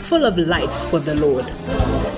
full 0.00 0.24
of 0.24 0.38
life 0.38 0.72
for 0.90 0.98
the 0.98 1.14
Lord. 1.14 1.48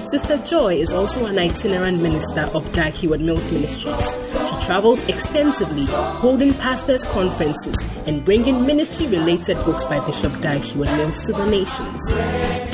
Sister 0.09 0.39
Joy 0.39 0.75
is 0.75 0.93
also 0.93 1.27
an 1.27 1.39
itinerant 1.39 2.03
minister 2.03 2.43
of 2.55 2.73
Heward 2.95 3.21
Mills 3.21 3.51
Ministries. 3.51 4.15
She 4.49 4.67
travels 4.67 5.03
extensively, 5.09 5.87
holding 5.87 6.55
pastors' 6.55 7.07
conferences 7.07 7.81
and 8.07 8.25
bringing 8.25 8.67
ministry 8.67 9.07
related 9.07 9.57
books 9.65 9.85
by 9.85 10.05
Bishop 10.07 10.33
Heward 10.33 10.91
Mills 10.97 11.21
to 11.23 11.33
the 11.33 11.47
nations. 11.47 12.15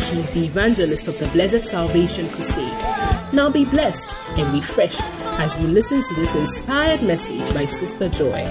She 0.03 0.19
is 0.19 0.31
the 0.31 0.45
evangelist 0.45 1.09
of 1.09 1.19
the 1.19 1.27
Blessed 1.29 1.65
Salvation 1.65 2.29
Crusade. 2.31 2.83
Now 3.33 3.51
be 3.51 3.65
blessed 3.65 4.15
and 4.39 4.53
refreshed 4.55 5.05
as 5.39 5.61
you 5.61 5.67
listen 5.69 6.03
to 6.03 6.15
this 6.15 6.35
inspired 6.35 7.03
message 7.03 7.53
by 7.55 7.67
Sister 7.67 8.09
Joy. 8.09 8.45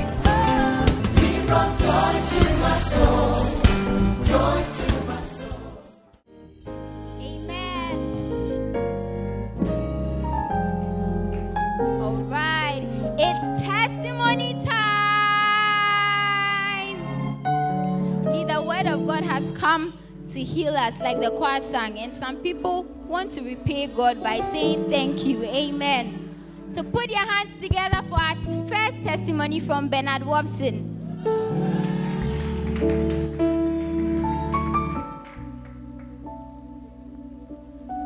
Come 19.77 19.99
to 20.31 20.43
heal 20.43 20.75
us, 20.75 20.99
like 20.99 21.21
the 21.21 21.29
choir 21.31 21.61
sang, 21.61 21.99
and 21.99 22.13
some 22.13 22.37
people 22.37 22.83
want 23.07 23.31
to 23.31 23.41
repay 23.41 23.87
God 23.87 24.23
by 24.23 24.39
saying 24.41 24.89
thank 24.89 25.25
you. 25.25 25.43
Amen. 25.43 26.35
So 26.69 26.83
put 26.83 27.09
your 27.09 27.25
hands 27.25 27.55
together 27.61 28.01
for 28.09 28.19
our 28.19 28.35
first 28.67 29.03
testimony 29.03 29.59
from 29.59 29.87
Bernard 29.87 30.25
Wobson. 30.25 30.93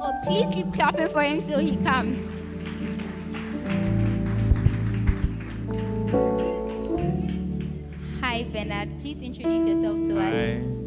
Oh, 0.04 0.14
please 0.26 0.48
keep 0.54 0.74
clapping 0.74 1.08
for 1.08 1.22
him 1.22 1.48
till 1.48 1.60
he 1.60 1.78
comes. 1.78 2.18
Hi, 8.20 8.44
Bernard. 8.52 8.90
Please 9.02 9.22
introduce 9.22 9.68
yourself 9.68 10.08
to 10.08 10.20
us. 10.20 10.81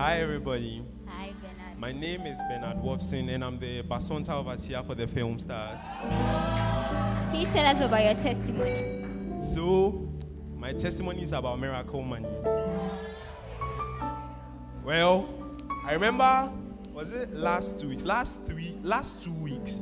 Hi. 0.00 0.22
Everybody. 0.22 0.82
Hi, 1.08 1.34
Bernard. 1.42 1.78
My 1.78 1.92
name 1.92 2.22
is 2.22 2.38
Bernard 2.48 2.78
Wobson, 2.78 3.28
and 3.28 3.44
I'm 3.44 3.58
the 3.58 3.82
Basonta 3.82 4.30
overseer 4.30 4.82
for 4.82 4.94
the 4.94 5.06
Film 5.06 5.38
Stars. 5.38 5.82
Please 7.30 7.46
tell 7.48 7.66
us 7.66 7.84
about 7.84 8.02
your 8.02 8.14
testimony. 8.14 9.04
So, 9.44 10.10
my 10.56 10.72
testimony 10.72 11.22
is 11.22 11.32
about 11.32 11.60
miracle 11.60 12.00
money. 12.00 12.30
Well, 14.82 15.28
I 15.84 15.92
remember, 15.92 16.50
was 16.94 17.10
it 17.10 17.34
last 17.34 17.78
two 17.78 17.90
weeks? 17.90 18.02
Last 18.02 18.40
three, 18.46 18.78
last 18.82 19.20
two 19.20 19.34
weeks, 19.34 19.80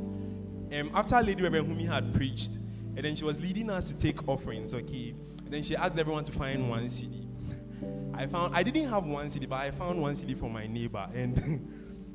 um, 0.73 0.91
after 0.93 1.15
Lady 1.21 1.43
Reverend 1.43 1.67
Humi 1.67 1.85
had 1.85 2.13
preached, 2.13 2.51
and 2.97 3.05
then 3.05 3.15
she 3.15 3.23
was 3.23 3.41
leading 3.41 3.69
us 3.69 3.87
to 3.87 3.95
take 3.95 4.27
offerings, 4.27 4.73
okay? 4.73 5.15
And 5.45 5.53
then 5.53 5.63
she 5.63 5.77
asked 5.77 5.97
everyone 5.97 6.25
to 6.25 6.31
find 6.33 6.69
one 6.69 6.87
cedi. 6.87 7.18
I 8.19 8.27
found, 8.27 8.53
I 8.53 8.63
didn't 8.63 8.89
have 8.89 9.05
one 9.05 9.27
cedi, 9.27 9.47
but 9.47 9.61
I 9.61 9.71
found 9.71 10.01
one 10.01 10.13
cedi 10.13 10.37
from 10.37 10.51
my 10.51 10.67
neighbor, 10.67 11.07
and 11.15 11.65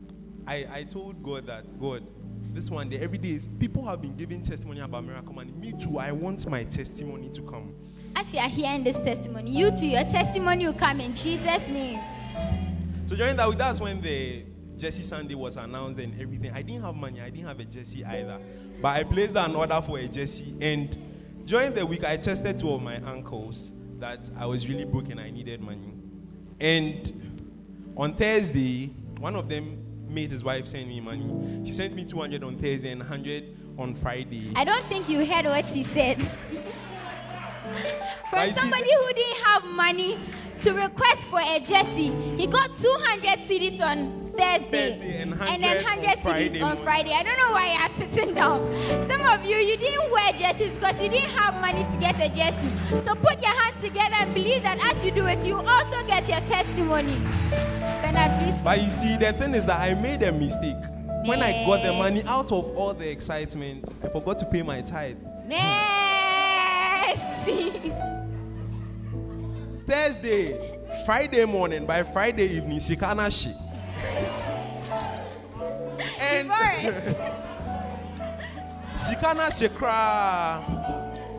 I, 0.47 0.67
I 0.71 0.83
told 0.85 1.23
God 1.23 1.47
that, 1.47 1.79
God, 1.81 2.07
this 2.53 2.71
one 2.71 2.91
day, 2.91 2.99
every 2.99 3.17
day, 3.17 3.31
is- 3.31 3.49
people 3.59 3.87
have 3.87 4.03
been 4.03 4.15
giving 4.15 4.43
testimony 4.43 4.81
about 4.81 5.03
miracle 5.05 5.33
money. 5.33 5.53
Me 5.53 5.73
too, 5.73 5.99
I 5.99 6.13
want 6.13 6.47
my 6.47 6.63
testimony 6.65 7.31
to 7.31 7.41
come. 7.43 7.75
As 8.15 8.35
you 8.35 8.41
are 8.41 8.49
hearing 8.51 8.85
this 8.85 8.99
testimony, 8.99 9.51
you 9.51 9.71
too, 9.71 9.87
your 9.87 10.05
testimony 10.05 10.67
will 10.67 10.75
come 10.75 11.01
in 11.01 11.15
Jesus' 11.15 11.67
name. 11.69 11.99
So 13.07 13.17
during 13.17 13.37
that 13.37 13.49
week, 13.49 13.57
that's 13.57 13.81
when 13.81 14.03
the 14.03 14.45
Jesse 14.77 15.05
Sunday 15.05 15.35
was 15.35 15.57
announced 15.57 15.99
and 16.01 16.21
everything. 16.21 16.51
I 16.53 16.61
didn't 16.61 16.83
have 16.83 16.95
money. 16.95 17.23
I 17.23 17.31
didn't 17.31 17.47
have 17.47 17.61
a 17.61 17.65
Jesse 17.65 18.05
either. 18.05 18.39
But 18.83 18.89
I 18.89 19.05
placed 19.05 19.37
an 19.37 19.55
order 19.57 19.81
for 19.81 19.99
a 19.99 20.07
Jesse. 20.07 20.55
And 20.61 20.97
during 21.47 21.73
the 21.73 21.87
week, 21.87 22.05
I 22.05 22.17
tested 22.19 22.59
two 22.59 22.71
of 22.71 22.83
my 22.83 22.97
uncles 22.99 23.73
that 24.05 24.31
I 24.37 24.45
was 24.45 24.69
really 24.69 24.85
broke 24.85 25.09
and 25.09 25.19
I 25.19 25.31
needed 25.31 25.63
money. 25.63 25.95
And 26.61 27.01
on 27.97 28.15
Thursday, 28.15 28.89
one 29.19 29.35
of 29.35 29.49
them 29.49 29.79
made 30.11 30.31
his 30.31 30.45
wife 30.45 30.67
send 30.67 30.89
me 30.89 31.01
money. 31.01 31.65
She 31.65 31.73
sent 31.73 31.95
me 31.95 32.05
200 32.05 32.45
on 32.45 32.59
Thursday 32.59 32.91
and 32.91 33.01
100 33.01 33.57
on 33.79 33.95
Friday. 33.95 34.53
I 34.57 34.65
don't 34.65 34.85
think 34.91 35.09
you 35.09 35.25
heard 35.25 35.47
what 35.47 35.65
he 35.65 35.83
said. 35.83 36.19
But 38.31 38.51
From 38.51 38.53
somebody 38.53 38.93
who 38.93 39.13
didn't 39.15 39.43
have 39.43 39.65
money 39.65 40.19
to 40.61 40.73
request 40.75 41.29
for 41.31 41.41
a 41.41 41.61
Jesse, 41.61 42.13
he 42.37 42.47
got 42.47 42.77
200 42.77 43.39
cedis 43.49 43.81
on 43.81 44.24
Thursday, 44.37 44.91
Thursday 44.91 45.23
and 45.23 45.33
then 45.33 45.39
100 45.39 45.85
100 45.85 46.09
on 46.09 46.17
cedis 46.17 46.23
Friday 46.23 46.61
on. 46.61 46.77
Friday. 46.79 47.13
I 47.13 47.23
don't 47.23 47.39
know 47.39 47.53
why 47.53 47.73
you 47.73 47.79
are 47.81 47.91
sitting 47.91 48.35
down. 48.35 48.61
Some 49.09 49.23
of 49.23 49.45
you, 49.45 49.57
you 49.57 49.77
didn't 49.77 50.11
wear 50.11 50.33
jerseys 50.33 50.75
because 50.75 51.01
you 51.01 51.09
didn't 51.09 51.31
have 51.31 51.61
money 51.61 51.85
to 51.85 51.97
get 51.99 52.17
a 52.17 52.29
Jesse. 52.35 52.71
So 53.05 53.15
put 53.15 53.41
your 53.43 53.53
hands 53.61 53.81
together 53.83 54.17
and 54.17 54.35
believe 54.35 54.63
that 54.63 54.79
as 54.85 55.05
you 55.05 55.11
do 55.11 55.27
it, 55.27 55.45
you 55.45 55.57
also 55.57 56.07
get 56.07 56.29
your 56.29 56.41
testimony. 56.49 57.19
Bernard, 57.51 58.41
please. 58.43 58.63
But 58.63 58.83
you 58.83 58.91
see, 58.91 59.17
the 59.17 59.33
thing 59.33 59.55
is 59.55 59.67
that 59.67 59.81
I 59.81 59.95
made 59.95 60.23
a 60.23 60.33
mistake. 60.33 60.77
When 61.25 61.43
I 61.43 61.65
got 61.65 61.83
the 61.83 61.93
money 61.93 62.23
out 62.27 62.53
of 62.53 62.77
all 62.77 62.93
the 62.93 63.11
excitement, 63.11 63.89
I 64.03 64.09
forgot 64.09 64.39
to 64.41 64.47
pay 64.47 64.63
my 64.63 64.83
tithe. 64.83 65.17
Mercy. 65.47 65.63
Thursday, 69.87 70.81
Friday 71.07 71.45
morning, 71.45 71.87
by 71.87 72.03
Friday 72.03 72.47
evening, 72.49 72.79
Sikana 72.79 73.31
she. 73.31 73.55
And 76.21 76.51
Sikana 78.95 79.57
she 79.57 79.69
cry. 79.69 80.63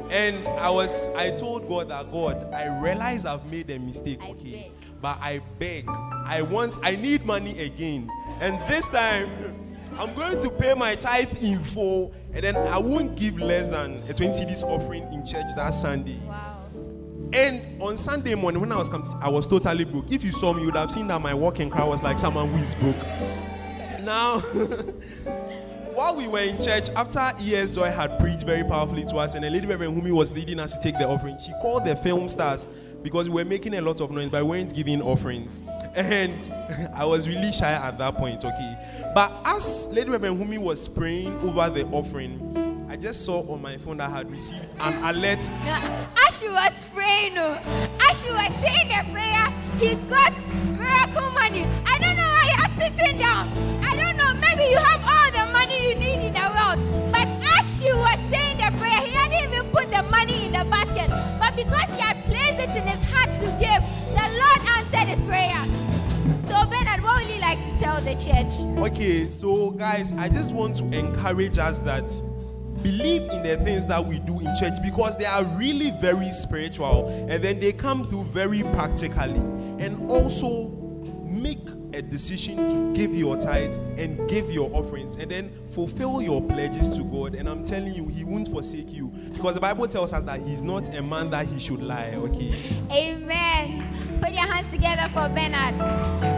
And 0.09 0.47
I 0.47 0.69
was, 0.69 1.07
I 1.15 1.31
told 1.31 1.67
God 1.67 1.89
that 1.89 2.11
God, 2.11 2.53
I 2.53 2.79
realize 2.79 3.25
I've 3.25 3.45
made 3.47 3.69
a 3.71 3.79
mistake, 3.79 4.19
I 4.21 4.29
okay? 4.29 4.51
beg. 4.51 4.71
But 5.01 5.17
I 5.19 5.41
beg, 5.59 5.85
I 5.89 6.41
want, 6.43 6.77
I 6.83 6.95
need 6.95 7.25
money 7.25 7.59
again. 7.59 8.09
And 8.39 8.59
this 8.67 8.87
time, 8.89 9.29
I'm 9.97 10.13
going 10.13 10.39
to 10.39 10.49
pay 10.49 10.73
my 10.73 10.95
tithe 10.95 11.35
in 11.41 11.59
full, 11.59 12.13
and 12.33 12.43
then 12.43 12.55
I 12.55 12.77
won't 12.77 13.15
give 13.15 13.39
less 13.39 13.69
than 13.69 14.01
a 14.09 14.13
20 14.13 14.45
cedis 14.45 14.63
offering 14.63 15.11
in 15.11 15.25
church 15.25 15.47
that 15.55 15.73
Sunday. 15.73 16.19
Wow. 16.27 16.54
And 17.33 17.81
on 17.81 17.97
Sunday 17.97 18.35
morning, 18.35 18.61
when 18.61 18.71
I 18.71 18.77
was 18.77 18.89
coming, 18.89 19.07
I 19.19 19.29
was 19.29 19.47
totally 19.47 19.83
broke. 19.83 20.11
If 20.11 20.23
you 20.23 20.31
saw 20.31 20.53
me, 20.53 20.61
you 20.61 20.67
would 20.67 20.75
have 20.75 20.91
seen 20.91 21.07
that 21.07 21.21
my 21.21 21.33
walking 21.33 21.69
cry 21.69 21.83
was 21.83 22.01
like 22.01 22.19
someone 22.19 22.51
who 22.51 22.57
is 22.61 22.75
broke. 22.75 22.95
Now, 24.01 24.39
while 25.93 26.15
we 26.15 26.27
were 26.27 26.39
in 26.39 26.59
church, 26.59 26.89
after 26.89 27.31
E.S. 27.41 27.73
Joy 27.73 27.89
had 27.89 28.19
preached 28.19 28.43
very 28.43 28.63
powerfully 28.63 29.05
to 29.05 29.15
us, 29.15 29.33
and 29.33 29.43
a 29.43 29.49
lady 29.49 29.65
Reverend 29.65 29.95
Humi 29.95 30.11
was 30.11 30.31
leading 30.31 30.59
us 30.59 30.73
to 30.73 30.79
take 30.79 30.97
the 30.99 31.07
offering, 31.07 31.37
she 31.37 31.51
called 31.61 31.85
the 31.85 31.95
film 31.95 32.29
stars 32.29 32.65
because 33.01 33.29
we 33.29 33.35
were 33.35 33.47
making 33.47 33.75
a 33.75 33.81
lot 33.81 34.01
of 34.01 34.11
noise, 34.11 34.29
but 34.29 34.43
we 34.43 34.49
weren't 34.49 34.73
giving 34.73 35.01
offerings. 35.01 35.61
And 35.95 36.51
I 36.95 37.05
was 37.05 37.27
really 37.27 37.51
shy 37.53 37.71
at 37.71 37.97
that 37.99 38.15
point, 38.15 38.43
okay? 38.43 39.11
But 39.13 39.31
as 39.45 39.87
Lady 39.87 40.09
Reverend 40.09 40.39
Humi 40.39 40.57
was 40.57 40.87
praying 40.87 41.35
over 41.41 41.69
the 41.69 41.85
offering, 41.87 42.64
I 42.88 42.96
just 42.96 43.25
saw 43.25 43.41
on 43.51 43.62
my 43.62 43.78
phone 43.78 43.97
that 43.97 44.09
I 44.09 44.17
had 44.17 44.32
received 44.32 44.66
an 44.79 44.93
alert 45.03 45.49
as 46.28 46.40
she 46.40 46.47
was 46.49 46.85
praying, 46.93 47.37
as 47.37 48.22
she 48.22 48.29
was 48.29 48.52
saying 48.61 48.90
the 48.90 49.03
prayer, 49.11 49.53
he 49.79 49.96
got 50.08 50.34
miracle 50.78 51.29
money. 51.32 51.66
I 51.85 51.97
don't 51.99 52.16
know 52.16 52.28
why 52.28 52.46
you're 52.52 52.90
sitting 52.90 53.17
down. 53.17 53.47
I 53.84 53.96
don't 53.96 54.17
know. 54.17 54.34
Maybe 54.35 54.70
you 54.70 54.78
have 54.78 55.02
all 55.02 55.32
the 55.32 55.52
money 55.52 55.90
you 55.90 55.96
need 55.96 56.28
in 56.28 56.34
the 56.34 56.40
world. 56.40 57.11
But 57.11 57.28
as 57.58 57.79
she 57.79 57.91
was 57.93 58.20
saying 58.29 58.58
the 58.58 58.78
prayer, 58.78 59.02
he 59.02 59.11
hadn't 59.11 59.53
even 59.53 59.72
put 59.72 59.90
the 59.90 60.03
money 60.03 60.46
in 60.46 60.52
the 60.52 60.66
basket. 60.66 61.09
But 61.40 61.55
because 61.55 61.90
he 61.96 62.02
had 62.02 62.23
placed 62.26 62.59
it 62.59 62.76
in 62.76 62.88
his 62.88 63.03
heart 63.09 63.29
to 63.41 63.47
give, 63.59 63.81
the 64.14 64.26
Lord 64.40 64.61
answered 64.78 65.08
his 65.08 65.23
prayer. 65.26 65.66
So, 66.47 66.70
Bernard, 66.70 67.03
what 67.03 67.23
would 67.23 67.34
you 67.34 67.41
like 67.41 67.59
to 67.59 67.79
tell 67.79 68.02
the 68.02 68.14
church? 68.14 68.53
Okay, 68.91 69.29
so 69.29 69.72
guys, 69.72 70.11
I 70.14 70.29
just 70.29 70.53
want 70.53 70.78
to 70.78 70.84
encourage 70.97 71.58
us 71.58 71.79
that 71.81 72.09
believe 72.85 73.23
in 73.32 73.41
the 73.41 73.58
things 73.66 73.84
that 73.87 74.05
we 74.05 74.20
do 74.20 74.40
in 74.40 74.55
church 74.55 74.73
because 74.84 75.17
they 75.17 75.26
are 75.26 75.43
really 75.58 75.90
very 75.99 76.32
spiritual 76.32 77.08
and 77.28 77.43
then 77.43 77.59
they 77.59 77.72
come 77.72 78.03
through 78.03 78.23
very 78.26 78.61
practically 78.61 79.40
and 79.84 80.11
also 80.11 80.67
make 81.26 81.67
a 81.96 82.02
decision 82.03 82.58
to 82.58 82.93
give 82.93 83.16
your 83.16 83.37
tithes 83.37 83.78
and 83.97 84.29
give 84.29 84.52
your 84.52 84.70
offerings 84.72 85.16
and 85.16 85.32
then 85.32 85.52
fulfill 85.72 86.22
your 86.22 86.41
pledges 86.43 86.87
to 86.90 87.03
God. 87.05 87.34
And 87.34 87.49
I'm 87.49 87.64
telling 87.64 87.93
you, 87.93 88.08
He 88.08 88.23
won't 88.23 88.49
forsake 88.49 88.91
you 88.91 89.08
because 89.34 89.55
the 89.55 89.61
Bible 89.61 89.88
tells 89.88 90.14
us 90.14 90.23
that 90.23 90.41
He's 90.41 90.61
not 90.61 90.93
a 90.93 91.02
man 91.02 91.31
that 91.31 91.47
He 91.47 91.59
should 91.59 91.81
lie. 91.81 92.14
Okay. 92.16 92.53
Amen. 92.91 94.20
Put 94.22 94.31
your 94.31 94.46
hands 94.46 94.72
together 94.72 95.09
for 95.09 95.28
Bernard. 95.29 96.34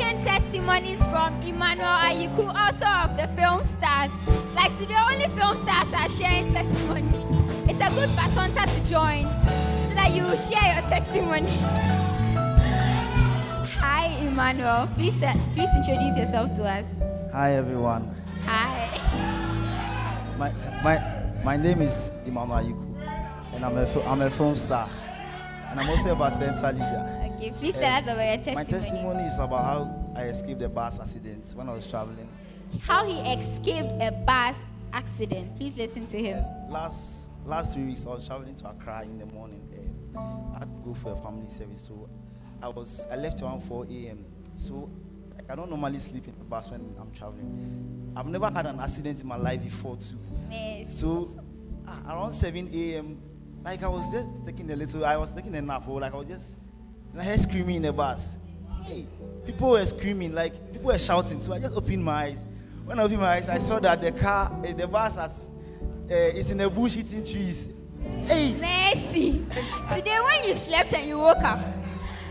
Second 0.00 0.24
testimony 0.24 0.92
is 0.92 1.04
from 1.12 1.34
Emmanuel 1.42 1.84
Ayiku, 1.84 2.48
also 2.56 2.86
of 2.86 3.18
the 3.18 3.28
film 3.36 3.60
stars. 3.66 4.10
It's 4.28 4.54
like 4.54 4.72
today, 4.78 4.96
only 4.96 5.28
film 5.38 5.58
stars 5.58 5.92
are 5.92 6.08
sharing 6.08 6.54
testimonies. 6.54 7.26
It's 7.68 7.80
a 7.80 7.90
good 7.92 8.08
basonta 8.16 8.64
to 8.64 8.80
join 8.88 9.28
so 9.86 9.94
that 9.94 10.12
you 10.14 10.22
will 10.22 10.38
share 10.38 10.72
your 10.72 10.88
testimony. 10.88 11.52
Hi, 13.76 14.16
Emmanuel. 14.22 14.88
Please, 14.96 15.12
please 15.52 15.68
introduce 15.76 16.16
yourself 16.16 16.56
to 16.56 16.64
us. 16.64 16.86
Hi 17.34 17.56
everyone. 17.56 18.16
Hi. 18.46 18.88
My 20.38 20.50
my 20.82 20.96
my 21.44 21.56
name 21.58 21.82
is 21.82 22.10
Emmanuel 22.24 22.56
Ayiku, 22.56 22.86
and 23.52 23.66
I'm 23.66 23.76
a 23.76 23.84
I'm 24.08 24.22
a 24.22 24.30
film 24.30 24.56
star, 24.56 24.88
and 25.68 25.78
I'm 25.78 25.90
also 25.90 26.18
a 26.18 26.30
center 26.30 26.72
leader. 26.72 27.19
Okay, 27.40 27.52
please 27.52 27.72
tell 27.74 27.84
us 27.84 28.02
about 28.02 28.16
your 28.18 28.36
testimony. 28.36 28.54
My 28.54 28.64
testimony 28.64 29.22
is 29.22 29.38
about 29.38 29.64
how 29.64 30.12
I 30.14 30.24
escaped 30.24 30.60
a 30.60 30.68
bus 30.68 31.00
accident 31.00 31.50
when 31.54 31.70
I 31.70 31.74
was 31.74 31.86
traveling. 31.86 32.28
How 32.82 33.06
he 33.06 33.18
escaped 33.32 33.88
a 33.98 34.12
bus 34.12 34.58
accident. 34.92 35.56
Please 35.56 35.74
listen 35.74 36.06
to 36.08 36.18
him. 36.18 36.44
Uh, 36.44 36.70
last 36.70 37.30
last 37.46 37.72
three 37.72 37.84
weeks 37.84 38.04
I 38.04 38.10
was 38.10 38.26
traveling 38.26 38.54
to 38.56 38.68
Accra 38.68 39.04
in 39.04 39.18
the 39.18 39.24
morning. 39.24 39.66
And 39.72 40.18
I 40.54 40.58
had 40.58 40.68
to 40.68 40.80
go 40.84 40.92
for 40.92 41.12
a 41.12 41.16
family 41.16 41.48
service, 41.48 41.80
so 41.80 42.10
I 42.62 42.68
was 42.68 43.06
I 43.10 43.16
left 43.16 43.40
around 43.40 43.62
4 43.62 43.86
a.m. 43.90 44.22
So 44.58 44.90
I 45.48 45.54
don't 45.54 45.70
normally 45.70 45.98
sleep 45.98 46.28
in 46.28 46.34
the 46.36 46.44
bus 46.44 46.70
when 46.70 46.94
I'm 47.00 47.10
traveling. 47.12 48.12
I've 48.14 48.26
never 48.26 48.50
had 48.50 48.66
an 48.66 48.78
accident 48.80 49.22
in 49.22 49.26
my 49.26 49.36
life 49.36 49.62
before 49.64 49.96
too. 49.96 50.18
So 50.86 51.30
around 52.06 52.34
7 52.34 52.68
a.m., 52.70 53.18
like 53.64 53.82
I 53.82 53.88
was 53.88 54.12
just 54.12 54.28
taking 54.44 54.70
a 54.70 54.76
little, 54.76 55.06
I 55.06 55.16
was 55.16 55.32
taking 55.32 55.54
a 55.54 55.62
nap, 55.62 55.88
or 55.88 56.00
like 56.00 56.12
I 56.12 56.16
was 56.18 56.26
just, 56.26 56.56
and 57.12 57.20
I 57.20 57.24
heard 57.24 57.40
screaming 57.40 57.76
in 57.76 57.82
the 57.82 57.92
bus. 57.92 58.38
Hey, 58.84 59.06
people 59.44 59.70
were 59.70 59.86
screaming, 59.86 60.34
like 60.34 60.72
people 60.72 60.88
were 60.88 60.98
shouting. 60.98 61.40
So 61.40 61.52
I 61.52 61.58
just 61.58 61.74
opened 61.74 62.04
my 62.04 62.24
eyes. 62.24 62.46
When 62.84 62.98
I 62.98 63.02
opened 63.02 63.20
my 63.20 63.28
eyes, 63.28 63.48
I 63.48 63.58
saw 63.58 63.78
that 63.80 64.00
the 64.00 64.12
car, 64.12 64.52
eh, 64.64 64.72
the 64.72 64.86
bus 64.86 65.16
has, 65.16 65.50
uh, 66.10 66.14
is 66.14 66.50
in 66.50 66.60
a 66.60 66.70
bush 66.70 66.96
eating 66.96 67.24
trees. 67.24 67.70
Hey, 68.22 68.54
Mercy. 68.54 69.44
Today, 69.92 70.18
when 70.20 70.48
you 70.48 70.54
slept 70.54 70.94
and 70.94 71.08
you 71.08 71.18
woke 71.18 71.42
up, 71.42 71.60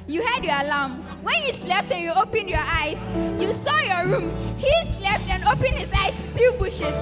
you 0.08 0.26
heard 0.26 0.44
your 0.44 0.60
alarm. 0.60 1.04
When 1.22 1.36
you 1.46 1.54
slept 1.54 1.92
and 1.92 2.04
you 2.04 2.12
opened 2.16 2.50
your 2.50 2.60
eyes, 2.60 2.98
you 3.40 3.54
saw 3.54 3.78
your 3.78 4.08
room. 4.08 4.58
He 4.58 4.72
slept 4.98 5.30
and 5.30 5.44
opened 5.44 5.76
his 5.76 5.92
eyes 5.94 6.14
to 6.16 6.28
see 6.38 6.50
bushes. 6.58 6.96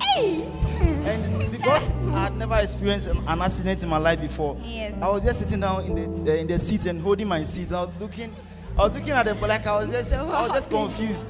Hey! 0.00 0.63
And 1.04 1.50
because 1.52 1.90
I 2.12 2.24
had 2.24 2.36
never 2.36 2.56
experienced 2.56 3.06
an, 3.08 3.18
an 3.28 3.42
accident 3.42 3.82
in 3.82 3.88
my 3.88 3.98
life 3.98 4.20
before, 4.20 4.58
Yes. 4.64 4.94
I 5.00 5.08
was 5.08 5.24
just 5.24 5.38
sitting 5.40 5.60
down 5.60 5.84
in 5.84 6.24
the 6.24 6.32
uh, 6.32 6.36
in 6.36 6.46
the 6.46 6.58
seat 6.58 6.86
and 6.86 7.00
holding 7.00 7.28
my 7.28 7.44
seat. 7.44 7.72
I 7.72 7.84
was 7.84 8.00
looking, 8.00 8.34
I 8.76 8.82
was 8.84 8.92
looking 8.92 9.10
at 9.10 9.24
the 9.24 9.34
like 9.34 9.66
I 9.66 9.76
was 9.76 9.90
just 9.90 10.10
So 10.10 10.28
I 10.30 10.42
was 10.46 10.52
just 10.52 10.70
confused, 10.70 11.26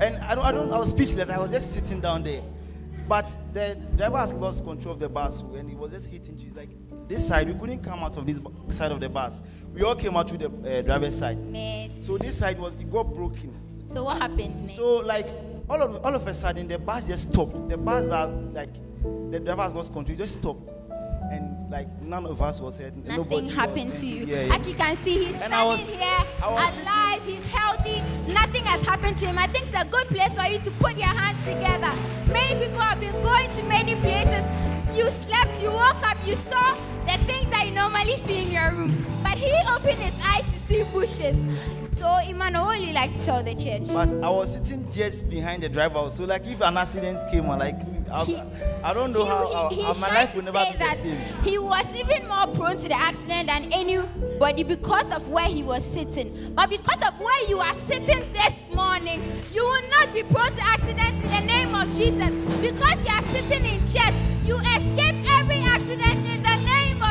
and 0.00 0.16
I 0.18 0.34
don't 0.34 0.44
I 0.44 0.52
don't 0.52 0.70
I 0.72 0.78
was 0.78 0.90
speechless. 0.90 1.28
I 1.30 1.38
was 1.38 1.50
just 1.50 1.72
sitting 1.72 2.00
down 2.00 2.22
there, 2.22 2.42
but 3.08 3.26
the 3.52 3.76
driver 3.96 4.18
has 4.18 4.32
lost 4.34 4.64
control 4.64 4.94
of 4.94 5.00
the 5.00 5.08
bus 5.08 5.40
and 5.40 5.68
he 5.68 5.74
was 5.76 5.92
just 5.92 6.06
hitting 6.06 6.38
trees 6.38 6.52
like 6.54 6.68
this 7.08 7.26
side. 7.26 7.48
We 7.48 7.54
couldn't 7.58 7.82
come 7.82 8.00
out 8.00 8.16
of 8.16 8.26
this 8.26 8.38
side 8.76 8.92
of 8.92 9.00
the 9.00 9.08
bus. 9.08 9.42
We 9.72 9.82
all 9.82 9.94
came 9.94 10.16
out 10.16 10.28
through 10.28 10.38
the 10.38 10.78
uh, 10.78 10.82
driver's 10.82 11.16
side. 11.16 11.38
So 12.02 12.18
this 12.18 12.38
side 12.38 12.58
was 12.58 12.74
it 12.74 12.90
got 12.90 13.12
broken. 13.14 13.54
So, 13.88 14.02
what 14.04 14.18
happened 14.20 14.60
next? 14.62 14.76
So 14.76 14.96
like 14.98 15.28
all 15.68 15.82
of 15.82 16.04
all 16.04 16.14
of 16.14 16.26
a 16.26 16.34
sudden 16.34 16.68
the 16.68 16.78
bus 16.78 17.06
just 17.06 17.32
stopped. 17.32 17.68
The 17.68 17.76
bus 17.76 18.06
that 18.06 18.28
like 18.54 18.74
the 19.30 19.40
driver 19.40 19.62
has 19.62 19.74
lost 19.74 19.92
control 19.92 20.16
just 20.16 20.34
stopped, 20.34 20.70
and 21.32 21.70
like 21.70 21.88
none 22.02 22.26
of 22.26 22.40
us 22.40 22.60
was 22.60 22.78
hurt. 22.78 22.96
Nothing 22.96 23.16
nobody 23.16 23.48
happened 23.48 23.94
to 23.94 24.06
you. 24.06 24.26
Yeah, 24.26 24.44
yeah. 24.44 24.54
As 24.54 24.68
you 24.68 24.74
can 24.74 24.96
see, 24.96 25.24
he's 25.24 25.40
And 25.40 25.54
I 25.54 25.64
was- 25.64 25.80
standing 25.80 25.98
here 26.00 26.18
was 26.50 26.68
sitting- 26.70 26.86
alive. 26.88 27.22
He's 27.26 27.46
healthy. 27.52 28.02
Nothing 28.32 28.64
has 28.64 28.82
happened 28.82 29.16
to 29.18 29.26
him. 29.26 29.38
I 29.38 29.46
think 29.48 29.66
it's 29.66 29.74
a 29.74 29.84
good 29.84 30.06
place 30.08 30.36
for 30.38 30.46
you 30.46 30.58
to 30.60 30.70
put 30.72 30.96
your 30.96 31.08
hands 31.08 31.38
together. 31.44 31.92
Many 32.32 32.64
people 32.66 32.80
have 32.80 33.00
been 33.00 33.20
going 33.22 33.48
to 33.56 33.62
many 33.64 33.96
places. 33.96 34.44
You 34.96 35.08
slept, 35.26 35.60
you 35.60 35.70
woke 35.70 36.02
up, 36.06 36.16
you 36.24 36.36
saw 36.36 36.76
the 37.06 37.24
things 37.24 37.48
that 37.50 37.66
you 37.66 37.72
normally 37.72 38.16
see 38.26 38.42
in 38.42 38.50
your 38.52 38.70
room. 38.72 39.04
But 39.22 39.38
he 39.38 39.52
opened 39.70 39.98
his 39.98 40.14
eyes 40.24 40.44
to 40.44 40.58
see 40.68 40.82
bushes. 40.92 41.36
So, 41.96 42.14
Emmanuel, 42.18 42.66
what 42.66 42.78
would 42.78 42.86
you 42.86 42.92
like 42.92 43.10
to 43.18 43.24
tell 43.24 43.42
the 43.42 43.54
church? 43.54 43.86
But 43.88 44.22
I 44.22 44.28
was 44.28 44.52
sitting 44.52 44.90
just 44.92 45.28
behind 45.30 45.62
the 45.62 45.68
driver. 45.70 46.10
So 46.10 46.24
like 46.24 46.46
if 46.46 46.60
an 46.60 46.76
accident 46.76 47.22
came, 47.30 47.46
or 47.48 47.56
like 47.56 47.76
I, 48.12 48.24
He- 48.24 48.42
I 48.84 48.92
don't 48.92 49.12
know 49.12 49.24
He- 49.24 49.30
how, 49.30 49.68
he- 49.70 49.82
how- 49.82 49.92
how 49.94 50.00
my 50.00 50.08
life 50.14 50.34
will 50.36 50.42
never 50.42 50.58
be 50.58 50.72
the 50.72 50.78
that 50.78 50.96
same. 50.98 51.18
He 51.42 51.58
was 51.58 51.86
even 51.94 52.28
more 52.28 52.46
prone 52.48 52.76
to 52.76 52.88
the 52.88 52.94
accident 52.94 53.48
than 53.48 53.72
anybody 53.72 54.62
because 54.62 55.10
of 55.10 55.28
where 55.30 55.46
he 55.46 55.62
was 55.62 55.82
sitting. 55.84 56.52
But 56.54 56.68
because 56.68 57.00
of 57.02 57.18
where 57.18 57.48
you 57.48 57.60
are 57.60 57.74
sitting 57.74 58.30
this 58.32 58.52
morning, 58.74 59.22
you 59.52 59.64
will 59.64 59.88
not 59.90 60.12
be 60.12 60.22
prone 60.24 60.52
to 60.52 60.62
accidents 60.62 61.22
in 61.24 61.30
the 61.30 61.40
name 61.40 61.74
of 61.74 61.86
Jesus. 61.96 62.30
Because 62.60 62.98
you 63.02 63.10
are 63.10 63.22
sitting 63.32 63.64
in 63.64 63.80
church, 63.86 64.14
you 64.44 64.58
escape 64.58 65.05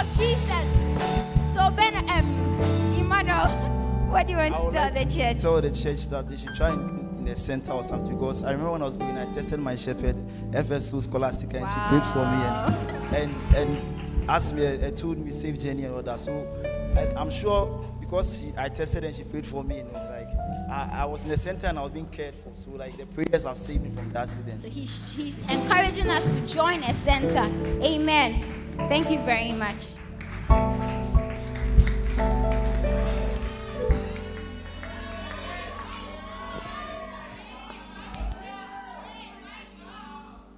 of 0.06 0.18
Jesus. 0.18 1.54
So, 1.54 1.72
Ben, 1.72 2.10
um, 2.10 2.96
Emmanuel, 2.98 3.48
what 4.10 4.28
do 4.28 4.34
you 4.34 4.38
want 4.38 4.54
to 4.54 4.60
tell 4.60 4.72
like 4.72 4.94
the 4.94 5.06
church? 5.06 5.42
Tell 5.42 5.62
the 5.62 5.72
church 5.72 6.08
that 6.10 6.28
they 6.28 6.36
should 6.36 6.56
try 6.56 6.72
in, 6.72 7.16
in 7.18 7.26
the 7.26 7.36
center 7.36 7.74
or 7.74 7.84
something 7.84 8.14
because 8.14 8.44
I 8.44 8.52
remember 8.52 8.74
when 8.74 8.82
I 8.82 8.86
was 8.86 8.98
going, 8.98 9.18
I 9.18 9.32
tested 9.34 9.60
my 9.60 9.76
shepherd, 9.76 10.16
FSU 10.52 11.02
Scholastica, 11.02 11.58
and 11.58 11.68
she 11.68 11.80
prayed 11.90 12.06
for 12.14 12.26
me 12.26 12.44
and 12.44 13.16
and, 13.16 13.56
and 13.56 14.30
asked 14.30 14.56
me, 14.56 14.66
uh, 14.66 14.92
told 14.92 15.18
me 15.18 15.32
safe 15.32 15.60
journey 15.60 15.86
and 15.86 15.96
all 15.96 16.02
that. 16.02 16.20
So 16.20 16.48
I, 16.96 17.20
I'm 17.20 17.30
sure 17.30 17.86
because 18.00 18.40
she, 18.40 18.54
I 18.58 18.70
tested 18.70 19.04
and 19.04 19.16
she 19.16 19.24
prayed 19.24 19.46
for 19.46 19.64
me, 19.64 19.78
you 19.78 19.84
know, 19.84 19.94
like 19.94 20.28
I, 20.70 21.02
I 21.02 21.06
was 21.06 21.24
in 21.24 21.30
the 21.30 21.38
center 21.38 21.68
and 21.68 21.80
I 21.80 21.84
was 21.84 21.92
being 21.92 22.08
cared 22.08 22.36
for. 22.36 22.54
So 22.54 22.72
like 22.72 22.98
the 22.98 23.06
prayers 23.06 23.46
have 23.46 23.58
saved 23.58 23.84
me 23.84 23.92
from 23.92 24.12
the 24.12 24.20
accident. 24.20 24.62
So 24.62 24.70
he's, 24.70 25.02
he's 25.14 25.42
encouraging 25.50 26.10
us 26.10 26.26
to 26.26 26.42
join 26.42 26.84
a 26.84 26.94
center. 26.94 27.46
Amen. 27.84 28.65
Thank 28.78 29.10
you 29.10 29.20
very 29.20 29.52
much. 29.52 29.94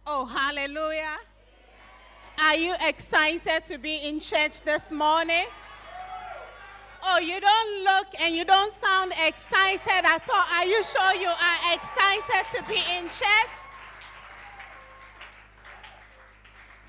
Oh, 0.06 0.26
hallelujah. 0.26 1.18
Are 2.40 2.56
you 2.56 2.76
excited 2.82 3.64
to 3.66 3.78
be 3.78 3.98
in 3.98 4.20
church 4.20 4.62
this 4.62 4.92
morning? 4.92 5.46
Oh, 7.04 7.20
you 7.20 7.40
don't 7.40 7.84
look 7.84 8.08
and 8.20 8.36
you 8.36 8.46
don't 8.46 8.74
sound 8.74 9.14
excited 9.26 10.06
at 10.06 10.28
all. 10.30 10.46
Are 10.54 10.66
you 10.66 10.84
sure 10.84 11.14
you 11.16 11.30
are 11.30 11.74
excited 11.74 12.46
to 12.56 12.64
be 12.68 12.82
in 12.98 13.06
church? 13.06 13.67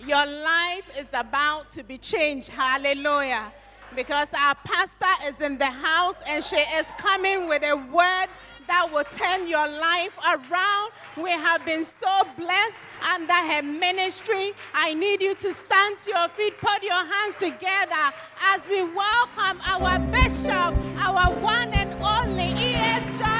Your 0.07 0.25
life 0.25 0.85
is 0.97 1.11
about 1.13 1.69
to 1.71 1.83
be 1.83 1.99
changed. 1.99 2.49
Hallelujah. 2.49 3.53
Because 3.97 4.33
our 4.33 4.55
pastor 4.65 5.27
is 5.27 5.41
in 5.41 5.59
the 5.59 5.67
house 5.67 6.23
and 6.27 6.45
she 6.45 6.57
is 6.57 6.87
coming 6.99 7.49
with 7.49 7.65
a 7.65 7.75
word 7.75 8.29
that 8.69 8.89
will 8.93 9.05
turn 9.05 9.49
your 9.49 9.67
life 9.67 10.13
around. 10.25 10.93
We 11.17 11.31
have 11.31 11.65
been 11.65 11.85
so 11.85 12.23
blessed 12.37 12.81
under 13.03 13.33
her 13.33 13.63
ministry. 13.63 14.53
I 14.73 14.95
need 14.95 15.21
you 15.21 15.35
to 15.35 15.53
stand 15.53 15.99
to 15.99 16.11
your 16.11 16.29
feet, 16.29 16.59
put 16.59 16.83
your 16.83 17.05
hands 17.05 17.35
together 17.37 18.15
as 18.45 18.69
we 18.69 18.85
welcome 18.85 19.61
our 19.65 19.99
bishop, 19.99 20.77
our 20.99 21.35
one 21.41 21.73
and 21.73 21.95
only 22.03 22.53
E.S. 22.63 23.19
Joy 23.19 23.38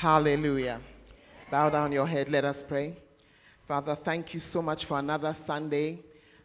Hallelujah. 0.00 0.78
Bow 1.50 1.70
down 1.70 1.90
your 1.90 2.06
head. 2.06 2.28
Let 2.28 2.44
us 2.44 2.62
pray. 2.62 2.98
Father, 3.66 3.94
thank 3.94 4.34
you 4.34 4.40
so 4.40 4.60
much 4.60 4.84
for 4.84 4.98
another 4.98 5.32
Sunday. 5.32 6.00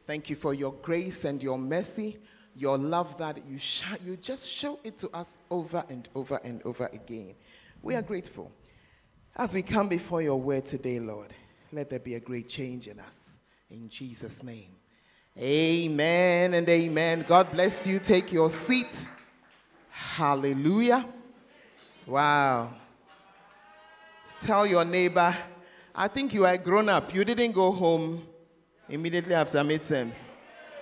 Thank 0.07 0.29
you 0.29 0.37
for 0.37 0.53
your 0.53 0.71
grace 0.71 1.25
and 1.25 1.43
your 1.43 1.57
mercy, 1.57 2.17
your 2.55 2.77
love 2.77 3.17
that 3.17 3.43
you, 3.45 3.59
sh- 3.59 3.83
you 4.05 4.15
just 4.15 4.49
show 4.49 4.79
it 4.85 4.97
to 4.99 5.09
us 5.09 5.37
over 5.49 5.83
and 5.89 6.07
over 6.15 6.39
and 6.45 6.61
over 6.63 6.89
again. 6.93 7.35
We 7.81 7.93
are 7.95 8.01
grateful. 8.01 8.53
As 9.35 9.53
we 9.53 9.63
come 9.63 9.89
before 9.89 10.21
your 10.21 10.39
word 10.39 10.65
today, 10.65 11.01
Lord, 11.01 11.33
let 11.73 11.89
there 11.89 11.99
be 11.99 12.15
a 12.15 12.21
great 12.21 12.47
change 12.47 12.87
in 12.87 13.01
us. 13.01 13.37
In 13.69 13.89
Jesus' 13.89 14.41
name. 14.43 14.77
Amen 15.37 16.53
and 16.53 16.69
amen. 16.69 17.25
God 17.27 17.51
bless 17.51 17.85
you. 17.85 17.99
Take 17.99 18.31
your 18.31 18.49
seat. 18.49 19.09
Hallelujah. 19.89 21.05
Wow. 22.07 22.75
Tell 24.43 24.65
your 24.65 24.83
neighbor, 24.83 25.35
I 25.93 26.07
think 26.07 26.33
you 26.33 26.45
are 26.45 26.57
grown 26.57 26.89
up. 26.89 27.13
You 27.13 27.23
didn't 27.23 27.51
go 27.51 27.71
home 27.71 28.23
immediately 28.89 29.35
after 29.35 29.59
midterms. 29.59 30.31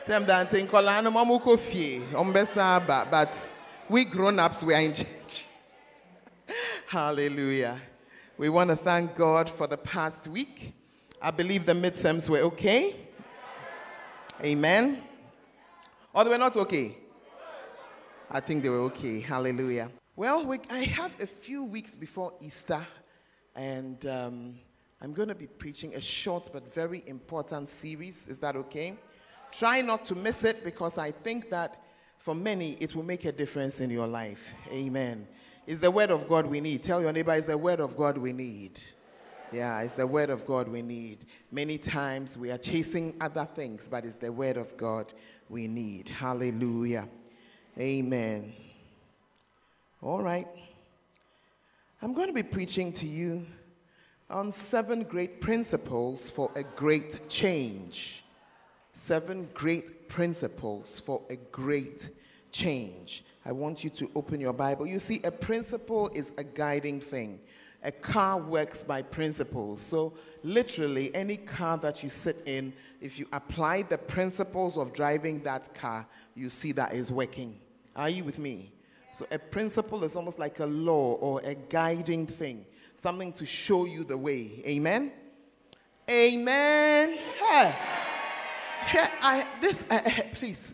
Them 0.07 0.25
mamu 0.25 1.41
kofi 1.41 2.01
ombesaba, 2.11 3.11
but 3.11 3.51
we 3.89 4.05
grown-ups 4.05 4.63
we 4.63 4.73
are 4.73 4.81
in 4.81 4.93
church. 4.93 5.45
Hallelujah. 6.87 7.81
We 8.37 8.47
want 8.47 8.69
to 8.69 8.77
thank 8.77 9.15
God 9.15 9.49
for 9.49 9.67
the 9.67 9.77
past 9.77 10.27
week. 10.27 10.73
I 11.21 11.31
believe 11.31 11.65
the 11.65 11.73
midterms 11.73 12.29
were 12.29 12.39
okay. 12.39 12.95
Amen. 14.41 15.03
Or 16.13 16.23
they 16.23 16.29
were 16.29 16.37
not 16.37 16.55
okay? 16.55 16.95
I 18.31 18.39
think 18.39 18.63
they 18.63 18.69
were 18.69 18.83
okay. 18.83 19.19
Hallelujah. 19.19 19.91
Well, 20.15 20.45
we, 20.45 20.59
I 20.69 20.79
have 20.79 21.19
a 21.19 21.27
few 21.27 21.63
weeks 21.63 21.95
before 21.95 22.33
Easter, 22.39 22.85
and 23.59 24.05
um, 24.05 24.55
I'm 25.01 25.11
going 25.11 25.27
to 25.27 25.35
be 25.35 25.45
preaching 25.45 25.93
a 25.93 25.99
short 25.99 26.49
but 26.53 26.73
very 26.73 27.03
important 27.07 27.67
series. 27.67 28.25
Is 28.29 28.39
that 28.39 28.55
okay? 28.55 28.97
Try 29.51 29.81
not 29.81 30.05
to 30.05 30.15
miss 30.15 30.45
it 30.45 30.63
because 30.63 30.97
I 30.97 31.11
think 31.11 31.49
that 31.49 31.83
for 32.19 32.33
many 32.33 32.77
it 32.79 32.95
will 32.95 33.03
make 33.03 33.25
a 33.25 33.33
difference 33.33 33.81
in 33.81 33.89
your 33.89 34.07
life. 34.07 34.53
Amen. 34.71 35.27
It's 35.67 35.81
the 35.81 35.91
word 35.91 36.09
of 36.09 36.25
God 36.29 36.45
we 36.45 36.61
need. 36.61 36.83
Tell 36.83 37.01
your 37.01 37.11
neighbor, 37.11 37.33
it's 37.33 37.47
the 37.47 37.57
word 37.57 37.81
of 37.81 37.97
God 37.97 38.17
we 38.17 38.31
need. 38.31 38.79
Yeah, 39.51 39.81
it's 39.81 39.95
the 39.95 40.07
word 40.07 40.29
of 40.29 40.45
God 40.45 40.69
we 40.69 40.81
need. 40.81 41.25
Many 41.51 41.77
times 41.77 42.37
we 42.37 42.51
are 42.51 42.57
chasing 42.57 43.13
other 43.19 43.45
things, 43.55 43.89
but 43.91 44.05
it's 44.05 44.15
the 44.15 44.31
word 44.31 44.55
of 44.55 44.77
God 44.77 45.13
we 45.49 45.67
need. 45.67 46.07
Hallelujah. 46.07 47.09
Amen. 47.77 48.53
All 50.01 50.21
right. 50.21 50.47
I'm 52.01 52.13
going 52.13 52.27
to 52.27 52.33
be 52.33 52.43
preaching 52.43 52.93
to 52.93 53.05
you 53.05 53.45
on 54.29 54.53
seven 54.53 55.03
great 55.03 55.41
principles 55.41 56.29
for 56.29 56.49
a 56.55 56.63
great 56.63 57.27
change. 57.27 58.23
Seven 58.93 59.49
great 59.53 60.07
principles 60.07 60.97
for 60.97 61.21
a 61.29 61.35
great 61.35 62.09
change. 62.51 63.25
I 63.45 63.51
want 63.51 63.83
you 63.83 63.89
to 63.89 64.09
open 64.15 64.39
your 64.39 64.53
Bible. 64.53 64.87
You 64.87 64.99
see, 64.99 65.19
a 65.25 65.31
principle 65.31 66.09
is 66.13 66.31
a 66.37 66.43
guiding 66.43 67.01
thing. 67.01 67.41
A 67.83 67.91
car 67.91 68.37
works 68.39 68.81
by 68.81 69.01
principles. 69.01 69.81
So, 69.81 70.13
literally, 70.41 71.13
any 71.13 71.35
car 71.35 71.77
that 71.79 72.01
you 72.01 72.07
sit 72.07 72.41
in, 72.45 72.71
if 73.01 73.19
you 73.19 73.27
apply 73.33 73.81
the 73.81 73.97
principles 73.97 74.77
of 74.77 74.93
driving 74.93 75.43
that 75.43 75.73
car, 75.75 76.07
you 76.33 76.49
see 76.49 76.71
that 76.73 76.93
is 76.93 77.11
working. 77.11 77.59
Are 77.93 78.09
you 78.09 78.23
with 78.23 78.39
me? 78.39 78.71
So, 79.11 79.25
a 79.31 79.39
principle 79.39 80.03
is 80.03 80.15
almost 80.15 80.39
like 80.39 80.59
a 80.59 80.65
law 80.65 81.13
or 81.15 81.41
a 81.43 81.55
guiding 81.55 82.27
thing, 82.27 82.65
something 82.97 83.33
to 83.33 83.45
show 83.45 83.85
you 83.85 84.03
the 84.03 84.17
way. 84.17 84.61
Amen? 84.65 85.11
Amen. 86.09 87.17
Hey. 87.39 87.75
I, 89.21 89.45
this, 89.61 89.83
uh, 89.89 90.01
please, 90.33 90.73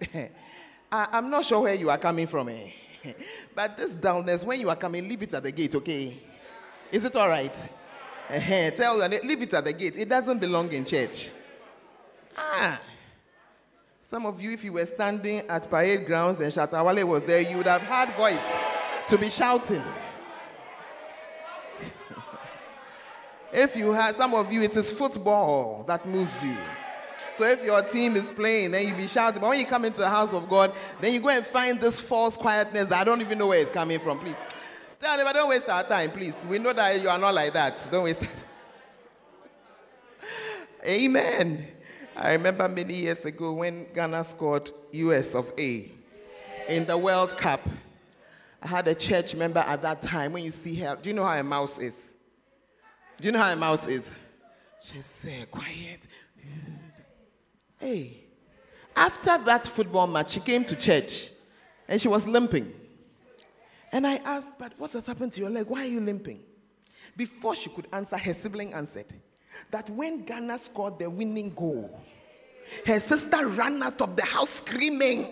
I, 0.92 1.18
am 1.18 1.30
not 1.30 1.46
sure 1.46 1.62
where 1.62 1.74
you 1.74 1.90
are 1.90 1.98
coming 1.98 2.28
from, 2.28 2.50
eh? 2.50 2.70
but 3.56 3.78
this 3.78 3.96
downstairs, 3.96 4.46
when 4.46 4.60
you 4.60 4.70
are 4.70 4.76
coming, 4.76 5.08
leave 5.08 5.24
it 5.24 5.34
at 5.34 5.44
the 5.44 5.52
gate, 5.52 5.76
okay? 5.76 6.22
Is 6.92 7.04
it 7.06 7.16
all 7.16 7.28
right? 7.28 7.56
Uh-huh. 8.30 8.72
Tell 8.76 8.98
them, 8.98 9.12
leave 9.24 9.42
it 9.42 9.54
at 9.54 9.66
the 9.66 9.74
gate. 9.74 9.96
It 9.98 10.10
doesn't 10.10 10.40
belong 10.40 10.72
in 10.72 10.86
church. 10.86 11.30
Ah. 12.38 12.80
Some 14.08 14.28
of 14.28 14.40
you, 14.40 14.52
if 14.52 14.64
you 14.64 14.72
were 14.72 14.86
standing 14.86 15.40
at 15.50 15.68
parade 15.68 16.06
grounds 16.06 16.40
and 16.40 16.54
Shatta 16.54 16.86
Wale 16.86 17.08
was 17.08 17.24
there, 17.24 17.42
you 17.42 17.58
would 17.58 17.66
have 17.66 17.82
had 17.82 18.16
voice 18.16 18.38
to 19.08 19.18
be 19.18 19.32
shouting. 19.32 19.82
if 23.52 23.76
you 23.76 23.94
had, 23.94 24.16
some 24.16 24.36
of 24.36 24.54
you, 24.54 24.62
it 24.62 24.78
is 24.78 24.92
football 24.92 25.84
that 25.88 26.08
moves 26.08 26.44
you. 26.44 26.56
So 27.32 27.46
if 27.46 27.66
your 27.66 27.82
team 27.82 28.16
is 28.16 28.30
playing, 28.30 28.72
then 28.72 28.88
you 28.88 28.94
be 28.94 29.08
shouting. 29.08 29.42
But 29.42 29.50
when 29.50 29.60
you 29.60 29.66
come 29.66 29.86
into 29.86 29.98
the 29.98 30.10
house 30.10 30.34
of 30.34 30.48
God, 30.48 30.76
then 31.02 31.12
you 31.12 31.20
go 31.20 31.30
and 31.30 31.44
find 31.44 31.82
this 31.82 32.00
false 32.00 32.38
quietness 32.38 32.92
I 32.92 33.04
don't 33.04 33.22
even 33.22 33.40
know 33.40 33.48
where 33.48 33.60
it's 33.60 33.72
coming 33.72 34.00
from. 34.00 34.20
Please. 34.20 34.38
Tell 35.02 35.18
them, 35.18 35.34
don't 35.34 35.50
waste 35.50 35.68
our 35.68 35.82
time, 35.82 36.12
please. 36.12 36.46
We 36.48 36.60
know 36.60 36.74
that 36.74 37.02
you 37.02 37.10
are 37.10 37.18
not 37.18 37.34
like 37.34 37.54
that. 37.54 37.88
Don't 37.90 38.04
waste 38.04 38.22
Amen. 40.86 41.75
I 42.18 42.32
remember 42.32 42.68
many 42.70 42.94
years 42.94 43.26
ago 43.26 43.52
when 43.52 43.88
Ghana 43.94 44.24
scored 44.24 44.72
US 44.92 45.36
of 45.36 45.52
A 45.60 45.92
in 46.70 46.86
the 46.86 46.98
World 46.98 47.36
Cup. 47.38 47.68
I 48.62 48.68
had 48.68 48.88
a 48.88 48.96
church 48.96 49.36
member 49.36 49.60
at 49.60 49.82
that 49.82 50.02
time. 50.02 50.32
When 50.32 50.44
you 50.44 50.52
see 50.52 50.76
her, 50.76 50.98
do 51.02 51.10
you 51.10 51.16
know 51.16 51.26
how 51.26 51.38
a 51.38 51.44
mouse 51.44 51.78
is? 51.78 52.14
Do 53.20 53.28
you 53.28 53.32
know 53.34 53.40
how 53.40 53.52
a 53.52 53.56
mouse 53.56 53.86
is? 53.88 54.14
She 54.82 55.02
said, 55.02 55.52
quiet. 55.52 56.08
Hey, 57.80 58.24
after 58.96 59.38
that 59.38 59.68
football 59.68 60.08
match, 60.08 60.32
she 60.32 60.40
came 60.40 60.64
to 60.64 60.76
church 60.76 61.30
and 61.88 62.02
she 62.02 62.08
was 62.08 62.26
limping. 62.26 62.74
And 63.92 64.08
I 64.08 64.16
asked, 64.18 64.52
But 64.58 64.74
what 64.78 64.94
has 64.94 65.06
happened 65.06 65.34
to 65.34 65.42
your 65.42 65.50
leg? 65.50 65.68
Why 65.68 65.82
are 65.82 65.88
you 65.88 66.00
limping? 66.00 66.40
Before 67.18 67.56
she 67.56 67.70
could 67.70 67.88
answer, 67.92 68.18
her 68.18 68.34
sibling 68.34 68.74
answered 68.74 69.08
that 69.72 69.90
when 69.90 70.24
Ghana 70.24 70.60
scored 70.60 71.00
the 71.00 71.10
winning 71.10 71.54
goal, 71.54 72.02
her 72.86 73.00
sister 73.00 73.48
ran 73.48 73.82
out 73.84 74.02
of 74.02 74.16
the 74.16 74.24
house 74.24 74.50
screaming 74.50 75.28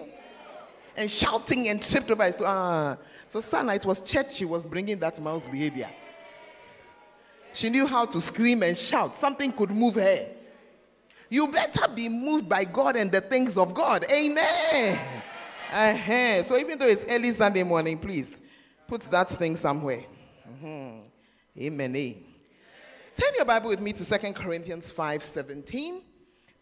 and 0.96 1.10
shouting 1.10 1.68
and 1.70 1.82
tripped 1.82 2.12
over. 2.12 2.32
So, 2.32 2.46
ah. 2.46 2.98
so 3.28 3.42
Sana, 3.42 3.74
it 3.76 3.86
was 3.86 4.02
church 4.02 4.36
she 4.36 4.46
was 4.46 4.66
bringing 4.66 5.00
that 5.00 5.20
mouse 5.22 5.48
behavior. 5.48 5.90
She 7.54 7.70
knew 7.70 7.86
how 7.86 8.06
to 8.06 8.20
scream 8.20 8.64
and 8.64 8.78
shout. 8.78 9.16
Something 9.16 9.52
could 9.52 9.72
move 9.72 9.96
her. 9.96 10.28
You 11.30 11.48
better 11.48 11.88
be 11.90 12.10
moved 12.10 12.50
by 12.50 12.64
God 12.64 12.96
and 12.96 13.12
the 13.12 13.22
things 13.22 13.58
of 13.58 13.74
God. 13.74 14.06
Amen. 14.12 15.00
Uh-huh. 15.72 16.44
So 16.44 16.58
even 16.58 16.78
though 16.78 16.88
it's 16.88 17.06
early 17.10 17.32
Sunday 17.32 17.64
morning, 17.64 17.98
please 17.98 18.42
put 18.88 19.02
that 19.10 19.30
thing 19.30 19.56
somewhere. 19.56 20.04
Mm-hmm. 20.48 21.00
Amen. 21.60 22.24
Turn 23.16 23.30
your 23.36 23.46
Bible 23.46 23.70
with 23.70 23.80
me 23.80 23.94
to 23.94 24.04
2 24.04 24.34
Corinthians 24.34 24.92
5:17. 24.92 26.02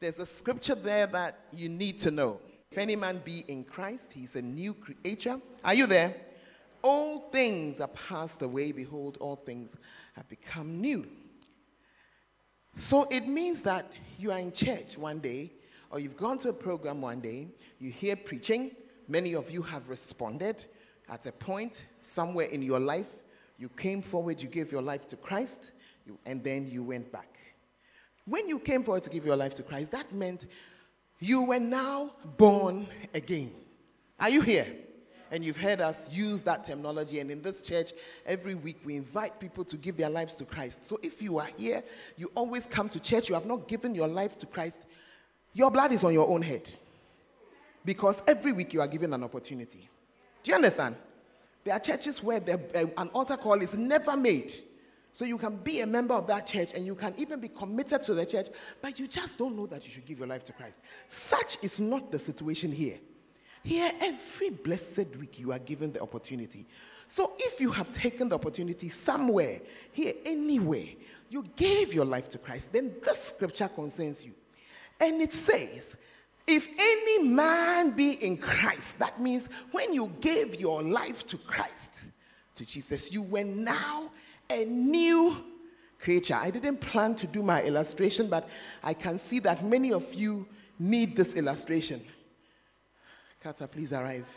There's 0.02 0.20
a 0.20 0.26
scripture 0.26 0.76
there 0.76 1.08
that 1.08 1.46
you 1.54 1.70
need 1.70 1.98
to 2.00 2.12
know. 2.12 2.42
If 2.70 2.78
any 2.78 2.98
man 2.98 3.22
be 3.24 3.46
in 3.48 3.64
Christ, 3.64 4.12
he's 4.12 4.36
a 4.36 4.42
new 4.42 4.74
creature. 4.74 5.40
Are 5.64 5.74
you 5.74 5.88
there? 5.88 6.14
All 6.82 7.30
things 7.30 7.80
are 7.80 7.88
passed 7.88 8.42
away. 8.42 8.74
Behold, 8.74 9.18
all 9.22 9.38
things 9.38 9.78
have 10.14 10.28
become 10.28 10.82
new. 10.82 11.08
So 12.76 13.04
it 13.10 13.28
means 13.28 13.62
that 13.62 13.90
you 14.18 14.34
are 14.34 14.40
in 14.40 14.52
church 14.52 14.98
one 14.98 15.20
day, 15.20 15.54
or 15.90 16.00
you've 16.00 16.18
gone 16.18 16.38
to 16.40 16.50
a 16.50 16.54
program 16.54 17.00
one 17.00 17.22
day, 17.22 17.48
you 17.80 17.92
hear 17.92 18.18
preaching, 18.18 18.76
many 19.08 19.36
of 19.36 19.50
you 19.52 19.62
have 19.62 19.90
responded 19.90 20.66
at 21.08 21.26
a 21.26 21.32
point 21.32 21.86
somewhere 22.02 22.48
in 22.48 22.62
your 22.62 22.80
life. 22.80 23.10
You 23.58 23.70
came 23.70 24.02
forward, 24.02 24.42
you 24.42 24.50
gave 24.50 24.72
your 24.72 24.82
life 24.82 25.08
to 25.08 25.16
Christ, 25.16 25.72
you, 26.12 26.20
and 26.26 26.44
then 26.44 26.68
you 26.68 26.84
went 26.84 27.12
back. 27.12 27.38
When 28.26 28.48
you 28.48 28.60
came 28.60 28.84
forward 28.84 29.04
to 29.04 29.10
give 29.10 29.26
your 29.26 29.36
life 29.36 29.54
to 29.56 29.64
Christ, 29.64 29.92
that 29.92 30.14
meant 30.14 30.46
you 31.20 31.44
were 31.44 31.60
now 31.60 32.12
born 32.38 32.88
again. 33.14 33.54
Are 34.20 34.30
you 34.30 34.42
here? 34.42 34.68
And 35.32 35.46
you've 35.46 35.58
heard 35.58 35.80
us 35.80 36.08
use 36.12 36.42
that 36.44 36.64
terminology. 36.66 37.20
And 37.20 37.32
in 37.32 37.42
this 37.42 37.62
church, 37.62 37.94
every 38.26 38.54
week 38.54 38.78
we 38.84 38.98
invite 38.98 39.40
people 39.40 39.64
to 39.66 39.78
give 39.78 39.96
their 39.96 40.10
lives 40.10 40.36
to 40.36 40.46
Christ. 40.46 40.88
So 40.90 41.00
if 41.02 41.22
you 41.22 41.40
are 41.40 41.48
here, 41.58 41.84
you 42.18 42.30
always 42.36 42.66
come 42.66 42.90
to 42.90 43.00
church, 43.00 43.30
you 43.30 43.36
have 43.36 43.46
not 43.46 43.68
given 43.68 43.96
your 43.96 44.10
life 44.10 44.38
to 44.40 44.46
Christ, 44.46 44.86
your 45.54 45.72
blood 45.72 45.94
is 45.94 46.04
on 46.04 46.14
your 46.14 46.28
own 46.28 46.42
head. 46.42 46.70
Because 47.84 48.22
every 48.28 48.52
week 48.52 48.74
you 48.74 48.82
are 48.82 48.88
given 48.88 49.14
an 49.14 49.24
opportunity. 49.24 49.90
Do 50.44 50.52
you 50.52 50.56
understand? 50.56 50.96
There 51.64 51.74
are 51.74 51.80
churches 51.80 52.22
where 52.22 52.42
uh, 52.42 52.86
an 52.98 53.10
altar 53.10 53.38
call 53.38 53.62
is 53.62 53.76
never 53.76 54.18
made. 54.18 54.54
So 55.14 55.26
you 55.26 55.38
can 55.38 55.58
be 55.58 55.82
a 55.82 55.88
member 55.88 56.14
of 56.14 56.28
that 56.28 56.48
church 56.48 56.74
and 56.74 56.86
you 56.86 56.96
can 56.96 57.14
even 57.18 57.40
be 57.40 57.50
committed 57.50 58.02
to 58.04 58.14
the 58.14 58.26
church, 58.26 58.48
but 58.82 58.98
you 59.00 59.08
just 59.08 59.38
don't 59.38 59.56
know 59.58 59.68
that 59.68 59.86
you 59.86 59.92
should 59.92 60.06
give 60.06 60.20
your 60.20 60.28
life 60.28 60.44
to 60.46 60.54
Christ. 60.54 60.80
Such 61.10 61.58
is 61.62 61.80
not 61.80 62.12
the 62.12 62.20
situation 62.20 62.72
here. 62.72 63.00
Here, 63.64 63.92
every 64.00 64.50
blessed 64.50 65.16
week, 65.20 65.38
you 65.40 65.52
are 65.52 65.60
given 65.60 65.92
the 65.92 66.02
opportunity. 66.02 66.66
So, 67.08 67.34
if 67.38 67.62
you 67.62 67.70
have 67.72 67.92
taken 67.92 68.28
the 68.28 68.36
opportunity 68.36 68.90
somewhere, 68.90 69.62
here, 69.92 70.14
anywhere, 70.26 70.88
you 71.30 71.46
gave 71.56 71.94
your 71.94 72.06
life 72.06 72.28
to 72.30 72.40
Christ, 72.40 72.72
then 72.72 72.96
this 73.04 73.26
scripture 73.26 73.68
concerns 73.68 74.26
you. 74.26 74.34
And 75.00 75.22
it 75.22 75.34
says, 75.34 75.96
if 76.48 76.68
any 76.68 77.24
man 77.28 77.92
be 77.92 78.14
in 78.14 78.38
Christ, 78.38 78.98
that 78.98 79.22
means 79.22 79.48
when 79.72 79.94
you 79.94 80.12
gave 80.20 80.60
your 80.60 80.82
life 80.82 81.28
to 81.28 81.38
Christ, 81.38 82.06
to 82.56 82.66
Jesus, 82.66 83.12
you 83.12 83.22
were 83.22 83.44
now 83.44 84.10
a 84.52 84.66
new 84.66 85.36
creature. 86.00 86.36
I 86.36 86.52
didn't 86.52 86.78
plan 86.78 87.16
to 87.16 87.28
do 87.28 87.42
my 87.44 87.62
illustration, 87.62 88.28
but 88.28 88.50
I 88.84 88.94
can 88.94 89.20
see 89.20 89.40
that 89.40 89.64
many 89.64 89.94
of 89.94 90.14
you 90.14 90.48
need 90.78 91.16
this 91.16 91.36
illustration. 91.36 92.04
Kata, 93.42 93.68
please 93.68 93.94
arrive. 93.94 94.30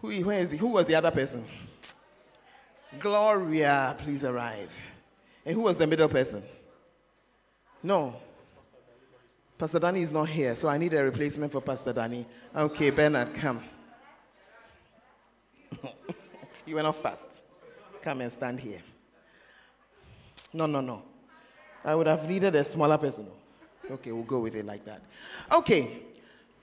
Who, 0.00 0.12
where 0.24 0.40
is 0.40 0.50
he? 0.50 0.56
Who 0.56 0.68
was 0.68 0.86
the 0.86 0.94
other 0.94 1.10
person? 1.10 1.44
Gloria, 2.98 3.94
please 3.98 4.24
arrive. 4.24 4.74
And 5.44 5.54
who 5.54 5.62
was 5.62 5.76
the 5.76 5.86
middle 5.86 6.08
person? 6.08 6.42
No. 7.82 8.16
Pastor 9.58 9.78
Danny 9.78 10.02
is 10.02 10.10
not 10.10 10.28
here, 10.28 10.56
so 10.56 10.68
I 10.68 10.78
need 10.78 10.94
a 10.94 11.04
replacement 11.04 11.52
for 11.52 11.60
Pastor 11.60 11.92
Danny. 11.92 12.26
Okay, 12.56 12.90
Bernard, 12.90 13.34
come. 13.34 13.62
you 16.66 16.74
were 16.74 16.82
not 16.82 16.96
fast. 16.96 17.28
Come 18.00 18.22
and 18.22 18.32
stand 18.32 18.58
here. 18.58 18.80
No, 20.52 20.66
no, 20.66 20.80
no. 20.80 21.02
I 21.84 21.94
would 21.94 22.06
have 22.06 22.28
needed 22.28 22.54
a 22.54 22.64
smaller 22.64 22.98
person. 22.98 23.26
Okay, 23.90 24.12
we'll 24.12 24.24
go 24.24 24.40
with 24.40 24.54
it 24.54 24.66
like 24.66 24.84
that. 24.84 25.02
Okay. 25.52 26.02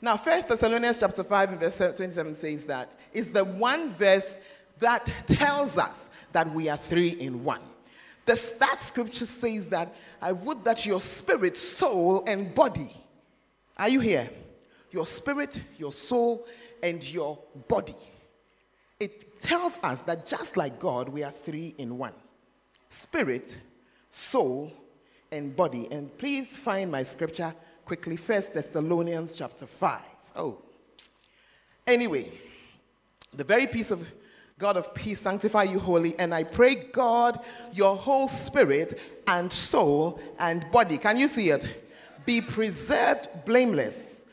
Now, 0.02 0.16
First 0.16 0.48
Thessalonians 0.48 0.98
chapter 1.00 1.24
5 1.24 1.52
and 1.52 1.60
verse 1.60 1.78
27 1.78 2.36
says 2.36 2.64
that 2.66 2.92
it's 3.12 3.32
the 3.32 3.44
one 3.44 3.94
verse 3.94 4.38
that 4.80 5.10
tells 5.26 5.78
us 5.78 6.10
that 6.32 6.54
we 6.54 6.70
are 6.70 6.78
three 6.78 7.10
in 7.10 7.44
one. 7.44 7.62
The 8.26 8.54
that 8.60 8.82
scripture 8.82 9.26
says 9.26 9.68
that 9.68 9.96
I 10.22 10.34
would 10.34 10.64
that 10.66 10.86
your 10.86 11.02
spirit, 11.02 11.58
soul, 11.58 12.24
and 12.28 12.54
body. 12.54 12.92
Are 13.78 13.90
you 13.90 14.02
here? 14.02 14.30
Your 14.92 15.08
spirit, 15.08 15.62
your 15.78 15.92
soul, 15.92 16.46
and 16.84 17.04
your 17.04 17.40
body. 17.68 17.96
It 19.00 19.42
tells 19.42 19.80
us 19.82 20.02
that 20.04 20.26
just 20.26 20.58
like 20.58 20.80
God, 20.80 21.10
we 21.10 21.24
are 21.24 21.32
three 21.32 21.74
in 21.78 21.98
one 21.98 22.14
spirit, 22.90 23.58
soul, 24.18 24.74
and 25.32 25.56
body. 25.56 25.88
And 25.92 26.16
please 26.18 26.48
find 26.48 26.92
my 26.92 27.04
scripture 27.04 27.54
quickly. 27.86 28.16
First 28.16 28.54
Thessalonians 28.54 29.38
chapter 29.38 29.66
5. 29.66 30.02
Oh. 30.36 30.58
Anyway, 31.86 32.32
the 33.34 33.44
very 33.44 33.68
peace 33.68 33.92
of 33.92 34.06
God 34.60 34.76
of 34.76 34.94
peace, 34.96 35.22
sanctify 35.22 35.64
you 35.64 35.80
wholly. 35.80 36.18
And 36.18 36.34
I 36.34 36.44
pray, 36.44 36.74
God, 36.92 37.46
your 37.74 37.96
whole 37.96 38.28
spirit 38.28 39.00
and 39.28 39.54
soul 39.54 40.20
and 40.40 40.70
body, 40.72 40.98
can 40.98 41.16
you 41.18 41.28
see 41.28 41.52
it? 41.52 41.68
Be 42.26 42.42
preserved 42.42 43.30
blameless 43.46 44.24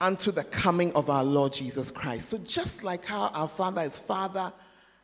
unto 0.00 0.32
the 0.32 0.44
coming 0.44 0.90
of 0.94 1.10
our 1.10 1.22
Lord 1.22 1.52
Jesus 1.52 1.90
Christ. 1.90 2.30
So, 2.30 2.38
just 2.38 2.82
like 2.82 3.04
how 3.04 3.26
our 3.34 3.48
Father 3.48 3.82
is 3.82 3.98
Father, 3.98 4.52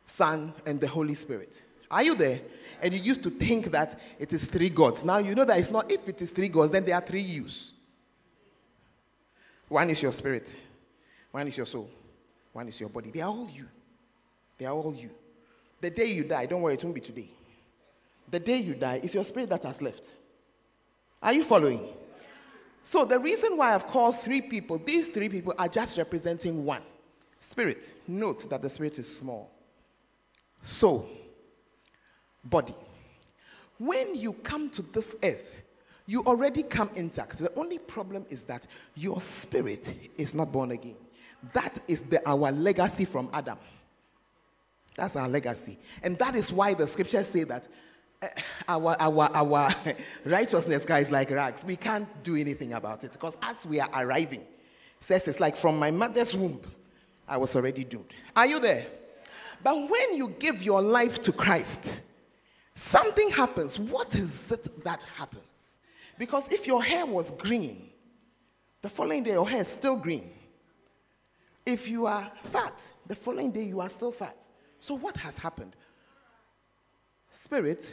Son, 0.07 0.51
and 0.65 0.81
the 0.81 0.87
Holy 0.87 1.13
Spirit. 1.13 1.61
Are 1.89 2.03
you 2.03 2.15
there? 2.15 2.41
And 2.81 2.93
you 2.93 2.99
used 2.99 3.23
to 3.23 3.29
think 3.29 3.71
that 3.71 3.99
it 4.19 4.33
is 4.33 4.45
three 4.45 4.69
gods. 4.69 5.05
Now 5.05 5.17
you 5.17 5.35
know 5.35 5.45
that 5.45 5.59
it's 5.59 5.71
not. 5.71 5.91
If 5.91 6.07
it 6.07 6.21
is 6.21 6.29
three 6.29 6.49
gods, 6.49 6.71
then 6.71 6.85
there 6.85 6.95
are 6.95 7.01
three 7.01 7.21
yous. 7.21 7.73
One 9.67 9.89
is 9.89 10.01
your 10.01 10.11
spirit, 10.11 10.59
one 11.31 11.47
is 11.47 11.57
your 11.57 11.65
soul, 11.65 11.89
one 12.53 12.67
is 12.67 12.79
your 12.79 12.89
body. 12.89 13.09
They 13.11 13.21
are 13.21 13.29
all 13.29 13.49
you. 13.49 13.67
They 14.57 14.65
are 14.65 14.73
all 14.73 14.93
you. 14.93 15.09
The 15.81 15.89
day 15.89 16.05
you 16.05 16.23
die, 16.23 16.45
don't 16.45 16.61
worry, 16.61 16.75
it 16.75 16.83
won't 16.83 16.95
be 16.95 17.01
today. 17.01 17.29
The 18.29 18.39
day 18.39 18.57
you 18.57 18.75
die, 18.75 19.01
it's 19.03 19.13
your 19.13 19.23
spirit 19.23 19.49
that 19.49 19.63
has 19.63 19.81
left. 19.81 20.05
Are 21.21 21.33
you 21.33 21.43
following? 21.43 21.87
So, 22.83 23.03
the 23.03 23.19
reason 23.19 23.57
why 23.57 23.73
I've 23.73 23.87
called 23.87 24.19
three 24.19 24.41
people, 24.41 24.77
these 24.77 25.07
three 25.07 25.29
people 25.29 25.53
are 25.57 25.67
just 25.67 25.97
representing 25.97 26.63
one 26.63 26.83
spirit. 27.39 27.93
Note 28.07 28.47
that 28.49 28.61
the 28.61 28.69
spirit 28.69 28.99
is 28.99 29.17
small. 29.17 29.49
Soul, 30.61 31.09
body. 32.45 32.75
When 33.77 34.15
you 34.15 34.33
come 34.33 34.69
to 34.71 34.81
this 34.81 35.15
earth, 35.23 35.63
you 36.05 36.23
already 36.23 36.63
come 36.63 36.89
intact. 36.95 37.39
The 37.39 37.53
only 37.55 37.79
problem 37.79 38.25
is 38.29 38.43
that 38.43 38.67
your 38.95 39.19
spirit 39.21 39.91
is 40.17 40.33
not 40.33 40.51
born 40.51 40.71
again. 40.71 40.95
That 41.53 41.79
is 41.87 42.01
the, 42.01 42.27
our 42.27 42.51
legacy 42.51 43.05
from 43.05 43.29
Adam. 43.33 43.57
That's 44.95 45.15
our 45.15 45.27
legacy. 45.27 45.77
And 46.03 46.17
that 46.19 46.35
is 46.35 46.51
why 46.51 46.73
the 46.73 46.87
scriptures 46.87 47.27
say 47.27 47.43
that 47.43 47.67
uh, 48.21 48.27
our, 48.67 48.95
our, 48.99 49.29
our 49.35 49.75
righteousness 50.25 50.85
cries 50.85 51.11
like 51.11 51.31
rags. 51.31 51.65
We 51.65 51.75
can't 51.75 52.07
do 52.23 52.35
anything 52.35 52.73
about 52.73 53.03
it 53.03 53.11
because 53.11 53.37
as 53.41 53.65
we 53.65 53.79
are 53.79 53.89
arriving, 53.93 54.43
says 55.01 55.27
it's 55.27 55.39
like 55.39 55.55
from 55.55 55.77
my 55.77 55.91
mother's 55.91 56.33
womb, 56.33 56.61
I 57.27 57.37
was 57.37 57.55
already 57.55 57.83
doomed. 57.83 58.15
Are 58.35 58.45
you 58.45 58.59
there? 58.59 58.87
But 59.63 59.89
when 59.89 60.15
you 60.15 60.29
give 60.39 60.63
your 60.63 60.81
life 60.81 61.21
to 61.23 61.31
Christ, 61.31 62.01
something 62.75 63.29
happens. 63.29 63.79
What 63.79 64.15
is 64.15 64.51
it 64.51 64.83
that 64.83 65.03
happens? 65.17 65.79
Because 66.17 66.47
if 66.51 66.67
your 66.67 66.83
hair 66.83 67.05
was 67.05 67.31
green, 67.31 67.89
the 68.81 68.89
following 68.89 69.23
day 69.23 69.31
your 69.31 69.49
hair 69.49 69.61
is 69.61 69.67
still 69.67 69.95
green. 69.95 70.31
If 71.65 71.89
you 71.89 72.05
are 72.05 72.31
fat, 72.43 72.79
the 73.07 73.15
following 73.15 73.51
day 73.51 73.63
you 73.63 73.81
are 73.81 73.89
still 73.89 74.11
fat. 74.11 74.45
So, 74.79 74.95
what 74.95 75.17
has 75.17 75.37
happened? 75.37 75.75
Spirit, 77.33 77.91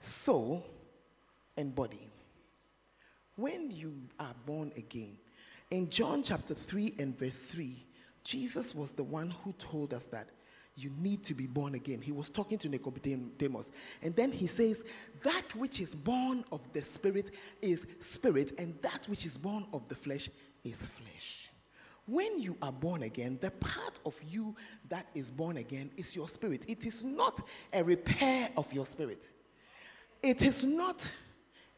soul, 0.00 0.64
and 1.56 1.74
body. 1.74 2.10
When 3.36 3.70
you 3.70 3.94
are 4.20 4.34
born 4.44 4.70
again, 4.76 5.16
in 5.70 5.88
John 5.88 6.22
chapter 6.22 6.54
3 6.54 6.94
and 6.98 7.18
verse 7.18 7.38
3, 7.38 7.84
Jesus 8.22 8.74
was 8.74 8.92
the 8.92 9.02
one 9.02 9.34
who 9.42 9.52
told 9.54 9.92
us 9.92 10.04
that 10.06 10.28
you 10.76 10.90
need 10.98 11.24
to 11.24 11.34
be 11.34 11.46
born 11.46 11.74
again. 11.74 12.00
He 12.00 12.12
was 12.12 12.28
talking 12.28 12.58
to 12.58 12.68
Nicodemus. 12.68 13.70
And 14.02 14.14
then 14.16 14.32
he 14.32 14.46
says, 14.46 14.82
That 15.22 15.54
which 15.54 15.80
is 15.80 15.94
born 15.94 16.44
of 16.50 16.60
the 16.72 16.82
Spirit 16.82 17.30
is 17.62 17.86
spirit, 18.00 18.58
and 18.58 18.74
that 18.82 19.06
which 19.08 19.24
is 19.24 19.38
born 19.38 19.66
of 19.72 19.88
the 19.88 19.94
flesh 19.94 20.28
is 20.64 20.82
flesh. 20.82 21.50
When 22.06 22.38
you 22.38 22.56
are 22.60 22.72
born 22.72 23.04
again, 23.04 23.38
the 23.40 23.50
part 23.50 23.98
of 24.04 24.20
you 24.22 24.54
that 24.88 25.06
is 25.14 25.30
born 25.30 25.56
again 25.56 25.90
is 25.96 26.14
your 26.14 26.28
spirit. 26.28 26.64
It 26.68 26.84
is 26.84 27.02
not 27.02 27.40
a 27.72 27.82
repair 27.82 28.50
of 28.56 28.70
your 28.72 28.84
spirit, 28.84 29.30
it 30.22 30.42
is 30.42 30.64
not 30.64 31.08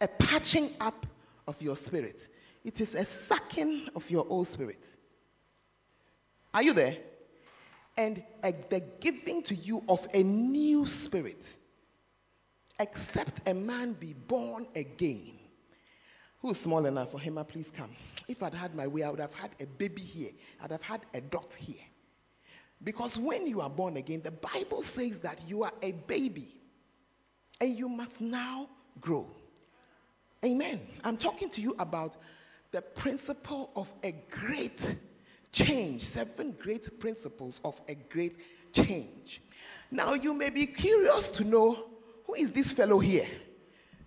a 0.01 0.09
patching 0.09 0.75
up 0.81 1.07
of 1.47 1.61
your 1.63 1.77
spirit, 1.77 2.29
it 2.65 2.81
is 2.81 2.95
a 2.95 3.05
sucking 3.05 3.89
of 3.95 4.11
your 4.11 4.27
old 4.29 4.49
spirit. 4.49 4.85
Are 6.53 6.63
you 6.63 6.73
there? 6.73 6.97
And 7.97 8.23
a, 8.43 8.53
the 8.69 8.81
giving 9.01 9.43
to 9.45 9.55
you 9.55 9.83
of 9.89 10.07
a 10.13 10.23
new 10.23 10.87
spirit. 10.87 11.57
Except 12.79 13.49
a 13.49 13.55
man 13.55 13.95
be 13.95 14.13
born 14.13 14.67
again. 14.75 15.33
Who's 16.43 16.59
small 16.59 16.85
enough 16.85 17.11
for 17.11 17.19
him? 17.19 17.39
Ah, 17.39 17.43
please 17.43 17.71
come. 17.71 17.91
If 18.29 18.43
I'd 18.43 18.55
had 18.55 18.75
my 18.75 18.87
way, 18.87 19.03
I 19.03 19.11
would 19.11 19.21
have 19.21 19.33
had 19.33 19.51
a 19.59 19.67
baby 19.67 20.03
here, 20.03 20.31
I'd 20.63 20.71
have 20.71 20.83
had 20.83 21.01
a 21.15 21.21
dot 21.21 21.55
here. 21.55 21.83
Because 22.83 23.19
when 23.19 23.47
you 23.47 23.61
are 23.61 23.71
born 23.71 23.97
again, 23.97 24.21
the 24.23 24.31
Bible 24.31 24.83
says 24.83 25.21
that 25.21 25.41
you 25.47 25.63
are 25.63 25.73
a 25.81 25.93
baby 25.93 26.49
and 27.61 27.75
you 27.75 27.89
must 27.89 28.21
now 28.21 28.69
grow. 29.01 29.27
Amen. 30.45 30.81
I'm 31.03 31.17
talking 31.17 31.49
to 31.51 31.61
you 31.61 31.75
about 31.79 32.17
the 32.71 32.83
principle 32.83 33.71
of 33.75 33.93
a 34.03 34.13
great 34.31 34.97
change, 35.57 36.03
seven 36.03 36.55
great 36.59 37.01
principles 37.01 37.61
of 37.64 37.81
a 37.88 37.95
great 37.95 38.37
change. 38.73 39.40
Now, 39.90 40.12
you 40.12 40.35
may 40.35 40.51
be 40.51 40.66
curious 40.66 41.31
to 41.33 41.45
know 41.45 41.87
who 42.27 42.35
is 42.35 42.53
this 42.53 42.73
fellow 42.73 42.99
here? 42.99 43.27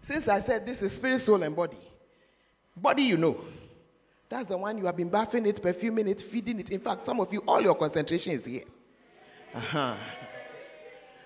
Since 0.01 0.27
I 0.27 0.41
said 0.41 0.65
this 0.65 0.81
is 0.81 0.95
spirit, 0.95 1.19
soul, 1.19 1.41
and 1.41 1.55
body. 1.55 1.77
Body, 2.77 3.03
you 3.03 3.17
know. 3.17 3.43
That's 4.29 4.47
the 4.47 4.57
one 4.57 4.77
you 4.77 4.85
have 4.85 4.95
been 4.95 5.09
bathing 5.09 5.47
it, 5.47 5.61
perfuming 5.61 6.07
it, 6.07 6.21
feeding 6.21 6.59
it. 6.59 6.69
In 6.69 6.79
fact, 6.79 7.01
some 7.01 7.19
of 7.19 7.33
you, 7.33 7.39
all 7.47 7.61
your 7.61 7.73
concentration 7.73 8.33
is 8.33 8.45
here. 8.45 8.65
Uh-huh. 9.55 9.95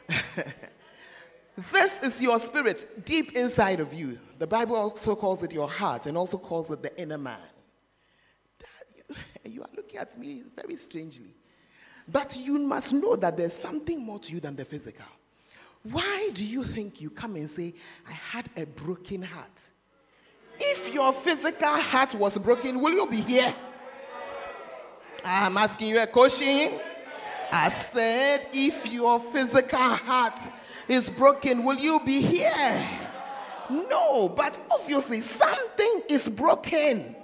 this 1.72 2.00
is 2.02 2.22
your 2.22 2.40
spirit 2.40 3.06
deep 3.06 3.34
inside 3.34 3.82
of 3.82 3.94
you. 3.94 4.18
The 4.40 4.48
Bible 4.48 4.78
also 4.78 5.18
calls 5.18 5.44
it 5.44 5.52
your 5.52 5.70
heart 5.70 6.06
and 6.06 6.18
also 6.18 6.38
calls 6.38 6.72
it 6.72 6.82
the 6.82 6.98
inner 7.02 7.18
man. 7.18 7.40
you, 9.44 9.62
are 9.62 9.83
looking 9.94 10.00
at 10.00 10.20
me 10.20 10.44
very 10.56 10.76
strangely. 10.76 11.34
But 12.08 12.36
you 12.36 12.60
must 12.60 12.94
know 12.94 13.16
that 13.16 13.38
there's 13.38 13.54
something 13.54 14.00
more 14.00 14.20
to 14.20 14.34
you 14.34 14.40
than 14.40 14.56
the 14.56 14.66
physical. 14.66 15.06
Why 15.84 16.30
do 16.34 16.46
you 16.46 16.64
think 16.64 17.02
you 17.02 17.10
come 17.10 17.36
and 17.36 17.50
say, 17.50 17.74
I 18.08 18.12
had 18.12 18.50
a 18.56 18.66
broken 18.66 19.22
heart? 19.22 19.72
If 20.60 20.94
your 20.94 21.12
physical 21.14 21.68
heart 21.68 22.14
was 22.16 22.38
broken, 22.38 22.80
will 22.80 22.94
you 22.94 23.08
be 23.08 23.22
here? 23.22 23.54
I'm 25.26 25.58
asking 25.58 25.90
you 25.90 26.02
a 26.02 26.08
question. 26.08 26.80
I 27.52 27.70
said, 27.70 28.48
if 28.54 28.92
your 28.92 29.20
physical 29.20 29.80
heart 29.80 30.40
is 30.88 31.10
broken, 31.10 31.64
will 31.64 31.78
you 31.78 32.00
be 32.06 32.22
here? 32.22 32.90
No, 33.70 34.30
but 34.30 34.60
obviously 34.72 35.22
something 35.22 36.02
is 36.10 36.28
broken. 36.30 37.16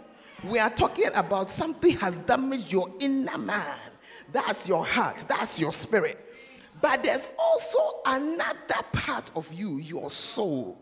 We 0.44 0.60
are 0.60 0.70
talking 0.70 1.10
about 1.16 1.50
something 1.50 1.98
has 1.98 2.18
damaged 2.20 2.72
your 2.72 2.88
inner 3.00 3.38
man. 3.38 3.78
That's 4.32 4.66
your 4.68 4.86
heart, 4.86 5.26
that's 5.28 5.60
your 5.60 5.74
spirit. 5.74 6.26
But 6.82 7.04
there's 7.04 7.28
also 7.38 7.80
another 8.06 8.84
part 8.94 9.32
of 9.36 9.52
you, 9.54 9.78
your 9.78 10.10
soul. 10.12 10.82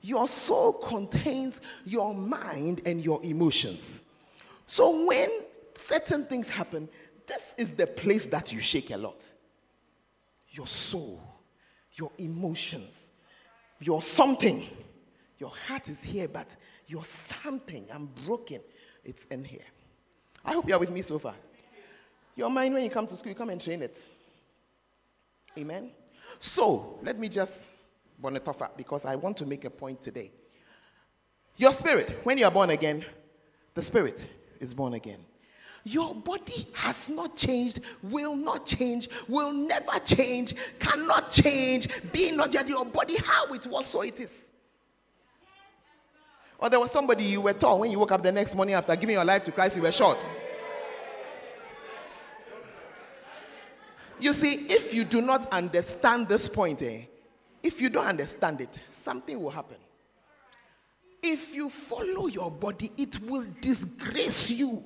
Your 0.00 0.26
soul 0.28 0.72
contains 0.74 1.60
your 1.84 2.14
mind 2.14 2.82
and 2.86 3.02
your 3.02 3.22
emotions. 3.22 4.02
So 4.66 5.04
when 5.06 5.28
certain 5.76 6.24
things 6.24 6.48
happen, 6.48 6.88
this 7.26 7.54
is 7.58 7.72
the 7.72 7.86
place 7.86 8.26
that 8.26 8.52
you 8.52 8.60
shake 8.60 8.90
a 8.90 8.96
lot. 8.96 9.24
Your 10.50 10.66
soul, 10.66 11.20
your 11.94 12.10
emotions, 12.18 13.10
your 13.80 14.00
something, 14.02 14.66
Your 15.38 15.50
heart 15.50 15.88
is 15.88 16.02
here, 16.02 16.28
but 16.28 16.56
you're 16.86 17.04
something. 17.04 17.86
I'm 17.92 18.06
broken. 18.24 18.60
It's 19.04 19.24
in 19.24 19.44
here. 19.44 19.60
I 20.44 20.52
hope 20.52 20.68
you're 20.68 20.78
with 20.78 20.90
me 20.90 21.02
so 21.02 21.18
far. 21.18 21.34
Your 22.36 22.50
mind, 22.50 22.74
when 22.74 22.82
you 22.82 22.90
come 22.90 23.06
to 23.06 23.16
school, 23.16 23.30
you 23.30 23.36
come 23.36 23.50
and 23.50 23.60
train 23.60 23.82
it. 23.82 24.04
Amen. 25.56 25.90
So 26.40 26.98
let 27.02 27.18
me 27.18 27.28
just 27.28 27.66
burn 28.18 28.36
it 28.36 28.46
off 28.48 28.76
because 28.76 29.04
I 29.04 29.14
want 29.16 29.36
to 29.38 29.46
make 29.46 29.64
a 29.64 29.70
point 29.70 30.02
today. 30.02 30.32
Your 31.56 31.72
spirit, 31.72 32.18
when 32.24 32.38
you 32.38 32.44
are 32.44 32.50
born 32.50 32.70
again, 32.70 33.04
the 33.74 33.82
spirit 33.82 34.28
is 34.58 34.74
born 34.74 34.94
again. 34.94 35.20
Your 35.84 36.14
body 36.14 36.66
has 36.72 37.08
not 37.10 37.36
changed, 37.36 37.80
will 38.02 38.34
not 38.34 38.64
change, 38.64 39.08
will 39.28 39.52
never 39.52 39.98
change, 40.04 40.54
cannot 40.78 41.30
change, 41.30 41.88
be 42.10 42.32
not 42.32 42.54
yet 42.54 42.66
your 42.66 42.86
body 42.86 43.16
how 43.18 43.52
it 43.52 43.66
was, 43.66 43.86
so 43.86 44.00
it 44.00 44.18
is. 44.18 44.50
Or 46.58 46.70
there 46.70 46.80
was 46.80 46.90
somebody 46.90 47.24
you 47.24 47.40
were 47.40 47.52
tall 47.52 47.80
when 47.80 47.90
you 47.90 47.98
woke 47.98 48.12
up 48.12 48.22
the 48.22 48.32
next 48.32 48.54
morning 48.54 48.74
after 48.74 48.94
giving 48.96 49.14
your 49.14 49.24
life 49.24 49.44
to 49.44 49.52
Christ, 49.52 49.76
you 49.76 49.82
were 49.82 49.92
short. 49.92 50.18
You 54.20 54.32
see, 54.32 54.66
if 54.66 54.94
you 54.94 55.04
do 55.04 55.20
not 55.20 55.46
understand 55.52 56.28
this 56.28 56.48
point, 56.48 56.80
eh, 56.82 57.02
if 57.62 57.80
you 57.80 57.90
don't 57.90 58.06
understand 58.06 58.60
it, 58.60 58.78
something 58.90 59.40
will 59.42 59.50
happen. 59.50 59.76
If 61.22 61.54
you 61.54 61.68
follow 61.68 62.26
your 62.26 62.50
body, 62.50 62.92
it 62.96 63.20
will 63.22 63.46
disgrace 63.60 64.50
you. 64.50 64.82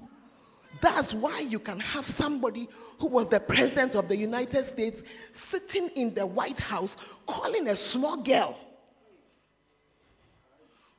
That's 0.80 1.12
why 1.12 1.40
you 1.40 1.58
can 1.58 1.80
have 1.80 2.04
somebody 2.04 2.68
who 2.98 3.08
was 3.08 3.28
the 3.28 3.40
president 3.40 3.96
of 3.96 4.08
the 4.08 4.16
United 4.16 4.64
States 4.64 5.02
sitting 5.32 5.88
in 5.90 6.14
the 6.14 6.24
White 6.26 6.60
House 6.60 6.96
calling 7.26 7.68
a 7.68 7.76
small 7.76 8.16
girl 8.18 8.56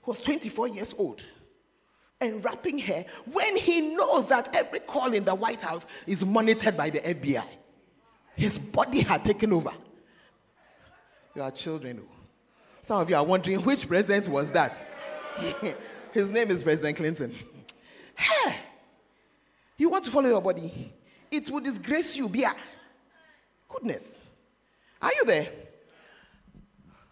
was 0.09 0.19
24 0.21 0.69
years 0.69 0.95
old 0.97 1.23
and 2.19 2.43
wrapping 2.43 2.79
her 2.79 3.05
when 3.31 3.55
he 3.55 3.79
knows 3.93 4.25
that 4.25 4.55
every 4.55 4.79
call 4.79 5.13
in 5.13 5.23
the 5.23 5.35
White 5.35 5.61
House 5.61 5.85
is 6.07 6.25
monitored 6.25 6.75
by 6.75 6.89
the 6.89 6.99
FBI. 6.99 7.45
His 8.35 8.57
body 8.57 9.01
had 9.01 9.23
taken 9.23 9.53
over. 9.53 9.71
You 11.35 11.43
are 11.43 11.51
children. 11.51 12.01
Oh. 12.03 12.15
Some 12.81 13.01
of 13.01 13.09
you 13.09 13.15
are 13.17 13.23
wondering 13.23 13.61
which 13.61 13.87
president 13.87 14.27
was 14.27 14.49
that? 14.51 14.83
His 16.11 16.31
name 16.31 16.49
is 16.49 16.63
President 16.63 16.97
Clinton. 16.97 17.35
Hey, 18.15 18.55
you 19.77 19.89
want 19.89 20.05
to 20.05 20.11
follow 20.11 20.27
your 20.27 20.41
body? 20.41 20.91
It 21.29 21.51
will 21.51 21.61
disgrace 21.61 22.17
you, 22.17 22.27
Bia. 22.27 22.55
Goodness. 23.67 24.17
Are 24.99 25.11
you 25.13 25.25
there? 25.25 25.49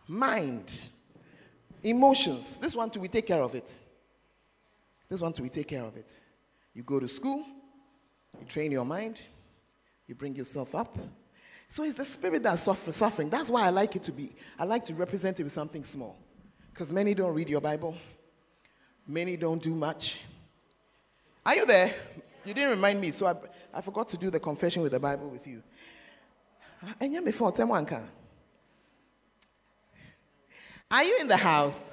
Mind, 0.08 0.74
emotions. 1.90 2.58
This 2.58 2.76
one 2.76 2.90
too, 2.90 3.00
we 3.00 3.08
take 3.08 3.26
care 3.28 3.42
of 3.42 3.56
it. 3.56 3.76
This 5.10 5.22
one 5.22 5.34
too, 5.34 5.44
we 5.44 5.50
take 5.50 5.68
care 5.68 5.84
of 5.84 5.96
it. 5.96 6.10
You 6.74 6.84
go 6.84 7.00
to 7.00 7.08
school, 7.08 7.46
you 8.40 8.46
train 8.46 8.72
your 8.72 8.86
mind, 8.86 9.22
you 10.06 10.16
bring 10.16 10.36
yourself 10.36 10.76
up. 10.76 10.98
So 11.70 11.84
it's 11.84 11.98
the 11.98 12.06
spirit 12.06 12.44
that's 12.44 12.64
suffering. 12.64 13.30
That's 13.30 13.50
why 13.50 13.66
I 13.66 13.70
like 13.70 13.96
it 13.96 14.04
to 14.04 14.12
be, 14.12 14.36
I 14.58 14.66
like 14.66 14.86
to 14.86 14.94
represent 14.94 15.40
it 15.40 15.44
with 15.44 15.54
something 15.54 15.84
small. 15.84 16.18
Because 16.74 16.92
many 16.92 17.14
don't 17.14 17.34
read 17.34 17.50
your 17.50 17.62
Bible, 17.62 17.96
many 19.08 19.38
don't 19.38 19.62
do 19.62 19.74
much. 19.74 20.22
Are 21.46 21.56
you 21.56 21.66
there? 21.66 21.96
You 22.46 22.54
didn't 22.54 22.70
remind 22.72 23.02
me, 23.02 23.12
so 23.12 23.26
I, 23.26 23.36
I 23.74 23.82
forgot 23.82 24.08
to 24.10 24.18
do 24.18 24.30
the 24.30 24.40
confession 24.40 24.82
with 24.82 24.92
the 24.92 25.00
Bible 25.00 25.30
with 25.30 25.48
you. 25.48 25.64
Are 30.90 31.04
you 31.04 31.18
in 31.20 31.28
the 31.28 31.38
house? 31.38 31.90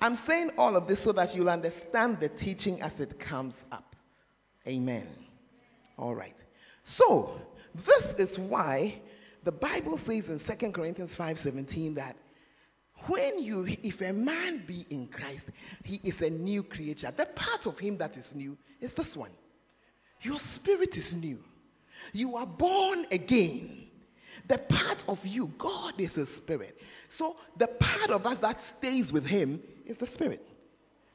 I'm 0.00 0.14
saying 0.14 0.50
all 0.58 0.76
of 0.76 0.86
this 0.86 1.00
so 1.00 1.12
that 1.12 1.34
you'll 1.34 1.48
understand 1.48 2.20
the 2.20 2.28
teaching 2.28 2.82
as 2.82 3.00
it 3.00 3.18
comes 3.18 3.64
up. 3.72 3.96
Amen. 4.68 5.06
All 5.98 6.14
right. 6.14 6.36
So, 6.84 7.40
this 7.74 8.14
is 8.14 8.38
why 8.38 9.00
the 9.42 9.52
Bible 9.52 9.96
says 9.96 10.28
in 10.28 10.38
2 10.38 10.72
Corinthians 10.72 11.16
5:17 11.16 11.94
that 11.94 12.16
when 13.06 13.38
you 13.42 13.66
if 13.82 14.00
a 14.00 14.12
man 14.12 14.58
be 14.66 14.84
in 14.90 15.06
Christ, 15.06 15.46
he 15.84 16.00
is 16.02 16.20
a 16.22 16.30
new 16.30 16.62
creature. 16.62 17.12
The 17.16 17.26
part 17.26 17.66
of 17.66 17.78
him 17.78 17.96
that 17.98 18.16
is 18.16 18.34
new 18.34 18.56
is 18.80 18.92
this 18.92 19.16
one. 19.16 19.30
Your 20.22 20.38
spirit 20.38 20.96
is 20.96 21.14
new. 21.14 21.42
You 22.12 22.36
are 22.36 22.46
born 22.46 23.06
again. 23.10 23.85
The 24.48 24.58
part 24.58 25.04
of 25.08 25.24
you, 25.26 25.52
God 25.58 25.94
is 25.98 26.16
a 26.18 26.26
spirit. 26.26 26.80
So 27.08 27.36
the 27.56 27.66
part 27.66 28.10
of 28.10 28.26
us 28.26 28.38
that 28.38 28.60
stays 28.60 29.12
with 29.12 29.26
him 29.26 29.62
is 29.84 29.96
the 29.96 30.06
spirit. 30.06 30.46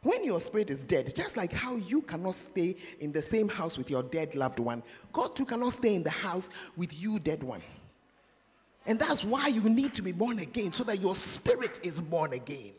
When 0.04 0.24
your 0.26 0.40
spirit 0.40 0.72
is 0.72 0.84
dead, 0.84 1.14
just 1.16 1.38
like 1.38 1.54
how 1.54 1.76
you 1.76 2.02
cannot 2.02 2.34
stay 2.34 2.76
in 3.00 3.12
the 3.12 3.22
same 3.22 3.48
house 3.48 3.78
with 3.78 3.90
your 3.90 4.02
dead 4.02 4.34
loved 4.34 4.60
one, 4.60 4.82
God 5.14 5.36
too 5.36 5.46
cannot 5.46 5.74
stay 5.74 5.94
in 5.94 6.02
the 6.02 6.10
house 6.10 6.50
with 6.76 7.00
you, 7.00 7.20
dead 7.20 7.44
one. 7.44 7.62
And 8.88 9.00
that's 9.00 9.24
why 9.24 9.48
you 9.48 9.62
need 9.70 9.94
to 9.94 10.02
be 10.02 10.12
born 10.12 10.40
again, 10.40 10.74
so 10.74 10.84
that 10.86 11.00
your 11.00 11.14
spirit 11.14 11.80
is 11.84 12.02
born 12.02 12.34
again. 12.34 12.72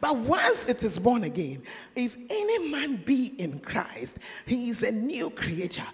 But 0.00 0.16
once 0.16 0.64
it 0.64 0.82
is 0.82 0.98
born 0.98 1.24
again, 1.24 1.62
if 1.94 2.16
any 2.30 2.70
man 2.70 2.96
be 3.04 3.26
in 3.38 3.60
Christ, 3.60 4.16
he 4.46 4.70
is 4.70 4.82
a 4.82 4.90
new 4.90 5.30
creature. 5.30 5.86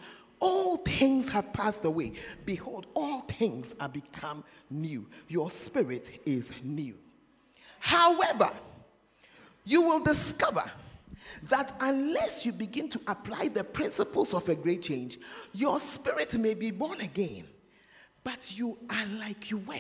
All 0.42 0.76
things 0.78 1.28
have 1.28 1.52
passed 1.52 1.84
away. 1.84 2.14
Behold, 2.44 2.86
all 2.94 3.20
things 3.20 3.76
are 3.78 3.88
become 3.88 4.42
new. 4.68 5.06
Your 5.28 5.48
spirit 5.52 6.10
is 6.26 6.50
new. 6.64 6.96
However, 7.78 8.50
you 9.64 9.82
will 9.82 10.00
discover 10.00 10.64
that 11.48 11.72
unless 11.78 12.44
you 12.44 12.50
begin 12.50 12.88
to 12.88 13.00
apply 13.06 13.48
the 13.54 13.62
principles 13.62 14.34
of 14.34 14.48
a 14.48 14.56
great 14.56 14.82
change, 14.82 15.20
your 15.52 15.78
spirit 15.78 16.36
may 16.36 16.54
be 16.54 16.72
born 16.72 17.00
again, 17.02 17.44
but 18.24 18.52
you 18.52 18.76
are 18.90 19.06
like 19.20 19.48
you 19.48 19.58
were. 19.58 19.76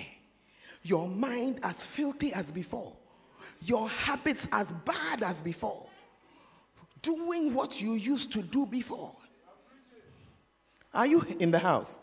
Your 0.84 1.08
mind 1.08 1.58
as 1.64 1.82
filthy 1.82 2.32
as 2.32 2.52
before, 2.52 2.92
your 3.62 3.88
habits 3.88 4.46
as 4.52 4.70
bad 4.84 5.24
as 5.24 5.42
before, 5.42 5.86
doing 7.02 7.52
what 7.52 7.80
you 7.80 7.94
used 7.94 8.30
to 8.34 8.42
do 8.42 8.64
before. 8.64 9.12
Are 10.94 11.06
you 11.06 11.24
in 11.38 11.50
the 11.50 11.58
house? 11.58 12.00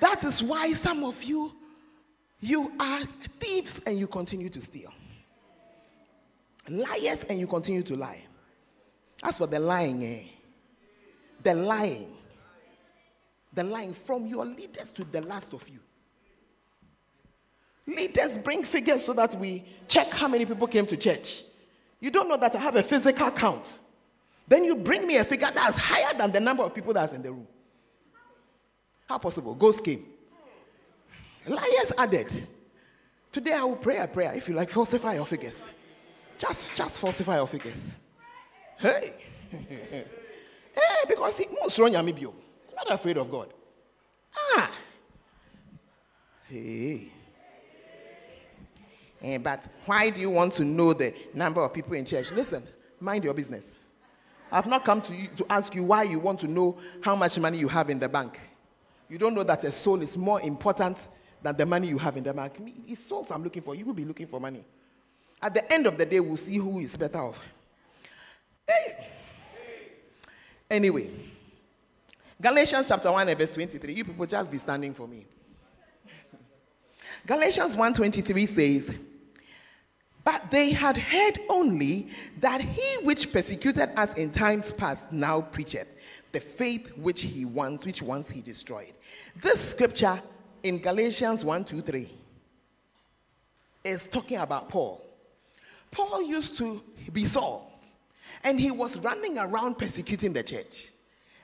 That 0.00 0.24
is 0.24 0.42
why 0.42 0.72
some 0.74 1.04
of 1.04 1.22
you 1.22 1.52
you 2.40 2.72
are 2.78 3.00
thieves 3.40 3.80
and 3.84 3.98
you 3.98 4.06
continue 4.06 4.48
to 4.48 4.60
steal 4.60 4.92
liars 6.68 7.24
and 7.24 7.38
you 7.38 7.46
continue 7.46 7.82
to 7.82 7.96
lie. 7.96 8.22
As 9.22 9.38
for 9.38 9.46
the 9.46 9.58
lying, 9.58 10.02
eh? 10.04 10.22
The 11.42 11.54
lying. 11.54 12.14
The 13.52 13.64
lying 13.64 13.94
from 13.94 14.26
your 14.26 14.44
leaders 14.44 14.90
to 14.92 15.04
the 15.04 15.22
last 15.22 15.52
of 15.52 15.68
you. 15.68 15.80
Leaders 17.86 18.36
bring 18.36 18.64
figures 18.64 19.04
so 19.04 19.12
that 19.14 19.34
we 19.38 19.64
check 19.88 20.12
how 20.12 20.28
many 20.28 20.44
people 20.44 20.66
came 20.66 20.86
to 20.86 20.96
church. 20.96 21.42
You 22.00 22.10
don't 22.10 22.28
know 22.28 22.36
that 22.36 22.54
I 22.54 22.58
have 22.58 22.76
a 22.76 22.82
physical 22.82 23.30
count. 23.30 23.78
Then 24.46 24.64
you 24.64 24.76
bring 24.76 25.06
me 25.06 25.16
a 25.16 25.24
figure 25.24 25.48
that's 25.52 25.76
higher 25.76 26.16
than 26.16 26.30
the 26.32 26.40
number 26.40 26.62
of 26.62 26.74
people 26.74 26.92
that's 26.92 27.12
in 27.12 27.22
the 27.22 27.32
room. 27.32 27.46
How 29.08 29.18
possible? 29.18 29.54
Ghost 29.54 29.82
came. 29.82 30.04
Liars 31.46 31.92
added. 31.96 32.48
Today 33.32 33.52
I 33.52 33.64
will 33.64 33.76
pray 33.76 33.96
a 33.96 34.06
prayer 34.06 34.34
if 34.34 34.48
you 34.48 34.54
like 34.54 34.68
falsify 34.68 35.14
your 35.14 35.24
figures. 35.24 35.72
Just, 36.36 36.76
just 36.76 37.00
falsify 37.00 37.36
your 37.36 37.46
figures. 37.46 37.92
Hey. 38.78 39.14
hey, 39.50 40.04
because 41.08 41.38
he 41.38 41.46
moves 41.60 41.78
wrong 41.78 41.92
Yamibio. 41.92 42.32
Not 42.76 42.92
afraid 42.92 43.16
of 43.16 43.30
God. 43.30 43.52
Ah. 44.36 44.70
Hey. 46.48 47.10
Eh, 49.20 49.38
but 49.38 49.66
why 49.86 50.10
do 50.10 50.20
you 50.20 50.30
want 50.30 50.52
to 50.52 50.64
know 50.64 50.92
the 50.92 51.14
number 51.34 51.62
of 51.62 51.72
people 51.72 51.94
in 51.94 52.04
church? 52.04 52.30
Listen, 52.30 52.62
mind 53.00 53.24
your 53.24 53.34
business. 53.34 53.74
I've 54.52 54.66
not 54.66 54.84
come 54.84 55.00
to 55.00 55.14
you 55.14 55.28
to 55.36 55.46
ask 55.50 55.74
you 55.74 55.82
why 55.82 56.04
you 56.04 56.18
want 56.18 56.40
to 56.40 56.46
know 56.46 56.78
how 57.02 57.16
much 57.16 57.38
money 57.38 57.58
you 57.58 57.68
have 57.68 57.90
in 57.90 57.98
the 57.98 58.08
bank. 58.08 58.38
You 59.08 59.18
don't 59.18 59.34
know 59.34 59.42
that 59.44 59.64
a 59.64 59.72
soul 59.72 60.02
is 60.02 60.16
more 60.16 60.40
important 60.40 60.98
than 61.42 61.56
the 61.56 61.64
money 61.64 61.88
you 61.88 61.98
have 61.98 62.16
in 62.16 62.24
the 62.24 62.32
bank. 62.32 62.54
It's 62.86 63.06
souls 63.06 63.30
I'm 63.30 63.42
looking 63.42 63.62
for. 63.62 63.74
You 63.74 63.86
will 63.86 63.94
be 63.94 64.04
looking 64.04 64.26
for 64.26 64.40
money. 64.40 64.64
At 65.40 65.54
the 65.54 65.72
end 65.72 65.86
of 65.86 65.96
the 65.96 66.04
day, 66.04 66.20
we'll 66.20 66.36
see 66.36 66.56
who 66.56 66.80
is 66.80 66.96
better 66.96 67.18
off. 67.18 67.44
Hey. 68.66 69.08
Anyway, 70.70 71.08
Galatians 72.40 72.88
chapter 72.88 73.10
1 73.10 73.34
verse 73.34 73.50
23. 73.50 73.94
You 73.94 74.04
people 74.04 74.26
just 74.26 74.50
be 74.50 74.58
standing 74.58 74.92
for 74.92 75.08
me. 75.08 75.24
Galatians 77.26 77.76
1:23 77.76 78.48
says, 78.48 78.94
But 80.22 80.50
they 80.50 80.70
had 80.70 80.96
heard 80.96 81.40
only 81.48 82.08
that 82.38 82.60
he 82.60 83.04
which 83.04 83.32
persecuted 83.32 83.90
us 83.96 84.12
in 84.14 84.30
times 84.30 84.72
past 84.72 85.10
now 85.10 85.40
preacheth 85.40 85.86
the 86.32 86.40
faith 86.40 86.96
which 86.96 87.22
he 87.22 87.44
once, 87.44 87.84
which 87.84 88.02
once 88.02 88.30
he 88.30 88.40
destroyed. 88.40 88.92
This 89.40 89.70
scripture 89.70 90.20
in 90.62 90.78
Galatians 90.78 91.44
1, 91.44 91.64
2, 91.64 91.80
3 91.80 92.10
is 93.84 94.08
talking 94.08 94.38
about 94.38 94.68
Paul. 94.68 95.04
Paul 95.90 96.22
used 96.22 96.58
to 96.58 96.82
be 97.12 97.24
Saul, 97.24 97.72
and 98.44 98.60
he 98.60 98.70
was 98.70 98.98
running 98.98 99.38
around 99.38 99.78
persecuting 99.78 100.32
the 100.32 100.42
church. 100.42 100.88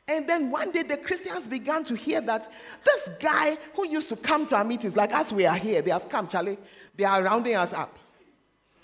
And 0.07 0.29
then 0.29 0.51
one 0.51 0.71
day 0.71 0.83
the 0.83 0.99
Christians 0.99 1.49
began 1.49 1.83
to 1.85 1.95
hear 1.95 2.21
that 2.21 2.53
this 2.83 3.09
guy 3.19 3.57
who 3.75 3.89
used 3.89 4.11
to 4.11 4.17
come 4.17 4.47
to 4.49 4.57
our 4.57 4.65
meetings, 4.65 4.97
like 4.97 5.15
as 5.15 5.33
we 5.33 5.47
are 5.47 5.57
here, 5.57 5.81
they 5.81 5.91
have 5.91 6.11
come, 6.11 6.29
Charlie, 6.29 6.59
they 6.95 7.05
are 7.05 7.23
rounding 7.23 7.57
us 7.57 7.73
up, 7.73 7.99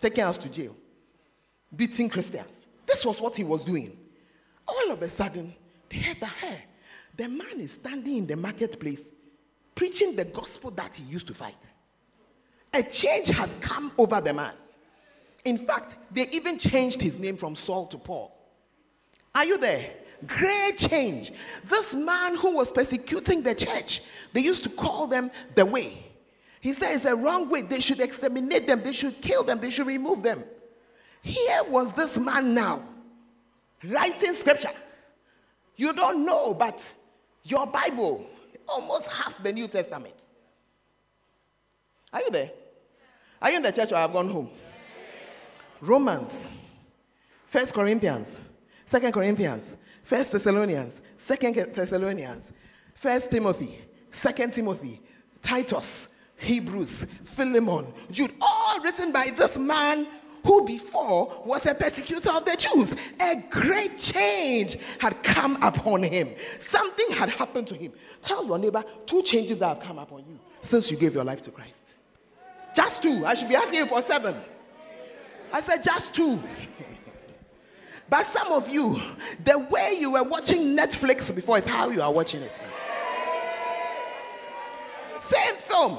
taking 0.01 0.25
us 0.25 0.39
to 0.39 0.49
jail, 0.49 0.75
beating 1.77 2.09
Christians. 2.09 2.67
This 2.87 3.05
was 3.05 3.21
what 3.21 3.37
he 3.37 3.45
was 3.45 3.65
doing. 3.65 3.99
All 4.67 4.93
of 4.93 5.03
a 5.03 5.11
sudden, 5.11 5.55
heard 5.99 6.21
that, 6.21 6.33
hey, 6.41 6.65
the 7.17 7.29
man 7.29 7.59
is 7.61 7.73
standing 7.73 8.19
in 8.19 8.27
the 8.27 8.37
marketplace 8.37 9.03
preaching 9.75 10.15
the 10.15 10.25
gospel 10.25 10.71
that 10.73 10.95
he 10.95 11.03
used 11.05 11.27
to 11.27 11.35
fight. 11.35 11.57
A 12.73 12.83
change 12.83 13.29
has 13.29 13.55
come 13.61 13.91
over 13.99 14.21
the 14.21 14.33
man. 14.33 14.53
In 15.45 15.59
fact, 15.59 15.97
they 16.11 16.29
even 16.29 16.59
changed 16.59 17.01
his 17.01 17.19
name 17.19 17.37
from 17.37 17.57
Saul 17.57 17.87
to 17.87 17.99
Paul. 17.99 18.37
Are 19.35 19.45
you 19.45 19.59
there? 19.59 19.91
Great 20.27 20.77
change. 20.77 21.33
This 21.65 21.95
man 21.95 22.37
who 22.37 22.57
was 22.57 22.71
persecuting 22.71 23.43
the 23.43 23.55
church, 23.55 24.03
they 24.33 24.41
used 24.41 24.63
to 24.65 24.69
call 24.69 25.07
them 25.07 25.31
the 25.55 25.65
way. 25.65 25.97
He 26.61 26.75
said 26.75 26.95
it's 26.95 27.07
a 27.07 27.17
wrong 27.17 27.49
way. 27.49 27.63
They 27.63 27.81
should 27.81 28.01
exterminate 28.01 28.67
them, 28.67 28.83
they 28.83 28.93
should 28.93 29.21
kill 29.23 29.45
them, 29.45 29.61
they 29.61 29.71
should 29.71 29.87
remove 29.87 30.23
them. 30.23 30.45
Here 31.23 31.63
was 31.69 31.93
this 31.95 32.19
man 32.19 32.55
now 32.55 32.83
writing 33.83 34.35
scripture. 34.35 34.73
You 35.81 35.95
don't 35.95 36.27
know, 36.27 36.53
but 36.53 36.79
your 37.43 37.67
Bible, 37.67 38.27
almost 38.69 39.07
half 39.07 39.43
the 39.43 39.51
New 39.51 39.67
Testament. 39.67 40.13
Are 42.13 42.21
you 42.21 42.29
there? 42.31 42.51
Are 43.41 43.51
you 43.51 43.57
in 43.57 43.63
the 43.63 43.73
church 43.73 43.91
or 43.91 43.97
have 43.97 44.13
gone 44.13 44.29
home? 44.29 44.51
Romans, 45.81 46.51
First 47.47 47.73
Corinthians, 47.73 48.39
Second 48.85 49.11
Corinthians, 49.13 49.75
First 50.03 50.33
Thessalonians, 50.33 51.01
Second 51.17 51.55
Thessalonians, 51.75 52.53
First 52.93 53.31
Timothy, 53.31 53.79
Second 54.13 54.53
Timothy, 54.53 55.01
Titus, 55.41 56.09
Hebrews, 56.37 57.07
Philemon, 57.23 57.87
Jude, 58.11 58.35
all 58.43 58.81
written 58.81 59.13
by 59.13 59.33
this 59.35 59.57
man 59.57 60.07
who 60.45 60.65
before 60.65 61.43
was 61.45 61.67
a 61.67 61.75
persecutor 61.75 62.31
of 62.31 62.45
the 62.45 62.57
Jews. 62.57 62.95
A 63.21 63.43
great 63.51 63.99
change 63.99 64.77
had 64.99 65.23
come 65.23 65.63
upon 65.63 66.03
him. 66.03 66.31
Something 66.61 67.11
had 67.13 67.29
happened 67.29 67.67
to 67.69 67.75
him. 67.75 67.93
Tell 68.23 68.47
your 68.47 68.59
neighbor 68.59 68.85
two 69.07 69.23
changes 69.23 69.59
that 69.59 69.69
have 69.69 69.81
come 69.81 69.99
upon 69.99 70.25
you 70.27 70.39
since 70.63 70.91
you 70.91 70.97
gave 70.97 71.15
your 71.15 71.25
life 71.25 71.43
to 71.43 71.51
Christ. 71.51 71.95
Just 72.75 73.03
two. 73.03 73.25
I 73.27 73.35
should 73.35 73.49
be 73.49 73.57
asking 73.57 73.75
you 73.75 73.87
for 73.87 74.03
seven. 74.03 74.37
I 75.53 75.61
said 75.61 75.83
just 75.83 76.15
two. 76.15 76.39
but 78.09 78.27
some 78.27 78.53
of 78.53 78.69
you, 78.69 79.01
the 79.45 79.59
way 79.59 79.97
you 79.99 80.13
were 80.13 80.23
watching 80.23 80.77
Netflix 80.77 81.35
before 81.35 81.59
is 81.59 81.67
how 81.67 81.91
you 81.91 82.01
are 82.03 82.13
watching 82.13 82.43
it 82.43 82.59
now. 82.59 82.71
Same 85.19 85.57
film 85.57 85.99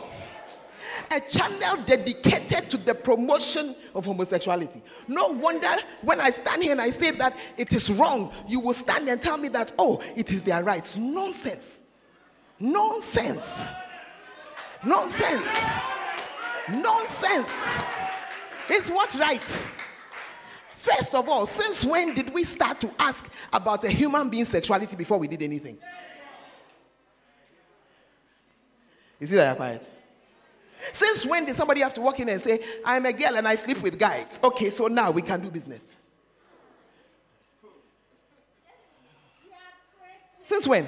a 1.10 1.20
channel 1.20 1.84
dedicated 1.86 2.70
to 2.70 2.78
the 2.78 2.94
promotion 2.94 3.76
of 3.96 4.06
homosexuality. 4.06 4.82
No 5.08 5.28
wonder 5.28 5.70
when 6.02 6.20
I 6.20 6.30
stand 6.30 6.64
here 6.64 6.74
and 6.74 6.82
I 6.82 6.92
say 6.92 7.12
that 7.12 7.38
it 7.58 7.74
is 7.74 7.90
wrong, 7.92 8.32
you 8.48 8.60
will 8.60 8.74
stand 8.74 9.08
and 9.10 9.20
tell 9.22 9.38
me 9.38 9.48
that, 9.50 9.72
oh, 9.80 10.02
it 10.16 10.32
is 10.32 10.42
their 10.44 10.64
rights. 10.64 10.96
Nonsense. 10.96 11.82
Nonsense. 12.60 13.66
Nonsense. 14.84 15.66
Nonsense. 16.70 17.78
It's 18.70 18.90
what 18.90 19.14
right? 19.16 19.64
First 20.76 21.14
of 21.14 21.30
all, 21.30 21.46
since 21.46 21.86
when 21.86 22.16
did 22.16 22.34
we 22.34 22.44
start 22.44 22.80
to 22.82 22.92
ask 22.98 23.30
about 23.54 23.84
a 23.84 23.90
human 23.90 24.30
being's 24.30 24.50
sexuality 24.50 24.96
before 24.96 25.20
we 25.20 25.28
did 25.28 25.44
anything? 25.44 25.78
You 29.20 29.28
see 29.28 29.36
that 29.36 29.46
you're 29.46 29.56
quiet? 29.56 29.91
Since 30.94 31.26
when 31.26 31.46
did 31.46 31.56
somebody 31.56 31.82
have 31.82 31.94
to 31.96 32.02
walk 32.02 32.20
in 32.20 32.30
and 32.30 32.42
say, 32.42 32.60
I'm 32.86 33.06
a 33.06 33.14
girl 33.14 33.38
and 33.38 33.48
I 33.48 33.56
sleep 33.56 33.82
with 33.82 33.98
guys? 34.00 34.40
Okay, 34.44 34.70
so 34.70 34.88
now 34.88 35.12
we 35.12 35.22
can 35.22 35.42
do 35.42 35.52
business. 35.52 35.84
Since 40.46 40.68
when? 40.68 40.88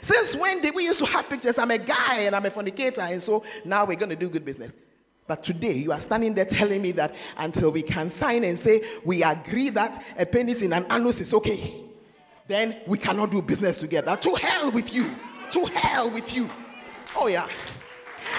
Since 0.00 0.34
when 0.36 0.60
did 0.60 0.74
we 0.74 0.84
used 0.84 0.98
to 0.98 1.06
have 1.06 1.28
pictures? 1.28 1.58
I'm 1.58 1.70
a 1.70 1.78
guy 1.78 2.20
and 2.20 2.34
I'm 2.34 2.44
a 2.44 2.50
fornicator, 2.50 3.00
and 3.00 3.22
so 3.22 3.44
now 3.64 3.84
we're 3.84 3.96
going 3.96 4.10
to 4.10 4.16
do 4.16 4.28
good 4.28 4.44
business. 4.44 4.72
But 5.26 5.44
today 5.44 5.74
you 5.74 5.92
are 5.92 6.00
standing 6.00 6.34
there 6.34 6.44
telling 6.44 6.82
me 6.82 6.92
that 6.92 7.14
until 7.36 7.70
we 7.70 7.82
can 7.82 8.10
sign 8.10 8.42
and 8.44 8.58
say 8.58 8.82
we 9.04 9.22
agree 9.22 9.70
that 9.70 10.04
a 10.18 10.26
penis 10.26 10.62
in 10.62 10.72
an 10.72 10.84
anus 10.90 11.20
is 11.20 11.32
okay, 11.34 11.84
then 12.48 12.76
we 12.86 12.98
cannot 12.98 13.30
do 13.30 13.40
business 13.40 13.76
together. 13.76 14.16
To 14.16 14.34
hell 14.34 14.70
with 14.72 14.92
you. 14.92 15.10
To 15.52 15.64
hell 15.66 16.10
with 16.10 16.34
you. 16.34 16.48
Oh, 17.14 17.28
yeah. 17.28 17.46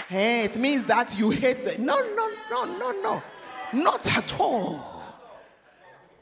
Hey, 0.08 0.46
it 0.46 0.58
means 0.58 0.86
that 0.86 1.18
you 1.18 1.30
hate 1.30 1.66
the. 1.66 1.78
No, 1.78 2.00
no, 2.16 2.30
no, 2.50 2.66
no, 2.78 3.02
no. 3.02 3.24
Not 3.74 4.18
at 4.18 4.40
all. 4.40 4.94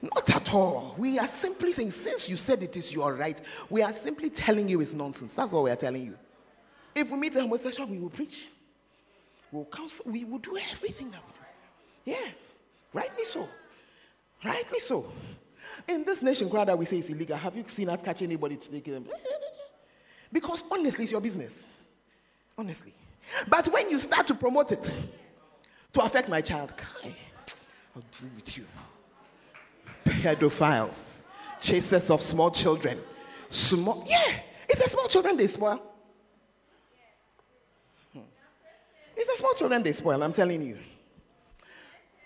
Not 0.01 0.29
at 0.35 0.53
all. 0.53 0.95
We 0.97 1.19
are 1.19 1.27
simply 1.27 1.73
saying, 1.73 1.91
since 1.91 2.27
you 2.27 2.37
said 2.37 2.63
it 2.63 2.75
is 2.75 2.93
your 2.93 3.13
right, 3.13 3.39
we 3.69 3.83
are 3.83 3.93
simply 3.93 4.29
telling 4.29 4.67
you 4.67 4.81
it's 4.81 4.93
nonsense. 4.93 5.33
That's 5.33 5.53
what 5.53 5.63
we 5.63 5.69
are 5.69 5.75
telling 5.75 6.05
you. 6.05 6.17
If 6.95 7.11
we 7.11 7.17
meet 7.17 7.35
a 7.35 7.41
homosexual, 7.41 7.87
we 7.87 7.99
will 7.99 8.09
preach. 8.09 8.47
We'll 9.51 9.65
counsel. 9.65 10.05
We 10.07 10.25
will 10.25 10.39
do 10.39 10.57
everything 10.57 11.11
that 11.11 11.21
we 11.25 12.13
do. 12.13 12.17
Yeah, 12.17 12.31
rightly 12.93 13.25
so. 13.25 13.47
Rightly 14.43 14.79
so. 14.79 15.11
In 15.87 16.03
this 16.03 16.21
nation, 16.21 16.49
crowd 16.49 16.69
that 16.69 16.77
we 16.77 16.85
say 16.85 16.97
is 16.97 17.09
illegal, 17.09 17.37
have 17.37 17.55
you 17.55 17.63
seen 17.67 17.89
us 17.89 18.01
catch 18.01 18.21
anybody 18.23 18.55
taking 18.55 18.93
them? 18.93 19.05
Because 20.31 20.63
honestly, 20.71 21.03
it's 21.03 21.11
your 21.11 21.21
business. 21.21 21.63
Honestly. 22.57 22.93
But 23.47 23.67
when 23.67 23.89
you 23.89 23.99
start 23.99 24.27
to 24.27 24.35
promote 24.35 24.71
it 24.71 24.95
to 25.93 26.01
affect 26.01 26.29
my 26.29 26.41
child, 26.41 26.75
Kai, 26.75 27.15
I'll 27.95 28.03
deal 28.19 28.29
with 28.35 28.57
you. 28.57 28.65
Pedophiles, 30.05 31.23
chasers 31.59 32.09
of 32.09 32.21
small 32.21 32.51
children. 32.51 32.99
Small, 33.49 34.03
yeah, 34.07 34.39
it's 34.67 34.81
the 34.81 34.89
small 34.89 35.07
children 35.07 35.37
they 35.37 35.47
spoil. 35.47 35.81
Hmm. 38.13 38.19
It's 39.15 39.31
the 39.31 39.37
small 39.37 39.53
children 39.53 39.83
they 39.83 39.93
spoil, 39.93 40.23
I'm 40.23 40.33
telling 40.33 40.61
you. 40.61 40.77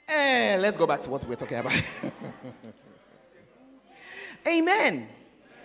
Eh, 0.08 0.58
let's 0.60 0.78
go 0.78 0.86
back 0.86 1.02
to 1.02 1.10
what 1.10 1.28
we're 1.28 1.36
talking 1.36 1.58
about. 1.58 1.74
Amen. 4.48 5.10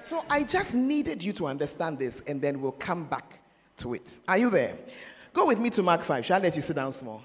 So 0.03 0.25
I 0.31 0.43
just 0.45 0.75
needed 0.75 1.23
you 1.23 1.33
to 1.35 1.47
understand 1.47 1.99
this, 1.99 2.23
and 2.27 2.40
then 2.40 2.61
we'll 2.61 2.73
come 2.73 3.05
back 3.05 3.38
to 3.79 3.95
it. 3.95 4.16
Are 4.27 4.38
you 4.38 4.49
there? 4.49 4.77
Go 5.33 5.47
with 5.47 5.61
me 5.61 5.71
to 5.71 5.83
Mark 5.83 6.03
5. 6.03 6.25
Shall 6.25 6.37
I 6.37 6.43
let 6.43 6.57
you 6.57 6.62
sit 6.62 6.77
down 6.77 6.93
small? 6.93 7.23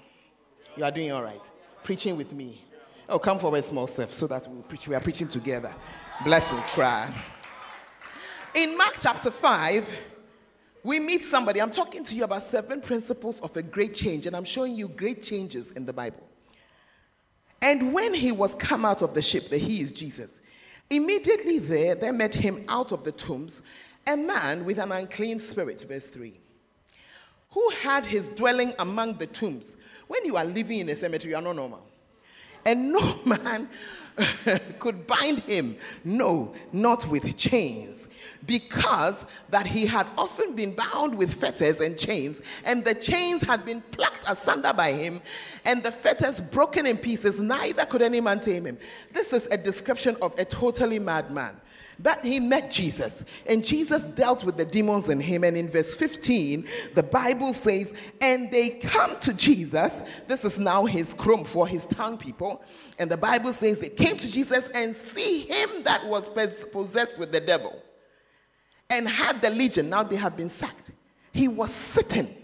You 0.76 0.84
are 0.84 0.90
doing 0.90 1.10
all 1.10 1.22
right. 1.22 1.42
Preaching 1.82 2.16
with 2.16 2.32
me. 2.32 2.64
Oh, 3.08 3.18
come 3.18 3.38
forward, 3.38 3.64
small 3.64 3.86
self, 3.86 4.12
so 4.12 4.26
that 4.26 4.46
we'll 4.48 4.62
preach. 4.62 4.88
We 4.88 4.94
are 4.94 5.00
preaching 5.00 5.28
together. 5.28 5.74
Blessings, 6.24 6.68
cry. 6.70 7.12
In 8.54 8.76
Mark 8.76 8.96
chapter 9.00 9.30
5, 9.30 9.96
we 10.82 11.00
meet 11.00 11.24
somebody. 11.26 11.60
I'm 11.60 11.70
talking 11.70 12.04
to 12.04 12.14
you 12.14 12.24
about 12.24 12.42
seven 12.42 12.80
principles 12.80 13.40
of 13.40 13.56
a 13.56 13.62
great 13.62 13.94
change, 13.94 14.26
and 14.26 14.36
I'm 14.36 14.44
showing 14.44 14.74
you 14.74 14.88
great 14.88 15.22
changes 15.22 15.72
in 15.72 15.84
the 15.84 15.92
Bible. 15.92 16.26
And 17.62 17.92
when 17.92 18.14
he 18.14 18.32
was 18.32 18.54
come 18.54 18.84
out 18.84 19.02
of 19.02 19.14
the 19.14 19.22
ship, 19.22 19.48
that 19.50 19.58
he 19.58 19.80
is 19.80 19.92
Jesus, 19.92 20.40
immediately 20.90 21.58
there, 21.58 21.94
there 21.94 22.12
met 22.12 22.34
him 22.34 22.64
out 22.68 22.92
of 22.92 23.04
the 23.04 23.12
tombs 23.12 23.62
a 24.08 24.16
man 24.16 24.64
with 24.64 24.78
an 24.78 24.92
unclean 24.92 25.40
spirit, 25.40 25.84
verse 25.88 26.08
3 26.08 26.38
who 27.56 27.70
had 27.70 28.04
his 28.04 28.28
dwelling 28.28 28.74
among 28.80 29.14
the 29.14 29.26
tombs. 29.26 29.78
When 30.08 30.26
you 30.26 30.36
are 30.36 30.44
living 30.44 30.80
in 30.80 30.90
a 30.90 30.94
cemetery, 30.94 31.30
you 31.30 31.38
are 31.38 31.42
not 31.42 31.56
normal. 31.56 31.82
And 32.66 32.92
no 32.92 33.18
man 33.24 33.70
could 34.78 35.06
bind 35.06 35.38
him, 35.38 35.78
no, 36.04 36.52
not 36.70 37.08
with 37.08 37.34
chains, 37.34 38.08
because 38.44 39.24
that 39.48 39.66
he 39.66 39.86
had 39.86 40.06
often 40.18 40.54
been 40.54 40.74
bound 40.74 41.14
with 41.14 41.32
fetters 41.32 41.80
and 41.80 41.98
chains, 41.98 42.42
and 42.62 42.84
the 42.84 42.94
chains 42.94 43.40
had 43.40 43.64
been 43.64 43.80
plucked 43.90 44.24
asunder 44.28 44.74
by 44.74 44.92
him, 44.92 45.22
and 45.64 45.82
the 45.82 45.92
fetters 45.92 46.42
broken 46.42 46.84
in 46.84 46.98
pieces, 46.98 47.40
neither 47.40 47.86
could 47.86 48.02
any 48.02 48.20
man 48.20 48.38
tame 48.38 48.66
him. 48.66 48.76
This 49.14 49.32
is 49.32 49.48
a 49.50 49.56
description 49.56 50.14
of 50.20 50.38
a 50.38 50.44
totally 50.44 50.98
mad 50.98 51.30
man. 51.30 51.56
But 51.98 52.24
he 52.24 52.40
met 52.40 52.70
Jesus, 52.70 53.24
and 53.46 53.64
Jesus 53.64 54.04
dealt 54.04 54.44
with 54.44 54.56
the 54.56 54.64
demons 54.64 55.08
in 55.08 55.18
him. 55.18 55.44
And 55.44 55.56
in 55.56 55.68
verse 55.68 55.94
15, 55.94 56.66
the 56.94 57.02
Bible 57.02 57.52
says, 57.52 57.94
And 58.20 58.50
they 58.50 58.70
come 58.70 59.18
to 59.20 59.32
Jesus. 59.32 60.02
This 60.28 60.44
is 60.44 60.58
now 60.58 60.84
his 60.84 61.14
chrome 61.14 61.44
for 61.44 61.66
his 61.66 61.86
town 61.86 62.18
people. 62.18 62.62
And 62.98 63.10
the 63.10 63.16
Bible 63.16 63.52
says 63.52 63.80
they 63.80 63.88
came 63.88 64.16
to 64.18 64.30
Jesus 64.30 64.68
and 64.74 64.94
see 64.94 65.40
him 65.42 65.84
that 65.84 66.06
was 66.06 66.28
possessed 66.28 67.18
with 67.18 67.32
the 67.32 67.40
devil 67.40 67.82
and 68.90 69.08
had 69.08 69.40
the 69.42 69.50
legion. 69.50 69.88
Now 69.88 70.02
they 70.02 70.16
have 70.16 70.36
been 70.36 70.48
sacked. 70.48 70.90
He 71.32 71.48
was 71.48 71.70
sitting 71.72 72.34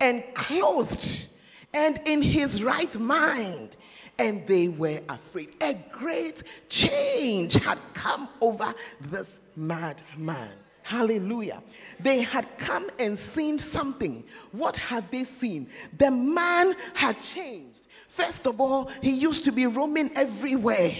and 0.00 0.22
clothed 0.34 1.26
and 1.72 2.00
in 2.06 2.22
his 2.22 2.62
right 2.62 2.94
mind 2.98 3.76
and 4.18 4.46
they 4.46 4.68
were 4.68 5.00
afraid. 5.08 5.54
A 5.62 5.74
great 5.90 6.42
change 6.68 7.54
had 7.54 7.78
come 7.92 8.28
over 8.40 8.74
this 9.00 9.40
madman. 9.56 10.52
Hallelujah. 10.82 11.62
They 11.98 12.20
had 12.20 12.58
come 12.58 12.88
and 12.98 13.18
seen 13.18 13.58
something. 13.58 14.22
What 14.52 14.76
had 14.76 15.10
they 15.10 15.24
seen? 15.24 15.68
The 15.96 16.10
man 16.10 16.76
had 16.92 17.18
changed. 17.18 17.80
First 18.08 18.46
of 18.46 18.60
all, 18.60 18.90
he 19.02 19.10
used 19.10 19.44
to 19.44 19.52
be 19.52 19.66
roaming 19.66 20.10
everywhere. 20.14 20.94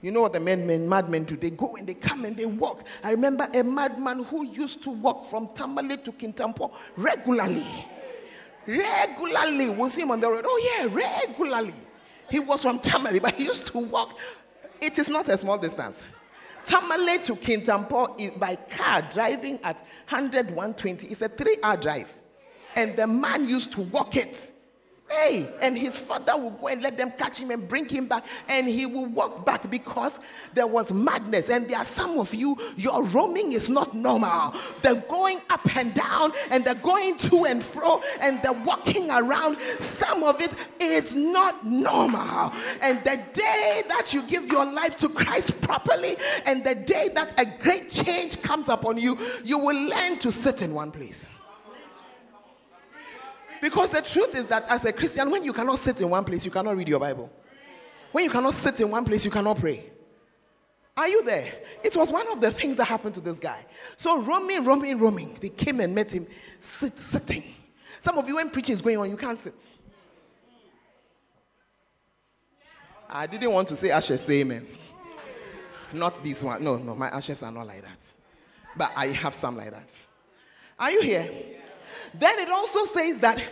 You 0.00 0.10
know 0.10 0.22
what 0.22 0.32
the 0.32 0.40
men, 0.40 0.66
men, 0.66 0.88
madmen 0.88 1.24
do? 1.24 1.36
They 1.36 1.50
go 1.50 1.76
and 1.76 1.86
they 1.86 1.94
come 1.94 2.24
and 2.24 2.36
they 2.36 2.46
walk. 2.46 2.86
I 3.02 3.10
remember 3.10 3.48
a 3.54 3.62
madman 3.62 4.24
who 4.24 4.44
used 4.44 4.82
to 4.84 4.90
walk 4.90 5.24
from 5.24 5.48
Tamale 5.54 5.98
to 5.98 6.12
Kintampo 6.12 6.74
regularly. 6.96 7.66
Regularly. 8.66 9.70
We'll 9.70 9.90
see 9.90 10.02
him 10.02 10.10
on 10.10 10.20
the 10.20 10.30
road. 10.30 10.44
Oh, 10.46 10.78
yeah, 10.78 10.88
regularly. 10.90 11.74
He 12.30 12.40
was 12.40 12.62
from 12.62 12.78
Tamale, 12.78 13.20
but 13.20 13.34
he 13.34 13.44
used 13.44 13.66
to 13.66 13.78
walk. 13.78 14.18
It 14.80 14.98
is 14.98 15.08
not 15.08 15.28
a 15.28 15.38
small 15.38 15.58
distance. 15.58 16.00
Tamale 16.64 17.18
to 17.24 17.36
Kintampo 17.36 18.38
by 18.38 18.56
car 18.56 19.02
driving 19.02 19.58
at 19.62 19.76
100, 20.08 20.46
120. 20.46 21.08
It's 21.08 21.22
a 21.22 21.28
three 21.28 21.56
hour 21.62 21.76
drive. 21.76 22.12
And 22.74 22.96
the 22.96 23.06
man 23.06 23.46
used 23.46 23.72
to 23.72 23.82
walk 23.82 24.16
it. 24.16 24.52
Hey, 25.10 25.48
and 25.60 25.78
his 25.78 25.98
father 25.98 26.32
will 26.36 26.50
go 26.50 26.68
and 26.68 26.82
let 26.82 26.96
them 26.96 27.12
catch 27.12 27.38
him 27.38 27.50
and 27.50 27.68
bring 27.68 27.86
him 27.88 28.06
back, 28.06 28.24
and 28.48 28.66
he 28.66 28.86
will 28.86 29.06
walk 29.06 29.44
back 29.44 29.70
because 29.70 30.18
there 30.54 30.66
was 30.66 30.92
madness. 30.92 31.50
And 31.50 31.68
there 31.68 31.78
are 31.78 31.84
some 31.84 32.18
of 32.18 32.34
you, 32.34 32.56
your 32.76 33.04
roaming 33.04 33.52
is 33.52 33.68
not 33.68 33.94
normal. 33.94 34.54
They're 34.82 34.94
going 34.94 35.40
up 35.50 35.76
and 35.76 35.92
down, 35.92 36.32
and 36.50 36.64
they're 36.64 36.74
going 36.74 37.18
to 37.18 37.44
and 37.44 37.62
fro, 37.62 38.00
and 38.20 38.42
they're 38.42 38.52
walking 38.52 39.10
around. 39.10 39.58
Some 39.78 40.22
of 40.24 40.40
it 40.40 40.54
is 40.80 41.14
not 41.14 41.66
normal. 41.66 42.52
And 42.80 42.98
the 43.04 43.20
day 43.34 43.82
that 43.88 44.14
you 44.14 44.22
give 44.22 44.46
your 44.46 44.64
life 44.64 44.96
to 44.98 45.08
Christ 45.10 45.60
properly, 45.60 46.16
and 46.46 46.64
the 46.64 46.74
day 46.74 47.10
that 47.14 47.38
a 47.38 47.44
great 47.44 47.90
change 47.90 48.40
comes 48.40 48.68
upon 48.68 48.98
you, 48.98 49.18
you 49.44 49.58
will 49.58 49.80
learn 49.80 50.18
to 50.20 50.32
sit 50.32 50.62
in 50.62 50.72
one 50.72 50.90
place. 50.90 51.28
Because 53.64 53.88
the 53.88 54.02
truth 54.02 54.34
is 54.34 54.46
that 54.48 54.70
as 54.70 54.84
a 54.84 54.92
Christian, 54.92 55.30
when 55.30 55.42
you 55.42 55.54
cannot 55.54 55.78
sit 55.78 55.98
in 55.98 56.10
one 56.10 56.22
place, 56.22 56.44
you 56.44 56.50
cannot 56.50 56.76
read 56.76 56.86
your 56.86 57.00
Bible. 57.00 57.32
When 58.12 58.22
you 58.22 58.28
cannot 58.28 58.52
sit 58.52 58.78
in 58.82 58.90
one 58.90 59.06
place, 59.06 59.24
you 59.24 59.30
cannot 59.30 59.58
pray. 59.58 59.90
Are 60.94 61.08
you 61.08 61.24
there? 61.24 61.50
It 61.82 61.96
was 61.96 62.12
one 62.12 62.30
of 62.30 62.42
the 62.42 62.50
things 62.50 62.76
that 62.76 62.84
happened 62.84 63.14
to 63.14 63.22
this 63.22 63.38
guy. 63.38 63.64
So 63.96 64.20
roaming, 64.20 64.66
roaming, 64.66 64.98
roaming. 64.98 65.38
They 65.40 65.48
came 65.48 65.80
and 65.80 65.94
met 65.94 66.12
him 66.12 66.26
sit, 66.60 66.98
sitting. 66.98 67.42
Some 68.02 68.18
of 68.18 68.28
you, 68.28 68.36
when 68.36 68.50
preaching 68.50 68.74
is 68.74 68.82
going 68.82 68.98
on, 68.98 69.08
you 69.08 69.16
can't 69.16 69.38
sit. 69.38 69.54
I 73.08 73.26
didn't 73.26 73.50
want 73.50 73.68
to 73.68 73.76
say 73.76 73.90
ashes, 73.90 74.20
say 74.20 74.42
amen. 74.42 74.66
Not 75.90 76.22
this 76.22 76.42
one. 76.42 76.62
No, 76.62 76.76
no, 76.76 76.94
my 76.94 77.08
ashes 77.08 77.42
are 77.42 77.50
not 77.50 77.66
like 77.66 77.80
that. 77.80 77.98
But 78.76 78.92
I 78.94 79.06
have 79.06 79.32
some 79.32 79.56
like 79.56 79.70
that. 79.70 79.88
Are 80.78 80.90
you 80.90 81.00
here? 81.00 81.30
Then 82.14 82.38
it 82.38 82.50
also 82.50 82.84
says 82.86 83.18
that 83.20 83.42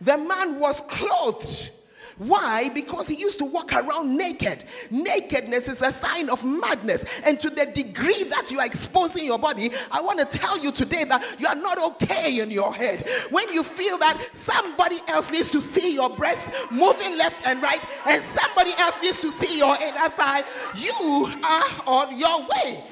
the 0.00 0.16
man 0.16 0.58
was 0.58 0.80
clothed. 0.82 1.70
Why? 2.18 2.68
Because 2.70 3.06
he 3.06 3.14
used 3.14 3.38
to 3.38 3.44
walk 3.44 3.72
around 3.72 4.16
naked. 4.16 4.64
Nakedness 4.90 5.68
is 5.68 5.82
a 5.82 5.92
sign 5.92 6.28
of 6.28 6.44
madness. 6.44 7.04
And 7.24 7.38
to 7.38 7.48
the 7.48 7.66
degree 7.66 8.24
that 8.24 8.50
you 8.50 8.58
are 8.58 8.66
exposing 8.66 9.24
your 9.24 9.38
body, 9.38 9.70
I 9.92 10.00
want 10.00 10.18
to 10.18 10.24
tell 10.38 10.58
you 10.58 10.72
today 10.72 11.04
that 11.04 11.24
you 11.38 11.46
are 11.46 11.54
not 11.54 11.80
okay 11.92 12.40
in 12.40 12.50
your 12.50 12.74
head. 12.74 13.08
When 13.30 13.52
you 13.52 13.62
feel 13.62 13.98
that 13.98 14.20
somebody 14.34 14.98
else 15.06 15.30
needs 15.30 15.52
to 15.52 15.60
see 15.60 15.94
your 15.94 16.10
breast 16.10 16.44
moving 16.72 17.16
left 17.16 17.46
and 17.46 17.62
right, 17.62 17.80
and 18.04 18.22
somebody 18.24 18.72
else 18.78 18.96
needs 19.00 19.20
to 19.20 19.30
see 19.30 19.56
your 19.56 19.76
inner 19.76 20.08
thigh, 20.08 20.42
you 20.74 21.30
are 21.44 21.70
on 21.86 22.18
your 22.18 22.40
way. 22.40 22.82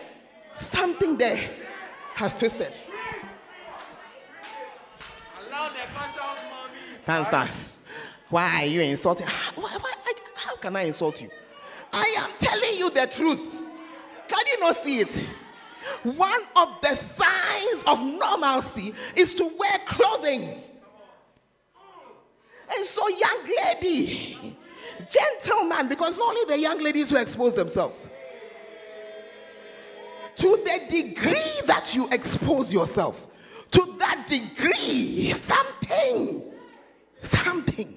Something 0.60 1.16
there 1.16 1.40
has 2.14 2.38
twisted. 2.38 2.76
Can't 7.06 7.50
Why 8.30 8.62
are 8.62 8.66
you 8.66 8.80
insulting? 8.80 9.26
Ah, 9.28 9.52
why, 9.54 9.76
why, 9.80 9.92
how 10.34 10.56
can 10.56 10.74
I 10.74 10.82
insult 10.82 11.22
you? 11.22 11.30
I 11.92 12.16
am 12.18 12.30
telling 12.38 12.78
you 12.78 12.90
the 12.90 13.06
truth. 13.06 13.40
Can 14.28 14.46
you 14.46 14.60
not 14.60 14.76
see 14.78 15.00
it? 15.00 15.14
One 16.02 16.42
of 16.56 16.80
the 16.80 16.96
signs 16.96 17.84
of 17.86 18.04
normalcy 18.04 18.92
is 19.14 19.34
to 19.34 19.44
wear 19.44 19.78
clothing. 19.86 20.62
And 22.76 22.84
so, 22.84 23.08
young 23.08 23.38
lady, 23.64 24.56
gentleman, 25.08 25.88
because 25.88 26.18
not 26.18 26.30
only 26.30 26.56
the 26.56 26.60
young 26.60 26.82
ladies 26.82 27.10
who 27.10 27.16
expose 27.16 27.54
themselves, 27.54 28.08
to 30.34 30.48
the 30.64 30.80
degree 30.88 31.60
that 31.66 31.94
you 31.94 32.08
expose 32.10 32.72
yourself, 32.72 33.28
to 33.70 33.94
that 33.98 34.26
degree, 34.26 35.30
something 35.32 36.46
Something. 37.22 37.94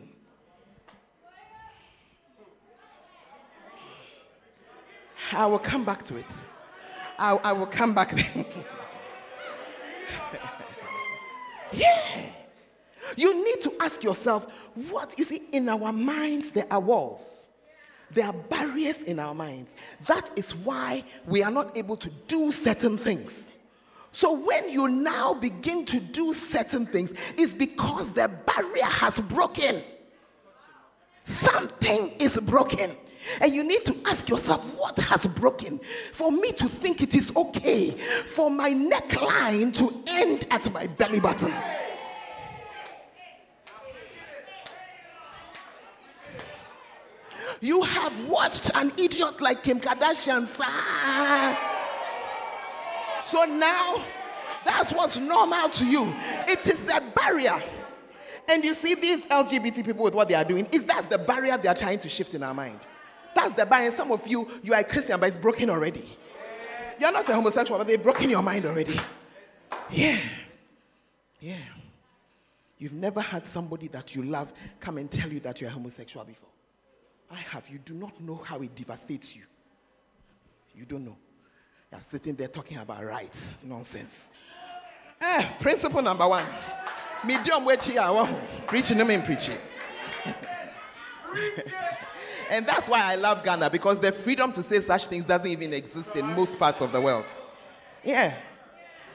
I 5.31 5.45
will 5.45 5.59
come 5.59 5.85
back 5.85 6.03
to 6.05 6.15
it. 6.15 6.25
I, 7.17 7.35
I 7.35 7.51
will 7.51 7.67
come 7.67 7.93
back 7.93 8.11
then. 8.15 8.45
yeah. 11.71 12.31
You 13.15 13.43
need 13.43 13.61
to 13.61 13.73
ask 13.79 14.03
yourself, 14.03 14.47
what 14.89 15.19
is 15.19 15.31
it 15.31 15.43
in 15.51 15.69
our 15.69 15.91
minds? 15.91 16.51
There 16.51 16.65
are 16.71 16.79
walls. 16.79 17.47
There 18.11 18.25
are 18.25 18.33
barriers 18.33 19.03
in 19.03 19.19
our 19.19 19.35
minds. 19.35 19.75
That 20.07 20.31
is 20.35 20.55
why 20.55 21.03
we 21.27 21.43
are 21.43 21.51
not 21.51 21.77
able 21.77 21.97
to 21.97 22.09
do 22.27 22.51
certain 22.51 22.97
things. 22.97 23.53
So 24.11 24.33
when 24.33 24.69
you 24.69 24.87
now 24.87 25.33
begin 25.33 25.85
to 25.85 25.99
do 25.99 26.33
certain 26.33 26.85
things, 26.85 27.13
it's 27.37 27.53
because 27.53 28.09
the 28.11 28.29
barrier 28.45 28.83
has 28.83 29.19
broken. 29.21 29.83
Something 31.25 32.13
is 32.19 32.37
broken. 32.39 32.91
And 33.41 33.53
you 33.53 33.63
need 33.63 33.85
to 33.85 33.95
ask 34.07 34.27
yourself, 34.29 34.65
what 34.75 34.97
has 34.97 35.27
broken 35.27 35.79
for 36.13 36.31
me 36.31 36.51
to 36.53 36.67
think 36.67 37.01
it 37.01 37.13
is 37.13 37.31
okay 37.35 37.91
for 37.91 38.49
my 38.49 38.71
neckline 38.71 39.73
to 39.75 40.03
end 40.07 40.47
at 40.49 40.71
my 40.73 40.87
belly 40.87 41.19
button? 41.19 41.53
You 47.61 47.81
have 47.81 48.25
watched 48.25 48.71
an 48.73 48.93
idiot 48.97 49.41
like 49.41 49.63
Kim 49.63 49.81
Kardashian, 49.81 50.47
sir. 50.47 51.78
So 53.29 53.45
now, 53.45 54.03
that's 54.65 54.91
what's 54.91 55.17
normal 55.17 55.69
to 55.69 55.85
you. 55.85 56.11
It 56.47 56.65
is 56.65 56.87
a 56.89 56.99
barrier. 57.15 57.61
And 58.47 58.63
you 58.63 58.73
see, 58.73 58.95
these 58.95 59.23
LGBT 59.25 59.85
people 59.85 60.03
with 60.03 60.15
what 60.15 60.27
they 60.27 60.33
are 60.33 60.43
doing, 60.43 60.67
is 60.71 60.83
that 60.85 61.11
the 61.11 61.19
barrier 61.19 61.55
they 61.55 61.69
are 61.69 61.75
trying 61.75 61.99
to 61.99 62.09
shift 62.09 62.33
in 62.33 62.41
our 62.41 62.55
mind? 62.55 62.79
That's 63.35 63.53
the 63.53 63.67
barrier. 63.67 63.91
Some 63.91 64.11
of 64.11 64.25
you, 64.27 64.49
you 64.63 64.73
are 64.73 64.79
a 64.79 64.83
Christian, 64.83 65.19
but 65.19 65.27
it's 65.27 65.37
broken 65.37 65.69
already. 65.69 66.17
You're 66.99 67.11
not 67.11 67.29
a 67.29 67.35
homosexual, 67.35 67.77
but 67.77 67.85
they've 67.85 68.01
broken 68.01 68.31
your 68.31 68.41
mind 68.41 68.65
already. 68.65 68.99
Yeah. 69.91 70.19
Yeah. 71.39 71.57
You've 72.79 72.93
never 72.93 73.21
had 73.21 73.45
somebody 73.45 73.89
that 73.89 74.15
you 74.15 74.23
love 74.23 74.51
come 74.79 74.97
and 74.97 75.11
tell 75.11 75.31
you 75.31 75.39
that 75.41 75.61
you're 75.61 75.69
homosexual 75.69 76.25
before. 76.25 76.49
I 77.29 77.35
have. 77.35 77.69
You 77.69 77.77
do 77.77 77.93
not 77.93 78.19
know 78.19 78.41
how 78.43 78.59
it 78.61 78.73
devastates 78.73 79.35
you. 79.35 79.43
You 80.73 80.85
don't 80.85 81.05
know. 81.05 81.17
You're 81.91 82.01
sitting 82.01 82.35
there 82.35 82.47
talking 82.47 82.77
about 82.77 83.03
rights. 83.03 83.51
Nonsense. 83.63 84.29
Eh, 85.19 85.49
principle 85.59 86.01
number 86.01 86.27
one. 86.27 86.45
Medium 87.25 87.65
wage 87.65 87.85
here. 87.85 88.01
Preaching, 88.67 88.97
no 88.97 89.05
mean 89.05 89.23
preaching. 89.23 89.57
and 92.49 92.65
that's 92.67 92.87
why 92.87 93.01
I 93.01 93.15
love 93.15 93.43
Ghana 93.43 93.69
because 93.71 93.99
the 93.99 94.11
freedom 94.11 94.51
to 94.51 94.61
say 94.61 94.81
such 94.81 95.07
things 95.07 95.25
doesn't 95.25 95.49
even 95.49 95.73
exist 95.73 96.15
in 96.15 96.25
most 96.27 96.59
parts 96.59 96.81
of 96.81 96.91
the 96.91 97.01
world. 97.01 97.25
Yeah. 98.03 98.35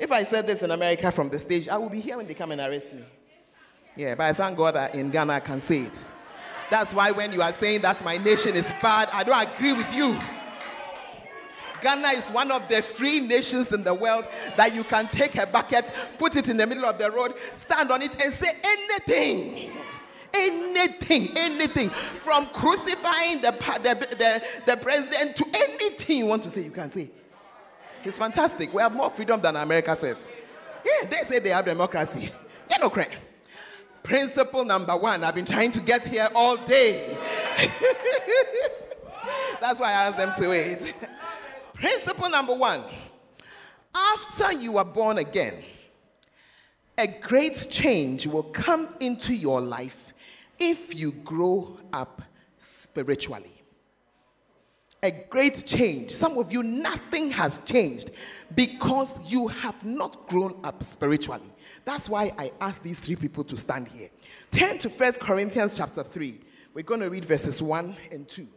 If 0.00 0.10
I 0.10 0.24
said 0.24 0.46
this 0.46 0.62
in 0.62 0.72
America 0.72 1.12
from 1.12 1.28
the 1.28 1.38
stage, 1.38 1.68
I 1.68 1.78
will 1.78 1.88
be 1.88 2.00
here 2.00 2.16
when 2.16 2.26
they 2.26 2.34
come 2.34 2.50
and 2.50 2.60
arrest 2.60 2.92
me. 2.92 3.04
Yeah, 3.96 4.16
but 4.16 4.24
I 4.24 4.32
thank 4.32 4.56
God 4.56 4.74
that 4.74 4.96
in 4.96 5.10
Ghana 5.10 5.34
I 5.34 5.40
can 5.40 5.60
say 5.60 5.82
it. 5.82 5.92
That's 6.70 6.92
why 6.92 7.12
when 7.12 7.32
you 7.32 7.40
are 7.40 7.52
saying 7.52 7.82
that 7.82 8.04
my 8.04 8.16
nation 8.16 8.56
is 8.56 8.66
bad, 8.82 9.08
I 9.12 9.22
don't 9.22 9.40
agree 9.40 9.74
with 9.74 9.92
you. 9.94 10.18
Ghana 11.84 12.08
is 12.08 12.26
one 12.28 12.50
of 12.50 12.68
the 12.68 12.82
free 12.82 13.20
nations 13.20 13.70
in 13.72 13.84
the 13.84 13.94
world 13.94 14.26
that 14.56 14.74
you 14.74 14.82
can 14.82 15.06
take 15.08 15.36
a 15.36 15.46
bucket, 15.46 15.90
put 16.18 16.34
it 16.34 16.48
in 16.48 16.56
the 16.56 16.66
middle 16.66 16.86
of 16.86 16.98
the 16.98 17.10
road, 17.10 17.34
stand 17.56 17.92
on 17.92 18.02
it, 18.02 18.20
and 18.20 18.34
say 18.34 18.52
anything 18.64 19.70
anything, 20.36 21.28
anything, 21.36 21.90
from 21.90 22.46
crucifying 22.46 23.40
the, 23.40 23.52
the, 23.82 23.94
the, 24.18 24.44
the, 24.66 24.76
president 24.78 25.36
to 25.36 25.46
anything 25.54 26.18
you 26.18 26.26
want 26.26 26.42
to 26.42 26.50
say, 26.50 26.62
you 26.62 26.72
can 26.72 26.90
say. 26.90 27.08
It's 28.02 28.18
fantastic. 28.18 28.74
We 28.74 28.82
have 28.82 28.94
more 28.94 29.10
freedom 29.10 29.40
than 29.40 29.54
America 29.54 29.94
says. 29.94 30.16
Yeah, 30.84 31.08
they 31.08 31.18
say 31.18 31.38
they 31.38 31.50
have 31.50 31.64
democracy. 31.64 32.30
Yeah, 32.70 32.78
no 32.78 32.88
credit. 32.88 33.18
Principle 34.02 34.64
number 34.64 34.96
one, 34.96 35.22
I've 35.22 35.34
been 35.34 35.44
trying 35.44 35.70
to 35.72 35.80
get 35.80 36.06
here 36.06 36.30
all 36.34 36.56
day. 36.56 37.14
That's 39.60 39.78
why 39.78 39.88
I 39.88 39.92
asked 40.06 40.16
them 40.16 40.32
to 40.38 40.48
wait. 40.48 40.94
Principle 41.74 42.30
number 42.30 42.54
one 42.54 42.84
after 43.94 44.52
you 44.52 44.78
are 44.78 44.84
born 44.84 45.18
again, 45.18 45.62
a 46.98 47.06
great 47.06 47.70
change 47.70 48.26
will 48.26 48.42
come 48.42 48.88
into 49.00 49.34
your 49.34 49.60
life 49.60 50.12
if 50.58 50.94
you 50.94 51.12
grow 51.12 51.76
up 51.92 52.22
spiritually. 52.58 53.50
A 55.02 55.10
great 55.10 55.66
change. 55.66 56.10
Some 56.10 56.38
of 56.38 56.50
you, 56.50 56.62
nothing 56.62 57.30
has 57.30 57.60
changed 57.66 58.10
because 58.54 59.20
you 59.30 59.48
have 59.48 59.84
not 59.84 60.26
grown 60.28 60.58
up 60.64 60.82
spiritually. 60.82 61.52
That's 61.84 62.08
why 62.08 62.32
I 62.38 62.52
asked 62.60 62.82
these 62.82 62.98
three 62.98 63.16
people 63.16 63.44
to 63.44 63.56
stand 63.56 63.88
here. 63.88 64.08
Turn 64.50 64.78
to 64.78 64.88
First 64.88 65.20
Corinthians 65.20 65.76
chapter 65.76 66.02
3. 66.02 66.40
We're 66.72 66.82
going 66.82 67.00
to 67.00 67.10
read 67.10 67.26
verses 67.26 67.60
1 67.60 67.96
and 68.12 68.26
2. 68.26 68.48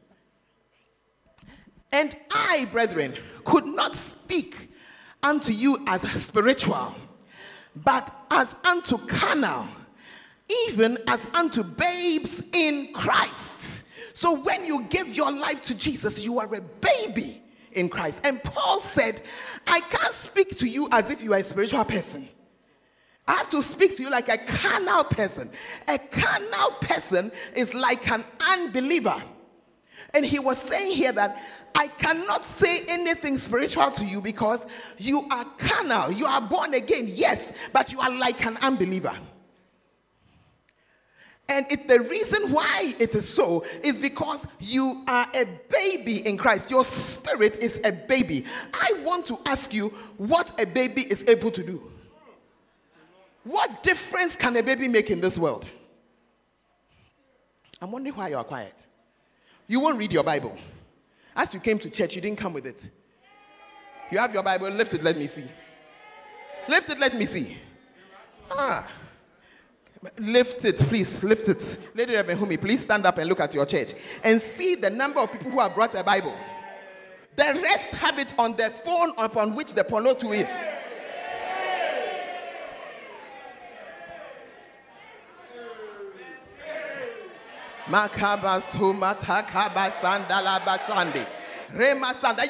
And 1.92 2.16
I, 2.32 2.68
brethren, 2.72 3.16
could 3.46 3.66
not 3.66 3.96
speak 3.96 4.70
unto 5.24 5.52
you 5.52 5.84
as 5.88 6.02
spiritual, 6.24 6.94
but 7.76 8.14
as 8.30 8.54
unto 8.64 8.98
carnal, 8.98 9.68
even 10.68 10.98
as 11.08 11.26
unto 11.34 11.64
babes 11.64 12.42
in 12.54 12.94
Christ. 12.94 13.84
So 14.14 14.34
when 14.34 14.66
you 14.66 14.84
give 14.90 15.14
your 15.14 15.32
life 15.32 15.64
to 15.66 15.76
Jesus, 15.76 16.24
you 16.24 16.40
are 16.40 16.56
a 16.56 16.62
baby 16.62 17.42
in 17.72 17.90
Christ. 17.90 18.20
And 18.24 18.44
Paul 18.44 18.80
said, 18.80 19.22
I 19.66 19.80
can't 19.82 20.14
speak 20.14 20.58
to 20.58 20.68
you 20.68 20.88
as 20.92 21.10
if 21.10 21.24
you 21.24 21.34
are 21.34 21.40
a 21.40 21.44
spiritual 21.44 21.86
person. 21.86 22.28
I 23.28 23.34
have 23.34 23.50
to 23.50 23.62
speak 23.62 23.98
to 23.98 24.04
you 24.04 24.10
like 24.10 24.30
a 24.30 24.38
carnal 24.38 25.04
person. 25.04 25.50
A 25.88 25.98
carnal 25.98 26.72
person 26.82 27.32
is 27.56 27.74
like 27.74 28.10
an 28.10 28.24
unbeliever. 28.40 29.22
And 30.14 30.26
he 30.26 30.40
was 30.40 30.58
saying 30.58 30.92
here 30.92 31.12
that 31.12 31.42
I 31.76 31.88
cannot 31.88 32.46
say 32.46 32.82
anything 32.88 33.38
spiritual 33.38 33.92
to 33.92 34.06
you 34.06 34.22
because 34.22 34.66
you 34.98 35.28
are 35.30 35.46
carnal. 35.58 36.12
You 36.12 36.26
are 36.26 36.42
born 36.42 36.74
again, 36.74 37.10
yes, 37.12 37.52
but 37.74 37.92
you 37.92 38.00
are 38.00 38.12
like 38.12 38.46
an 38.46 38.58
unbeliever. 38.58 39.16
And 41.50 41.66
it, 41.72 41.88
the 41.88 42.02
reason 42.02 42.52
why 42.52 42.96
it 43.00 43.16
is 43.16 43.28
so 43.28 43.64
is 43.82 43.98
because 43.98 44.46
you 44.60 45.04
are 45.08 45.28
a 45.34 45.46
baby 45.70 46.28
in 46.28 46.38
Christ. 46.38 46.70
Your 46.70 46.84
spirit 46.84 47.58
is 47.60 47.80
a 47.86 47.92
baby. 47.92 48.44
I 48.74 49.02
want 49.04 49.26
to 49.28 49.40
ask 49.46 49.74
you 49.74 49.90
what 50.18 50.60
a 50.60 50.66
baby 50.66 51.04
is 51.04 51.24
able 51.28 51.52
to 51.52 51.64
do. 51.64 51.92
What 53.44 53.82
difference 53.82 54.36
can 54.36 54.58
a 54.58 54.64
baby 54.64 54.90
make 54.90 55.10
in 55.10 55.22
this 55.22 55.38
world? 55.38 55.66
I'm 57.82 57.92
wondering 57.92 58.16
why 58.16 58.28
you 58.30 58.38
are 58.38 58.44
quiet. 58.44 58.88
You 59.68 59.82
won't 59.82 59.98
read 59.98 60.14
your 60.14 60.24
Bible. 60.24 60.58
As 61.36 61.54
you 61.54 61.60
came 61.60 61.78
to 61.80 61.90
church, 61.90 62.16
you 62.16 62.22
didn't 62.22 62.40
come 62.40 62.54
with 62.54 62.66
it. 62.66 62.90
You 64.12 64.18
have 64.18 64.34
your 64.34 64.44
Bible, 64.44 64.70
lift 64.70 64.94
it, 64.94 65.04
let 65.04 65.18
me 65.18 65.28
see. 65.28 65.44
Lift 66.68 66.90
it, 66.90 67.00
let 67.00 67.14
me 67.14 67.26
see. 67.26 67.58
Ah. 68.50 68.88
Lift 70.20 70.64
it, 70.64 70.78
please, 70.78 71.24
lift 71.24 71.50
it. 71.50 71.78
Lady 71.94 72.14
Reverend 72.14 72.40
Humi, 72.40 72.58
please 72.58 72.82
stand 72.82 73.06
up 73.06 73.18
and 73.18 73.28
look 73.28 73.40
at 73.40 73.54
your 73.54 73.66
church 73.66 73.94
and 74.24 74.42
see 74.42 74.76
the 74.76 74.90
number 74.90 75.20
of 75.20 75.32
people 75.32 75.52
who 75.52 75.60
have 75.60 75.74
brought 75.74 75.94
a 75.96 76.04
Bible. 76.04 76.36
The 77.36 77.60
rest 77.62 77.90
have 77.96 78.18
it 78.18 78.34
on 78.40 78.56
their 78.56 78.70
phone 78.70 79.12
upon 79.18 79.54
which 79.54 79.74
the 79.74 79.84
Ponotu 79.84 80.36
is. 80.36 80.50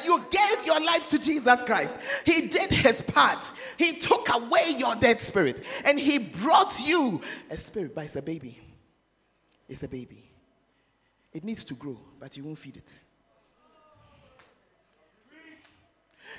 You 0.04 0.24
gave 0.30 0.66
your 0.66 0.80
life 0.80 1.08
to 1.10 1.18
Jesus 1.18 1.62
Christ. 1.64 1.94
He 2.24 2.48
did 2.48 2.70
his 2.70 3.02
part. 3.02 3.50
He 3.76 3.94
took 3.94 4.28
away 4.32 4.74
your 4.76 4.94
dead 4.94 5.20
spirit 5.20 5.64
and 5.84 5.98
he 5.98 6.18
brought 6.18 6.80
you 6.80 7.20
a 7.50 7.56
spirit, 7.56 7.94
but 7.94 8.04
it's 8.06 8.16
a 8.16 8.22
baby. 8.22 8.58
It's 9.68 9.82
a 9.82 9.88
baby. 9.88 10.30
It 11.32 11.44
needs 11.44 11.64
to 11.64 11.74
grow, 11.74 11.98
but 12.18 12.36
you 12.36 12.44
won't 12.44 12.58
feed 12.58 12.76
it. 12.76 13.00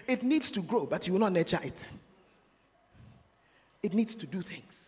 It 0.07 0.23
needs 0.23 0.51
to 0.51 0.61
grow, 0.61 0.85
but 0.85 1.05
you 1.07 1.13
will 1.13 1.19
not 1.19 1.33
nurture 1.33 1.59
it. 1.63 1.89
It 3.81 3.93
needs 3.93 4.15
to 4.15 4.25
do 4.25 4.41
things. 4.41 4.78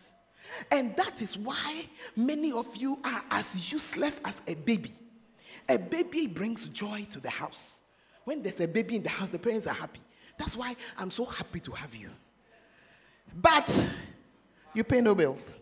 And 0.70 0.94
that 0.96 1.20
is 1.22 1.36
why 1.36 1.86
many 2.16 2.52
of 2.52 2.74
you 2.76 2.98
are 3.04 3.22
as 3.30 3.72
useless 3.72 4.20
as 4.24 4.40
a 4.46 4.54
baby. 4.54 4.92
A 5.68 5.78
baby 5.78 6.26
brings 6.26 6.68
joy 6.68 7.06
to 7.10 7.20
the 7.20 7.30
house. 7.30 7.80
When 8.24 8.42
there's 8.42 8.60
a 8.60 8.68
baby 8.68 8.96
in 8.96 9.02
the 9.02 9.08
house, 9.08 9.30
the 9.30 9.38
parents 9.38 9.66
are 9.66 9.74
happy. 9.74 10.00
That's 10.38 10.56
why 10.56 10.76
I'm 10.98 11.10
so 11.10 11.24
happy 11.24 11.60
to 11.60 11.72
have 11.72 11.94
you. 11.94 12.10
But 13.34 13.88
you 14.74 14.84
pay 14.84 15.00
no 15.00 15.14
bills, 15.14 15.54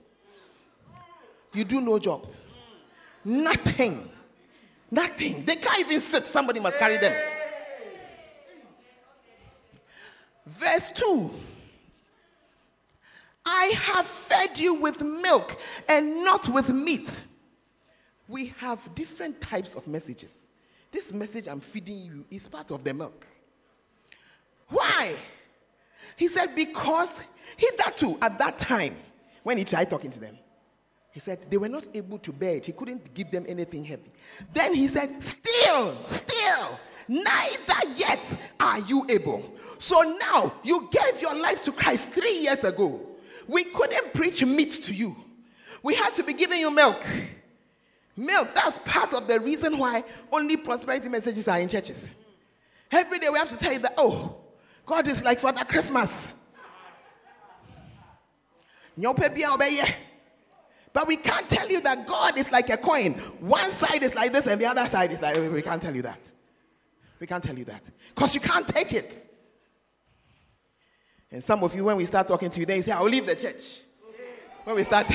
you 1.53 1.65
do 1.65 1.81
no 1.81 1.99
job, 1.99 2.27
nothing. 3.25 4.11
Nothing. 4.91 5.45
They 5.45 5.55
can't 5.57 5.81
even 5.81 6.01
sit. 6.01 6.27
Somebody 6.27 6.59
must 6.59 6.77
carry 6.79 6.99
them. 6.99 7.15
Verse 10.47 10.91
2 10.95 11.31
I 13.45 13.73
have 13.77 14.07
fed 14.07 14.59
you 14.59 14.75
with 14.75 15.03
milk 15.03 15.61
and 15.89 16.25
not 16.25 16.49
with 16.49 16.69
meat. 16.69 17.25
We 18.29 18.55
have 18.59 18.95
different 18.95 19.41
types 19.41 19.75
of 19.75 19.87
messages. 19.87 20.47
This 20.91 21.13
message 21.13 21.49
I'm 21.49 21.61
feeding 21.61 21.99
you 21.99 22.25
is 22.31 22.49
part 22.49 22.71
of 22.71 22.85
the 22.85 22.95
milk. 22.95 23.27
Why? 24.69 25.15
He 26.17 26.29
said, 26.29 26.55
because 26.55 27.11
he 27.57 27.69
that 27.79 27.97
too 27.97 28.19
at 28.21 28.39
that 28.39 28.59
time, 28.59 28.97
when 29.43 29.59
he 29.59 29.65
tried 29.65 29.91
talking 29.91 30.11
to 30.11 30.21
them, 30.21 30.39
he 31.13 31.19
said 31.19 31.51
they 31.51 31.57
were 31.57 31.69
not 31.69 31.89
able 31.93 32.19
to 32.19 32.33
bear 32.33 32.57
it. 32.57 32.67
He 32.67 32.73
couldn't 32.73 33.13
give 33.15 33.31
them 33.31 33.45
anything 33.49 33.85
heavy. 33.85 34.13
Then 34.53 34.75
he 34.75 34.87
said, 34.87 35.23
Still, 35.23 35.97
still, 36.07 36.79
neither 37.09 37.95
yet 37.97 38.39
are 38.61 38.79
you 38.81 39.05
able. 39.09 39.53
So 39.81 40.03
now 40.03 40.55
you 40.63 40.89
gave 40.91 41.21
your 41.21 41.35
life 41.37 41.63
to 41.63 41.73
Christ 41.73 42.11
three 42.11 42.39
years 42.39 42.63
ago. 42.63 43.10
We 43.51 43.65
couldn't 43.65 44.15
preach 44.15 44.45
meat 44.45 44.85
to 44.85 44.95
you. 44.95 45.17
We 45.83 45.97
had 45.97 46.15
to 46.15 46.23
be 46.23 46.33
giving 46.33 46.61
you 46.61 46.71
milk. 46.71 47.05
Milk, 48.17 48.55
that's 48.55 48.79
part 48.85 49.13
of 49.13 49.27
the 49.27 49.41
reason 49.41 49.77
why 49.77 50.05
only 50.31 50.57
prosperity 50.57 51.09
messages 51.09 51.49
are 51.49 51.59
in 51.59 51.69
churches. 51.69 52.09
Every 52.93 53.19
day 53.19 53.29
we 53.29 53.39
have 53.39 53.49
to 53.49 53.57
tell 53.57 53.73
you 53.73 53.81
that, 53.81 53.95
oh, 53.97 54.37
God 54.87 55.09
is 55.09 55.25
like 55.25 55.41
Father 55.41 55.65
Christmas. 55.65 56.35
But 60.93 61.09
we 61.09 61.17
can't 61.17 61.49
tell 61.49 61.69
you 61.69 61.81
that 61.81 62.07
God 62.07 62.39
is 62.39 62.53
like 62.53 62.71
a 62.71 62.77
coin. 62.77 63.15
One 63.41 63.71
side 63.71 64.05
is 64.05 64.15
like 64.15 64.33
this 64.33 64.47
and 64.47 64.61
the 64.61 64.67
other 64.67 64.87
side 64.87 65.11
is 65.11 65.21
like, 65.21 65.37
we 65.51 65.63
can't 65.63 65.83
tell 65.83 65.95
you 65.97 66.03
that. 66.03 66.21
We 67.19 67.27
can't 67.27 67.43
tell 67.43 67.59
you 67.59 67.65
that. 67.65 67.91
Because 68.15 68.33
you 68.33 68.41
can't 68.41 68.69
take 68.69 68.93
it. 68.93 69.27
And 71.33 71.43
some 71.45 71.63
of 71.63 71.75
you, 71.75 71.85
when 71.85 71.97
we 71.97 72.07
start 72.07 72.27
talking 72.27 72.51
to 72.51 72.61
you, 72.61 72.67
then 72.67 72.79
you 72.79 72.83
say, 72.83 72.93
I'll 72.93 73.05
leave 73.05 73.27
the 73.27 73.37
church. 73.37 73.83
When 74.65 74.77
we 74.77 74.85
start. 74.85 75.11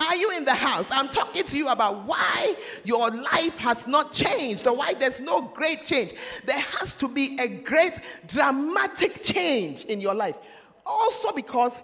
Are 0.00 0.16
you 0.16 0.30
in 0.36 0.44
the 0.44 0.54
house? 0.54 0.86
I'm 0.90 1.08
talking 1.08 1.44
to 1.44 1.56
you 1.56 1.68
about 1.68 2.04
why 2.04 2.54
your 2.84 3.10
life 3.10 3.56
has 3.58 3.86
not 3.86 4.12
changed 4.12 4.66
or 4.66 4.76
why 4.76 4.94
there's 4.94 5.20
no 5.20 5.40
great 5.40 5.84
change. 5.84 6.12
There 6.44 6.58
has 6.58 6.94
to 6.96 7.08
be 7.08 7.38
a 7.40 7.48
great 7.48 7.98
dramatic 8.26 9.22
change 9.22 9.84
in 9.84 10.00
your 10.00 10.14
life. 10.14 10.38
Also, 10.84 11.32
because 11.32 11.80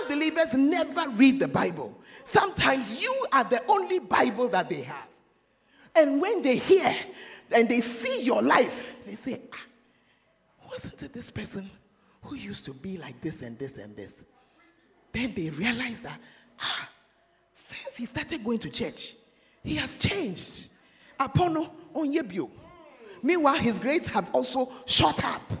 unbelievers 0.00 0.54
never 0.54 1.08
read 1.10 1.40
the 1.40 1.48
Bible. 1.48 1.96
Sometimes 2.24 3.00
you 3.00 3.26
are 3.32 3.44
the 3.44 3.62
only 3.68 3.98
Bible 3.98 4.48
that 4.48 4.68
they 4.68 4.82
have. 4.82 5.08
And 5.94 6.20
when 6.20 6.42
they 6.42 6.56
hear 6.56 6.94
and 7.50 7.68
they 7.68 7.80
see 7.80 8.22
your 8.22 8.42
life, 8.42 8.78
they 9.06 9.14
say, 9.14 9.40
ah, 9.52 9.58
wasn't 10.72 11.02
it 11.02 11.12
this 11.12 11.30
person 11.30 11.70
who 12.22 12.34
used 12.34 12.64
to 12.64 12.72
be 12.72 12.96
like 12.96 13.20
this 13.20 13.42
and 13.42 13.58
this 13.58 13.76
and 13.76 13.94
this? 13.94 14.24
Then 15.12 15.34
they 15.36 15.50
realized 15.50 16.02
that, 16.04 16.18
ah, 16.60 16.88
since 17.54 17.96
he 17.96 18.06
started 18.06 18.42
going 18.42 18.58
to 18.60 18.70
church, 18.70 19.14
he 19.62 19.76
has 19.76 19.96
changed. 19.96 20.68
Apono 21.20 21.70
onyebio. 21.94 22.50
Meanwhile, 23.22 23.56
his 23.56 23.78
grades 23.78 24.08
have 24.08 24.30
also 24.32 24.72
shot 24.86 25.22
up. 25.24 25.52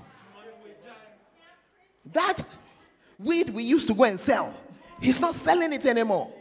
That 2.12 2.38
weed 3.18 3.50
we 3.50 3.62
used 3.62 3.86
to 3.88 3.94
go 3.94 4.04
and 4.04 4.18
sell, 4.18 4.54
he's 5.00 5.20
not 5.20 5.34
selling 5.34 5.72
it 5.72 5.84
anymore. 5.86 6.32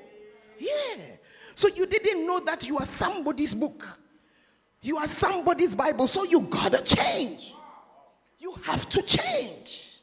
Yeah. 0.58 0.96
So 1.56 1.68
you 1.68 1.86
didn't 1.86 2.26
know 2.26 2.40
that 2.40 2.68
you 2.68 2.78
are 2.78 2.86
somebody's 2.86 3.54
book. 3.54 3.86
You 4.82 4.98
are 4.98 5.08
somebody's 5.08 5.76
Bible, 5.76 6.08
so 6.08 6.24
you 6.24 6.42
gotta 6.42 6.82
change. 6.82 7.54
You 8.42 8.54
have 8.64 8.90
to 8.90 9.02
change. 9.04 10.00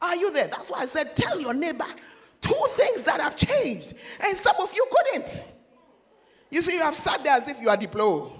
Are 0.00 0.16
you 0.16 0.32
there? 0.32 0.46
That's 0.48 0.70
why 0.70 0.80
I 0.80 0.86
said, 0.86 1.14
tell 1.14 1.38
your 1.38 1.52
neighbor 1.52 1.84
two 2.40 2.66
things 2.70 3.02
that 3.02 3.20
have 3.20 3.36
changed. 3.36 3.92
And 4.18 4.36
some 4.38 4.56
of 4.60 4.74
you 4.74 4.86
couldn't. 4.90 5.44
You 6.50 6.62
see, 6.62 6.74
you 6.76 6.82
have 6.82 6.96
sat 6.96 7.22
there 7.22 7.34
as 7.34 7.46
if 7.48 7.60
you 7.60 7.68
are 7.68 7.76
deployed. 7.76 8.32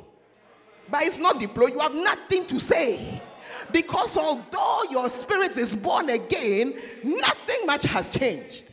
But 0.88 1.02
it's 1.02 1.18
not 1.18 1.38
deployed. 1.38 1.72
You 1.72 1.80
have 1.80 1.94
nothing 1.94 2.46
to 2.46 2.58
say. 2.58 3.20
Because 3.72 4.16
although 4.16 4.84
your 4.90 5.10
spirit 5.10 5.58
is 5.58 5.76
born 5.76 6.08
again, 6.08 6.74
nothing 7.04 7.66
much 7.66 7.82
has 7.82 8.08
changed. 8.08 8.72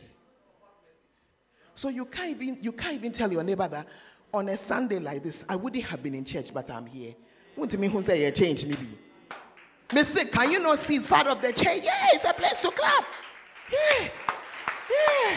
So 1.74 1.90
you 1.90 2.06
can't 2.06 2.30
even 2.30 2.58
you 2.62 2.72
can't 2.72 2.94
even 2.94 3.12
tell 3.12 3.30
your 3.30 3.42
neighbor 3.42 3.68
that 3.68 3.86
on 4.32 4.48
a 4.48 4.56
Sunday 4.56 4.98
like 4.98 5.22
this, 5.22 5.44
I 5.46 5.56
wouldn't 5.56 5.84
have 5.84 6.02
been 6.02 6.14
in 6.14 6.24
church, 6.24 6.54
but 6.54 6.70
I'm 6.70 6.86
here. 6.86 7.14
You 7.56 7.78
mean 7.78 7.90
who 7.90 8.02
say 8.02 8.30
change, 8.30 8.64
Nibi? 8.64 8.86
Mister, 9.94 10.24
can 10.24 10.50
you 10.50 10.58
not 10.58 10.80
see 10.80 10.96
it's 10.96 11.06
part 11.06 11.28
of 11.28 11.40
the 11.40 11.52
change? 11.52 11.84
Yeah, 11.84 12.06
it's 12.14 12.24
a 12.28 12.34
place 12.34 12.60
to 12.60 12.70
clap. 12.70 13.04
Yeah. 13.72 14.08
Yeah. 14.90 15.36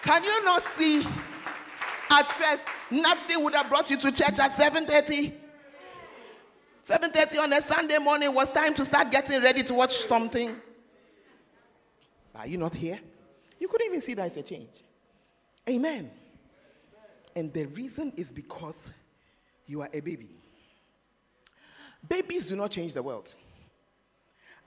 Can 0.00 0.24
you 0.24 0.44
not 0.44 0.64
see 0.64 1.06
at 2.10 2.28
first 2.30 2.62
nothing 2.90 3.44
would 3.44 3.54
have 3.54 3.68
brought 3.68 3.90
you 3.90 3.98
to 3.98 4.10
church 4.10 4.38
at 4.38 4.52
7:30? 4.52 5.34
7:30 6.84 7.38
on 7.40 7.52
a 7.52 7.60
Sunday 7.60 7.98
morning 7.98 8.34
was 8.34 8.50
time 8.50 8.74
to 8.74 8.84
start 8.84 9.10
getting 9.10 9.42
ready 9.42 9.62
to 9.62 9.74
watch 9.74 9.98
something. 9.98 10.60
Are 12.34 12.46
you 12.46 12.56
not 12.56 12.74
here? 12.74 12.98
You 13.60 13.68
couldn't 13.68 13.88
even 13.88 14.00
see 14.00 14.14
that 14.14 14.26
it's 14.28 14.36
a 14.38 14.42
change. 14.42 14.72
Amen. 15.68 16.10
And 17.36 17.52
the 17.52 17.66
reason 17.66 18.12
is 18.16 18.32
because 18.32 18.90
you 19.66 19.82
are 19.82 19.90
a 19.92 20.00
baby. 20.00 20.41
Babies 22.08 22.46
do 22.46 22.56
not 22.56 22.70
change 22.70 22.94
the 22.94 23.02
world. 23.02 23.32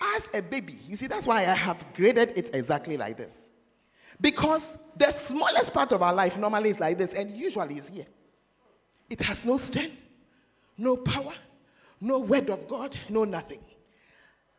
As 0.02 0.28
a 0.34 0.42
baby, 0.42 0.78
you 0.88 0.96
see, 0.96 1.08
that's 1.08 1.26
why 1.26 1.42
I 1.42 1.54
have 1.54 1.86
graded 1.94 2.34
it 2.36 2.54
exactly 2.54 2.98
like 2.98 3.18
this. 3.18 3.52
Because 4.20 4.78
the 4.96 5.12
smallest 5.12 5.74
part 5.74 5.92
of 5.92 6.02
our 6.02 6.14
life 6.14 6.38
normally 6.38 6.70
is 6.70 6.80
like 6.80 6.98
this, 6.98 7.14
and 7.14 7.32
usually 7.32 7.76
is 7.76 7.88
here. 7.88 8.06
It 9.10 9.22
has 9.22 9.46
no 9.46 9.58
strength, 9.58 9.98
no 10.78 10.98
power, 10.98 11.34
no 12.02 12.20
word 12.20 12.50
of 12.50 12.68
God, 12.68 12.98
no 13.10 13.24
nothing. 13.24 13.60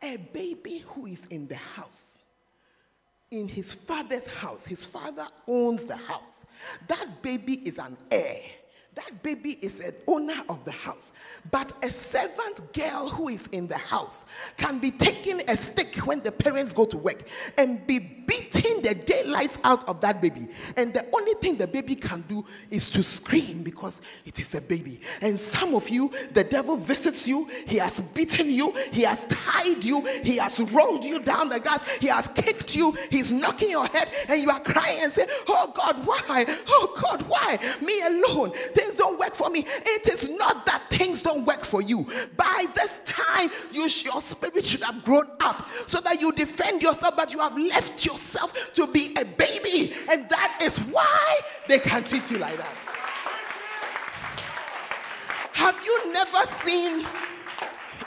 A 0.01 0.17
baby 0.17 0.83
who 0.87 1.07
is 1.07 1.25
in 1.25 1.47
the 1.47 1.55
house, 1.55 2.19
in 3.31 3.47
his 3.47 3.73
father's 3.73 4.27
house, 4.27 4.65
his 4.65 4.85
father 4.85 5.27
owns 5.47 5.85
the 5.85 5.97
house. 5.97 6.45
That 6.87 7.21
baby 7.21 7.55
is 7.67 7.77
an 7.77 7.97
heir 8.09 8.41
that 8.97 9.23
baby 9.23 9.57
is 9.61 9.79
an 9.79 9.93
owner 10.07 10.43
of 10.49 10.65
the 10.65 10.71
house. 10.71 11.11
But 11.51 11.71
a 11.83 11.89
servant 11.89 12.73
girl 12.73 13.09
who 13.09 13.29
is 13.29 13.47
in 13.51 13.67
the 13.67 13.77
house 13.77 14.25
can 14.57 14.79
be 14.79 14.91
taking 14.91 15.41
a 15.47 15.55
stick 15.55 15.95
when 15.97 16.21
the 16.21 16.31
parents 16.31 16.73
go 16.73 16.85
to 16.85 16.97
work 16.97 17.27
and 17.57 17.85
be 17.85 17.99
beating 17.99 18.81
the 18.81 18.95
daylights 18.95 19.57
out 19.63 19.87
of 19.87 20.01
that 20.01 20.21
baby. 20.21 20.47
And 20.75 20.93
the 20.93 21.05
only 21.13 21.33
thing 21.35 21.57
the 21.57 21.67
baby 21.67 21.95
can 21.95 22.21
do 22.27 22.43
is 22.71 22.87
to 22.89 23.03
scream 23.03 23.63
because 23.63 24.01
it 24.25 24.39
is 24.39 24.53
a 24.55 24.61
baby. 24.61 24.99
And 25.21 25.39
some 25.39 25.75
of 25.75 25.89
you, 25.89 26.11
the 26.33 26.43
devil 26.43 26.75
visits 26.75 27.27
you, 27.27 27.47
he 27.67 27.77
has 27.77 28.01
beaten 28.13 28.49
you, 28.49 28.73
he 28.91 29.03
has 29.03 29.25
tied 29.25 29.83
you, 29.83 30.01
he 30.23 30.37
has 30.37 30.59
rolled 30.59 31.03
you 31.03 31.19
down 31.19 31.49
the 31.49 31.59
grass, 31.59 31.87
he 31.97 32.07
has 32.07 32.27
kicked 32.29 32.75
you, 32.75 32.93
he's 33.11 33.31
knocking 33.31 33.69
your 33.69 33.85
head, 33.85 34.09
and 34.27 34.41
you 34.41 34.49
are 34.49 34.59
crying 34.59 34.99
and 35.03 35.13
saying, 35.13 35.29
Oh 35.47 35.71
God, 35.75 36.05
why? 36.05 36.45
Oh 36.67 36.99
God, 36.99 37.21
why? 37.27 37.59
Me 37.81 38.01
alone. 38.01 38.51
Things 38.87 38.97
don't 38.99 39.19
work 39.19 39.35
for 39.35 39.49
me. 39.49 39.65
It 39.67 40.07
is 40.07 40.29
not 40.29 40.65
that 40.65 40.83
things 40.89 41.21
don't 41.21 41.45
work 41.45 41.65
for 41.65 41.81
you. 41.81 42.07
By 42.37 42.65
this 42.73 43.01
time, 43.03 43.49
you, 43.71 43.81
your 43.81 44.21
spirit 44.21 44.63
should 44.63 44.81
have 44.81 45.03
grown 45.03 45.29
up 45.41 45.67
so 45.87 45.99
that 45.99 46.21
you 46.21 46.31
defend 46.31 46.81
yourself, 46.81 47.17
but 47.17 47.33
you 47.33 47.39
have 47.39 47.57
left 47.57 48.05
yourself 48.05 48.53
to 48.75 48.87
be 48.87 49.13
a 49.17 49.25
baby. 49.25 49.93
And 50.09 50.29
that 50.29 50.59
is 50.61 50.77
why 50.77 51.39
they 51.67 51.79
can 51.79 52.05
treat 52.05 52.31
you 52.31 52.37
like 52.37 52.55
that. 52.57 52.75
Have 55.53 55.83
you 55.83 56.13
never 56.13 56.51
seen? 56.63 57.05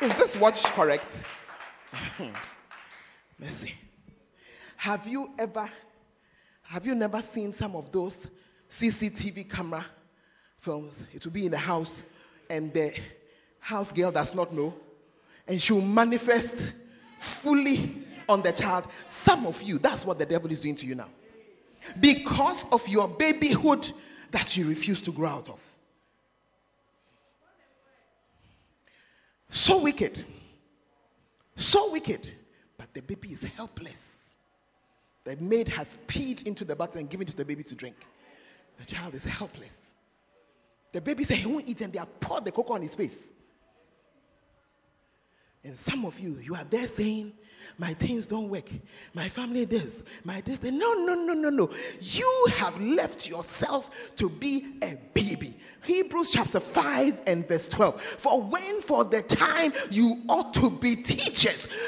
Is 0.00 0.14
this 0.16 0.34
watch 0.36 0.64
correct? 0.64 1.24
Mercy. 3.38 3.74
Have 4.76 5.06
you 5.06 5.30
ever, 5.38 5.70
have 6.62 6.86
you 6.86 6.94
never 6.94 7.20
seen 7.20 7.52
some 7.52 7.76
of 7.76 7.92
those 7.92 8.26
CCTV 8.70 9.50
camera 9.50 9.84
films? 10.60 11.02
It 11.12 11.24
will 11.24 11.32
be 11.32 11.46
in 11.46 11.50
the 11.50 11.58
house, 11.58 12.04
and 12.48 12.72
the 12.72 12.94
house 13.58 13.92
girl 13.92 14.12
does 14.12 14.34
not 14.34 14.52
know, 14.54 14.74
and 15.48 15.60
she 15.60 15.72
will 15.72 15.80
manifest 15.80 16.74
fully 17.18 18.04
on 18.28 18.42
the 18.42 18.52
child. 18.52 18.86
Some 19.08 19.46
of 19.46 19.60
you, 19.62 19.78
that's 19.78 20.04
what 20.04 20.18
the 20.18 20.26
devil 20.26 20.50
is 20.50 20.60
doing 20.60 20.76
to 20.76 20.86
you 20.86 20.94
now. 20.94 21.08
Because 21.98 22.64
of 22.70 22.86
your 22.88 23.08
babyhood 23.08 23.90
that 24.30 24.56
you 24.56 24.68
refuse 24.68 25.02
to 25.02 25.12
grow 25.12 25.28
out 25.28 25.48
of. 25.48 25.60
So 29.48 29.78
wicked. 29.78 30.24
So 31.56 31.90
wicked. 31.90 32.30
But 32.76 32.94
the 32.94 33.02
baby 33.02 33.32
is 33.32 33.42
helpless. 33.42 34.36
The 35.24 35.36
maid 35.36 35.68
has 35.68 35.98
peed 36.06 36.46
into 36.46 36.64
the 36.64 36.76
bottle 36.76 37.00
and 37.00 37.10
given 37.10 37.26
to 37.26 37.36
the 37.36 37.44
baby 37.44 37.62
to 37.64 37.74
drink. 37.74 37.96
The 38.78 38.84
child 38.84 39.14
is 39.14 39.24
helpless. 39.24 39.89
The 40.92 41.00
baby 41.00 41.24
said 41.24 41.38
he 41.38 41.46
won't 41.46 41.68
eat 41.68 41.80
and 41.80 41.92
they 41.92 41.98
have 41.98 42.20
poured 42.20 42.44
the 42.44 42.52
cocoa 42.52 42.74
on 42.74 42.82
his 42.82 42.94
face. 42.94 43.32
And 45.62 45.76
some 45.76 46.06
of 46.06 46.18
you, 46.18 46.38
you 46.42 46.54
are 46.54 46.64
there 46.64 46.88
saying, 46.88 47.34
My 47.76 47.92
things 47.92 48.26
don't 48.26 48.48
work. 48.48 48.70
My 49.12 49.28
family 49.28 49.66
does. 49.66 50.02
My 50.24 50.40
this. 50.40 50.62
No, 50.62 50.94
no, 50.94 51.14
no, 51.14 51.34
no, 51.34 51.50
no. 51.50 51.70
You 52.00 52.46
have 52.56 52.80
left 52.80 53.28
yourself 53.28 53.90
to 54.16 54.30
be 54.30 54.78
a 54.82 54.96
baby. 55.12 55.58
Hebrews 55.84 56.30
chapter 56.30 56.60
5 56.60 57.20
and 57.26 57.46
verse 57.46 57.68
12. 57.68 58.00
For 58.00 58.40
when 58.40 58.80
for 58.80 59.04
the 59.04 59.20
time 59.20 59.74
you 59.90 60.22
ought 60.28 60.54
to 60.54 60.70
be 60.70 60.96
teachers. 60.96 61.68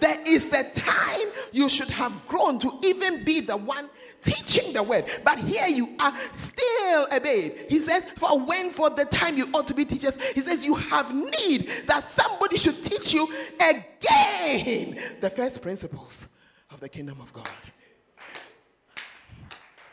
there 0.00 0.18
is 0.26 0.52
a 0.52 0.64
time 0.64 1.28
you 1.52 1.68
should 1.68 1.90
have 1.90 2.26
grown 2.26 2.58
to 2.60 2.78
even 2.82 3.24
be 3.24 3.40
the 3.40 3.56
one 3.56 3.88
teaching 4.22 4.72
the 4.72 4.82
word. 4.82 5.04
But 5.24 5.38
here 5.38 5.68
you 5.68 5.94
are 6.00 6.14
still 6.34 7.06
a 7.10 7.20
babe. 7.20 7.54
He 7.68 7.78
says, 7.78 8.04
For 8.16 8.38
when 8.38 8.70
for 8.70 8.90
the 8.90 9.04
time 9.04 9.36
you 9.36 9.48
ought 9.54 9.68
to 9.68 9.74
be 9.74 9.84
teachers, 9.84 10.20
he 10.34 10.40
says, 10.40 10.64
You 10.64 10.74
have 10.74 11.14
need 11.14 11.70
that 11.86 12.08
somebody 12.10 12.58
should 12.58 12.82
teach 12.82 13.12
you 13.12 13.28
again 13.60 14.98
the 15.20 15.30
first 15.30 15.62
principles 15.62 16.28
of 16.70 16.80
the 16.80 16.88
kingdom 16.88 17.20
of 17.20 17.32
God. 17.32 17.48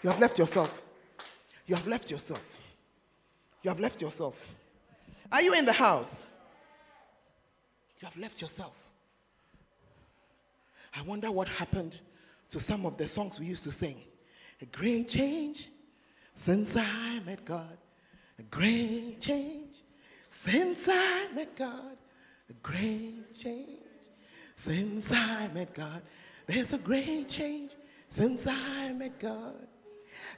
You 0.03 0.09
have 0.09 0.19
left 0.19 0.37
yourself. 0.37 0.81
You 1.65 1.75
have 1.75 1.87
left 1.87 2.11
yourself. 2.11 2.59
You 3.63 3.69
have 3.69 3.79
left 3.79 4.01
yourself. 4.01 4.39
Are 5.31 5.41
you 5.41 5.53
in 5.53 5.65
the 5.65 5.73
house? 5.73 6.25
You 7.99 8.05
have 8.05 8.17
left 8.17 8.39
yourself. 8.41 8.84
I 10.97 11.01
wonder 11.01 11.31
what 11.31 11.47
happened 11.47 11.99
to 12.49 12.59
some 12.59 12.85
of 12.85 12.97
the 12.97 13.07
songs 13.07 13.39
we 13.39 13.45
used 13.47 13.63
to 13.65 13.71
sing. 13.71 13.97
A 14.61 14.65
great 14.65 15.09
change 15.09 15.69
since 16.35 16.77
I 16.77 17.19
met 17.25 17.43
God. 17.43 17.77
A 18.39 18.43
great 18.43 19.19
change 19.19 19.75
since 20.31 20.87
I 20.89 21.27
met 21.33 21.55
God. 21.55 21.97
A 22.49 22.53
great 22.61 23.33
change 23.33 24.09
since 24.55 25.11
I 25.11 25.49
met 25.53 25.73
God. 25.73 26.01
There's 26.47 26.73
a 26.73 26.77
great 26.77 27.27
change 27.27 27.71
since 28.09 28.47
I 28.47 28.93
met 28.93 29.19
God. 29.19 29.67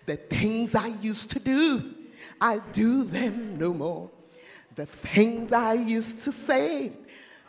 The 0.06 0.16
things 0.16 0.74
I 0.74 0.88
used 0.88 1.30
to 1.32 1.40
do, 1.40 1.94
I 2.42 2.60
do 2.72 3.04
them 3.04 3.58
no 3.58 3.74
more. 3.74 4.10
The 4.74 4.86
things 4.86 5.52
I 5.52 5.74
used 5.74 6.20
to 6.20 6.32
say, 6.32 6.94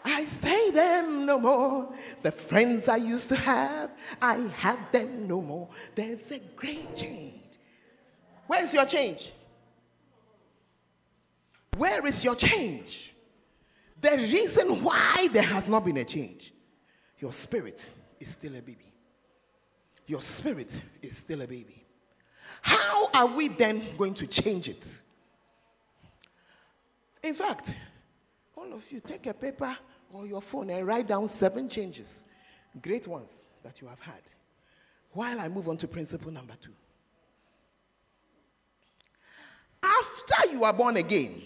I 0.04 0.24
say 0.24 0.70
them 0.70 1.26
no 1.26 1.38
more. 1.38 1.92
The 2.22 2.32
friends 2.32 2.88
I 2.88 2.96
used 2.96 3.28
to 3.30 3.36
have, 3.36 3.90
I 4.20 4.36
have 4.56 4.90
them 4.92 5.26
no 5.26 5.40
more. 5.40 5.68
There's 5.94 6.30
a 6.30 6.38
great 6.56 6.94
change. 6.94 7.34
Where's 8.46 8.72
your 8.72 8.86
change? 8.86 9.32
Where 11.76 12.04
is 12.06 12.24
your 12.24 12.34
change? 12.34 13.14
The 14.00 14.16
reason 14.16 14.82
why 14.82 15.28
there 15.32 15.42
has 15.42 15.68
not 15.68 15.84
been 15.84 15.96
a 15.98 16.04
change, 16.04 16.52
your 17.18 17.32
spirit 17.32 17.84
is 18.20 18.30
still 18.30 18.54
a 18.56 18.62
baby. 18.62 18.92
Your 20.06 20.22
spirit 20.22 20.82
is 21.02 21.18
still 21.18 21.42
a 21.42 21.46
baby. 21.46 21.84
How 22.62 23.10
are 23.12 23.26
we 23.26 23.48
then 23.48 23.82
going 23.96 24.14
to 24.14 24.26
change 24.26 24.68
it? 24.68 24.86
In 27.22 27.34
fact, 27.34 27.74
all 28.58 28.72
of 28.74 28.90
you 28.90 29.00
take 29.00 29.26
a 29.26 29.34
paper 29.34 29.76
or 30.12 30.26
your 30.26 30.42
phone 30.42 30.70
and 30.70 30.86
write 30.86 31.06
down 31.06 31.28
seven 31.28 31.68
changes, 31.68 32.24
great 32.82 33.06
ones 33.06 33.44
that 33.62 33.80
you 33.80 33.88
have 33.88 34.00
had. 34.00 34.22
While 35.12 35.40
I 35.40 35.48
move 35.48 35.68
on 35.68 35.76
to 35.78 35.88
principle 35.88 36.32
number 36.32 36.54
two. 36.60 36.72
After 39.82 40.52
you 40.52 40.64
are 40.64 40.72
born 40.72 40.96
again, 40.96 41.40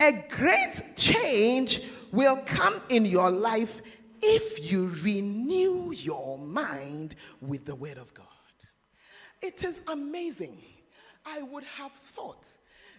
a 0.00 0.24
great 0.28 0.96
change 0.96 1.82
will 2.12 2.36
come 2.46 2.80
in 2.88 3.04
your 3.04 3.30
life 3.30 3.82
if 4.20 4.70
you 4.70 4.92
renew 5.02 5.92
your 5.92 6.38
mind 6.38 7.16
with 7.40 7.64
the 7.64 7.74
Word 7.74 7.98
of 7.98 8.14
God. 8.14 8.26
It 9.40 9.64
is 9.64 9.82
amazing. 9.88 10.62
I 11.26 11.42
would 11.42 11.64
have 11.64 11.92
thought 11.92 12.46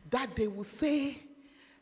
that 0.10 0.36
they 0.36 0.48
would 0.48 0.68
say 0.68 1.22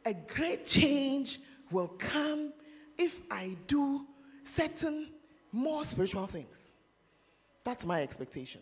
a 0.05 0.13
great 0.13 0.65
change 0.65 1.39
will 1.71 1.89
come 1.97 2.53
if 2.97 3.19
I 3.29 3.55
do 3.67 4.05
certain 4.43 5.09
more 5.51 5.85
spiritual 5.85 6.27
things. 6.27 6.71
That's 7.63 7.85
my 7.85 8.01
expectation. 8.01 8.61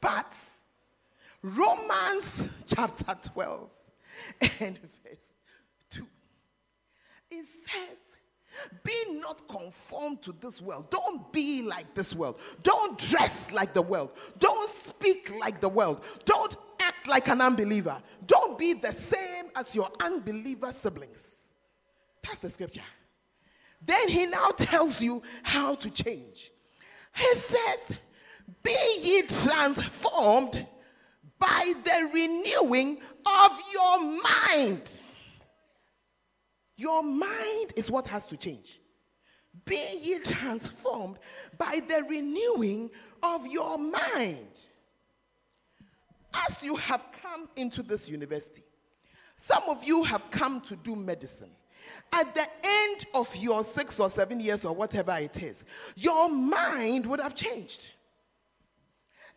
But 0.00 0.34
Romans 1.42 2.48
chapter 2.66 3.16
12 3.34 3.70
and 4.60 4.78
verse 4.78 5.32
2, 5.90 6.06
it 7.30 7.46
says, 7.66 7.98
be 8.82 9.20
not 9.20 9.46
conformed 9.48 10.22
to 10.22 10.32
this 10.32 10.60
world. 10.60 10.90
Don't 10.90 11.32
be 11.32 11.62
like 11.62 11.94
this 11.94 12.14
world. 12.14 12.40
Don't 12.62 12.98
dress 12.98 13.52
like 13.52 13.72
the 13.72 13.82
world. 13.82 14.10
Don't 14.38 14.70
speak 14.70 15.32
like 15.38 15.60
the 15.60 15.68
world. 15.68 16.04
Don't 16.24 16.56
like 17.08 17.28
an 17.28 17.40
unbeliever. 17.40 18.00
Don't 18.26 18.58
be 18.58 18.74
the 18.74 18.92
same 18.92 19.46
as 19.54 19.74
your 19.74 19.90
unbeliever 20.00 20.72
siblings. 20.72 21.52
That's 22.22 22.38
the 22.38 22.50
scripture. 22.50 22.82
Then 23.84 24.08
he 24.08 24.26
now 24.26 24.50
tells 24.56 25.00
you 25.00 25.22
how 25.42 25.74
to 25.76 25.90
change. 25.90 26.50
He 27.14 27.34
says, 27.34 27.98
Be 28.62 28.76
ye 29.00 29.22
transformed 29.22 30.66
by 31.38 31.72
the 31.84 32.10
renewing 32.12 32.98
of 33.24 33.52
your 33.72 34.00
mind. 34.02 35.00
Your 36.76 37.02
mind 37.02 37.72
is 37.76 37.90
what 37.90 38.06
has 38.06 38.26
to 38.26 38.36
change. 38.36 38.80
Be 39.64 39.98
ye 40.00 40.18
transformed 40.20 41.18
by 41.56 41.80
the 41.86 42.04
renewing 42.08 42.90
of 43.22 43.46
your 43.46 43.78
mind. 43.78 44.60
As 46.34 46.62
you 46.62 46.76
have 46.76 47.04
come 47.22 47.48
into 47.56 47.82
this 47.82 48.08
university, 48.08 48.62
some 49.36 49.62
of 49.68 49.84
you 49.84 50.02
have 50.04 50.30
come 50.30 50.60
to 50.62 50.76
do 50.76 50.94
medicine. 50.94 51.50
At 52.12 52.34
the 52.34 52.46
end 52.62 53.06
of 53.14 53.34
your 53.36 53.64
six 53.64 54.00
or 54.00 54.10
seven 54.10 54.40
years 54.40 54.64
or 54.64 54.74
whatever 54.74 55.16
it 55.16 55.42
is, 55.42 55.64
your 55.96 56.28
mind 56.28 57.06
would 57.06 57.20
have 57.20 57.34
changed. 57.34 57.86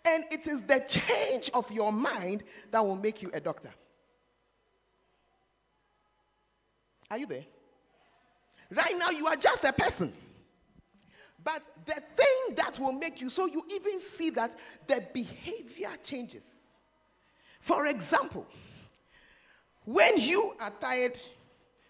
And 0.04 0.26
it 0.32 0.48
is 0.48 0.62
the 0.64 0.80
change 0.80 1.52
of 1.54 1.72
your 1.72 1.94
mind 1.94 2.44
that 2.72 2.84
will 2.86 2.96
make 2.96 3.22
you 3.22 3.30
a 3.34 3.40
doctor. 3.40 3.70
Are 7.10 7.18
you 7.18 7.28
there? 7.28 7.46
Right 8.72 8.98
now, 8.98 9.10
you 9.10 9.28
are 9.28 9.36
just 9.36 9.64
a 9.64 9.74
person. 9.74 10.14
But 11.44 11.62
the 11.86 12.02
thing 12.16 12.56
that 12.56 12.80
will 12.80 12.94
make 12.94 13.20
you 13.20 13.30
so 13.30 13.46
you 13.46 13.66
even 13.70 14.00
see 14.00 14.30
that 14.32 14.58
the 14.88 15.04
behavior 15.14 15.90
changes. 16.02 16.61
For 17.62 17.86
example, 17.88 18.46
when 19.86 20.18
you 20.18 20.56
are 20.60 20.72
tired, 20.72 21.18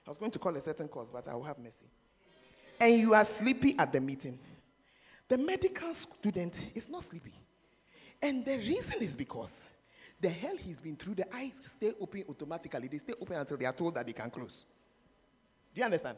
I 0.06 0.10
was 0.10 0.18
going 0.18 0.32
to 0.32 0.40
call 0.40 0.56
a 0.56 0.62
certain 0.62 0.88
cause, 0.88 1.10
but 1.12 1.28
I 1.28 1.34
will 1.34 1.44
have 1.44 1.58
mercy. 1.58 1.86
And 2.80 2.96
you 2.96 3.14
are 3.14 3.26
sleepy 3.26 3.78
at 3.78 3.92
the 3.92 4.02
meeting, 4.02 4.38
the 5.28 5.38
medical 5.38 5.94
student 5.96 6.68
is 6.76 6.90
not 6.90 7.06
sleepy. 7.06 7.34
And 8.22 8.46
the 8.46 8.58
reason 8.58 9.02
is 9.02 9.16
because 9.16 9.64
the 10.20 10.30
hell 10.30 10.58
he's 10.58 10.80
been 10.80 10.98
through, 10.98 11.16
the 11.16 11.36
eyes 11.36 11.60
stay 11.66 11.94
open 12.00 12.26
automatically. 12.28 12.88
They 12.90 12.98
stay 12.98 13.14
open 13.20 13.38
until 13.38 13.58
they 13.58 13.66
are 13.66 13.74
told 13.74 13.96
that 13.96 14.06
they 14.06 14.14
can 14.14 14.30
close. 14.30 14.66
Do 15.74 15.80
you 15.80 15.86
understand? 15.86 16.18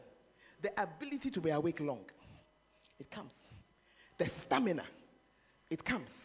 The 0.60 0.72
ability 0.82 1.30
to 1.30 1.40
be 1.40 1.50
awake 1.50 1.80
long, 1.80 2.04
it 2.98 3.10
comes. 3.10 3.34
The 4.18 4.26
stamina, 4.26 4.84
it 5.70 5.84
comes. 5.84 6.24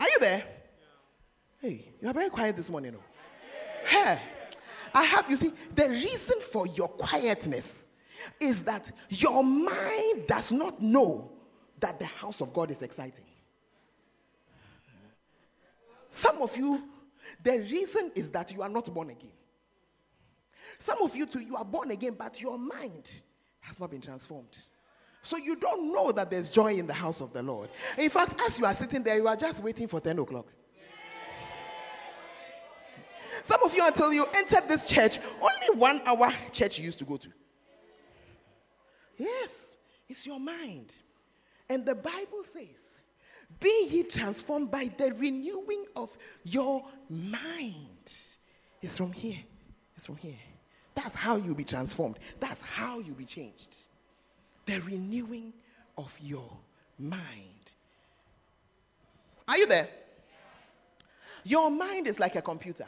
Are 0.00 0.08
you 0.08 0.18
there? 0.18 0.44
Hey, 1.60 1.84
you 2.00 2.08
are 2.08 2.12
very 2.12 2.28
quiet 2.28 2.56
this 2.56 2.68
morning. 2.68 2.92
No? 2.92 2.98
Hey, 3.86 4.20
I 4.94 5.04
have, 5.04 5.30
you 5.30 5.36
see, 5.36 5.52
the 5.74 5.88
reason 5.88 6.40
for 6.40 6.66
your 6.66 6.88
quietness 6.88 7.86
is 8.40 8.62
that 8.62 8.90
your 9.08 9.42
mind 9.42 10.26
does 10.26 10.52
not 10.52 10.80
know 10.80 11.30
that 11.80 11.98
the 11.98 12.06
house 12.06 12.40
of 12.40 12.52
God 12.52 12.70
is 12.70 12.82
exciting. 12.82 13.24
Some 16.10 16.40
of 16.40 16.56
you, 16.56 16.82
the 17.42 17.58
reason 17.58 18.10
is 18.14 18.30
that 18.30 18.52
you 18.52 18.62
are 18.62 18.68
not 18.68 18.92
born 18.92 19.10
again. 19.10 19.32
Some 20.78 21.02
of 21.02 21.14
you 21.14 21.26
too, 21.26 21.40
you 21.40 21.56
are 21.56 21.64
born 21.64 21.90
again, 21.90 22.14
but 22.18 22.40
your 22.40 22.58
mind 22.58 23.10
has 23.60 23.78
not 23.78 23.90
been 23.90 24.00
transformed. 24.00 24.56
So 25.22 25.36
you 25.36 25.56
don't 25.56 25.92
know 25.92 26.12
that 26.12 26.30
there's 26.30 26.50
joy 26.50 26.74
in 26.74 26.86
the 26.86 26.94
house 26.94 27.20
of 27.20 27.32
the 27.32 27.42
Lord. 27.42 27.68
In 27.98 28.08
fact, 28.08 28.40
as 28.46 28.58
you 28.58 28.64
are 28.64 28.74
sitting 28.74 29.02
there, 29.02 29.16
you 29.16 29.26
are 29.26 29.36
just 29.36 29.62
waiting 29.62 29.88
for 29.88 30.00
10 30.00 30.18
o'clock. 30.20 30.46
Some 33.44 33.62
of 33.62 33.74
you, 33.74 33.86
until 33.86 34.12
you 34.12 34.26
entered 34.34 34.68
this 34.68 34.86
church, 34.86 35.18
only 35.40 35.78
one 35.78 36.00
hour 36.04 36.32
church 36.52 36.78
you 36.78 36.84
used 36.84 36.98
to 36.98 37.04
go 37.04 37.16
to. 37.16 37.28
Yes, 39.16 39.50
it's 40.08 40.26
your 40.26 40.40
mind. 40.40 40.92
And 41.68 41.84
the 41.84 41.94
Bible 41.94 42.44
says, 42.52 42.66
Be 43.60 43.88
ye 43.90 44.02
transformed 44.04 44.70
by 44.70 44.90
the 44.96 45.12
renewing 45.14 45.86
of 45.96 46.16
your 46.44 46.84
mind. 47.08 48.12
It's 48.82 48.98
from 48.98 49.12
here. 49.12 49.38
It's 49.96 50.06
from 50.06 50.16
here. 50.16 50.38
That's 50.94 51.14
how 51.14 51.36
you'll 51.36 51.54
be 51.54 51.64
transformed. 51.64 52.18
That's 52.40 52.60
how 52.60 53.00
you'll 53.00 53.16
be 53.16 53.24
changed. 53.24 53.74
The 54.66 54.80
renewing 54.80 55.52
of 55.96 56.16
your 56.22 56.50
mind. 56.98 57.22
Are 59.48 59.56
you 59.56 59.66
there? 59.66 59.88
Your 61.44 61.70
mind 61.70 62.08
is 62.08 62.18
like 62.18 62.34
a 62.34 62.42
computer. 62.42 62.86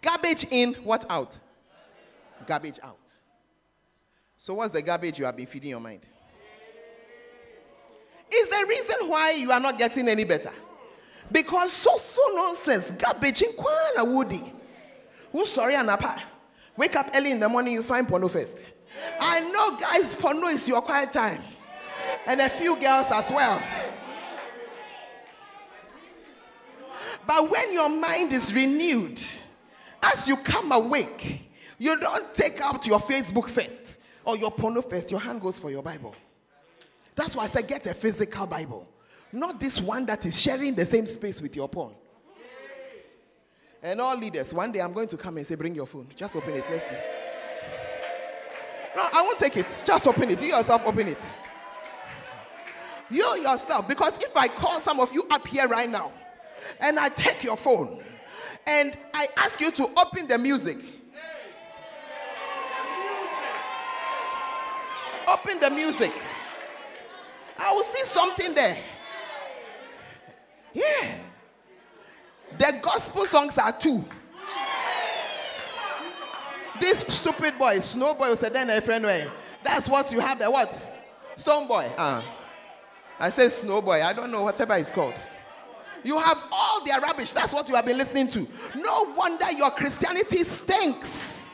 Garbage 0.00 0.46
in, 0.50 0.74
what 0.74 1.04
out? 1.10 1.38
Garbage 2.46 2.78
out. 2.82 2.98
So, 4.36 4.54
what's 4.54 4.72
the 4.72 4.82
garbage 4.82 5.18
you 5.18 5.24
have 5.24 5.36
been 5.36 5.46
feeding 5.46 5.70
your 5.70 5.80
mind? 5.80 6.00
Is 8.32 8.48
the 8.48 8.66
reason 8.68 9.08
why 9.08 9.32
you 9.32 9.52
are 9.52 9.60
not 9.60 9.78
getting 9.78 10.08
any 10.08 10.24
better. 10.24 10.52
Because 11.30 11.72
so 11.72 11.96
so 11.96 12.22
nonsense, 12.34 12.90
garbage 12.92 13.42
in 13.42 13.52
kwana 13.52 14.06
woody. 14.06 14.52
Who's 15.30 15.52
sorry 15.52 15.74
anapa? 15.74 16.20
Wake 16.76 16.96
up 16.96 17.10
early 17.14 17.30
in 17.30 17.40
the 17.40 17.48
morning, 17.48 17.74
you 17.74 17.82
find 17.82 18.08
porno 18.08 18.28
first. 18.28 18.58
I 19.20 19.40
know, 19.40 19.76
guys, 19.76 20.14
porno 20.14 20.48
is 20.48 20.66
your 20.66 20.82
quiet 20.82 21.12
time, 21.12 21.42
and 22.26 22.40
a 22.40 22.48
few 22.48 22.76
girls 22.80 23.06
as 23.10 23.30
well. 23.30 23.62
But 27.26 27.50
when 27.50 27.72
your 27.72 27.88
mind 27.88 28.32
is 28.32 28.54
renewed, 28.54 29.20
as 30.02 30.26
you 30.26 30.36
come 30.36 30.72
awake, 30.72 31.50
you 31.78 31.98
don't 31.98 32.34
take 32.34 32.60
out 32.60 32.86
your 32.86 33.00
Facebook 33.00 33.48
first 33.48 33.98
or 34.24 34.36
your 34.36 34.50
porno 34.50 34.82
first. 34.82 35.10
Your 35.10 35.20
hand 35.20 35.40
goes 35.40 35.58
for 35.58 35.70
your 35.70 35.82
Bible. 35.82 36.14
That's 37.14 37.36
why 37.36 37.44
I 37.44 37.46
said 37.48 37.68
get 37.68 37.86
a 37.86 37.94
physical 37.94 38.46
Bible, 38.46 38.88
not 39.32 39.60
this 39.60 39.80
one 39.80 40.06
that 40.06 40.24
is 40.24 40.40
sharing 40.40 40.74
the 40.74 40.86
same 40.86 41.06
space 41.06 41.40
with 41.40 41.54
your 41.54 41.68
porn. 41.68 41.94
And 43.82 44.00
all 44.00 44.16
leaders, 44.16 44.54
one 44.54 44.70
day 44.70 44.80
I'm 44.80 44.92
going 44.92 45.08
to 45.08 45.16
come 45.16 45.36
and 45.38 45.46
say, 45.46 45.56
Bring 45.56 45.74
your 45.74 45.86
phone. 45.86 46.06
Just 46.14 46.36
open 46.36 46.54
it. 46.54 46.64
Let's 46.70 46.88
see. 46.88 46.96
No, 48.94 49.02
I 49.12 49.22
won't 49.22 49.38
take 49.38 49.56
it. 49.56 49.66
Just 49.84 50.06
open 50.06 50.30
it. 50.30 50.40
You 50.40 50.48
yourself 50.48 50.82
open 50.84 51.08
it. 51.08 51.20
You 53.10 53.24
yourself. 53.42 53.88
Because 53.88 54.16
if 54.22 54.36
I 54.36 54.48
call 54.48 54.80
some 54.80 55.00
of 55.00 55.12
you 55.12 55.26
up 55.30 55.46
here 55.48 55.66
right 55.66 55.90
now 55.90 56.12
and 56.80 56.98
I 56.98 57.08
take 57.08 57.42
your 57.42 57.56
phone 57.56 58.02
and 58.66 58.96
I 59.12 59.28
ask 59.36 59.60
you 59.60 59.70
to 59.72 59.90
open 59.98 60.26
the 60.26 60.38
music, 60.38 60.78
open 65.28 65.60
the 65.60 65.70
music, 65.70 66.12
I 67.58 67.72
will 67.72 67.84
see 67.84 68.04
something 68.04 68.54
there. 68.54 68.78
Yeah. 70.72 71.18
The 72.58 72.78
gospel 72.82 73.26
songs 73.26 73.58
are 73.58 73.72
two. 73.72 74.04
This 76.80 77.04
stupid 77.08 77.58
boy, 77.58 77.78
snow 77.80 78.14
boy, 78.14 78.34
said 78.34 78.52
then 78.54 78.68
a 78.70 78.80
friend 78.80 79.04
way. 79.04 79.30
That's 79.62 79.88
what 79.88 80.10
you 80.10 80.20
have 80.20 80.38
there. 80.38 80.50
What? 80.50 80.76
Stonebwoy. 81.38 81.92
Uh, 81.96 82.22
I 83.18 83.30
say 83.30 83.48
snow 83.48 83.80
boy. 83.80 84.02
I 84.02 84.12
don't 84.12 84.30
know 84.30 84.42
whatever 84.42 84.74
it's 84.74 84.90
called. 84.90 85.14
You 86.04 86.18
have 86.18 86.44
all 86.50 86.84
their 86.84 87.00
rubbish. 87.00 87.32
That's 87.32 87.52
what 87.52 87.68
you 87.68 87.74
have 87.74 87.86
been 87.86 87.98
listening 87.98 88.28
to. 88.28 88.46
No 88.76 89.14
wonder 89.16 89.50
your 89.52 89.70
Christianity 89.70 90.44
stinks. 90.44 91.52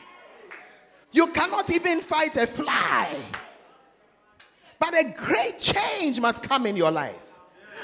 You 1.11 1.27
cannot 1.27 1.69
even 1.69 2.01
fight 2.01 2.35
a 2.35 2.47
fly. 2.47 3.15
But 4.79 4.93
a 4.93 5.13
great 5.15 5.59
change 5.59 6.19
must 6.19 6.41
come 6.41 6.65
in 6.65 6.77
your 6.77 6.91
life. 6.91 7.21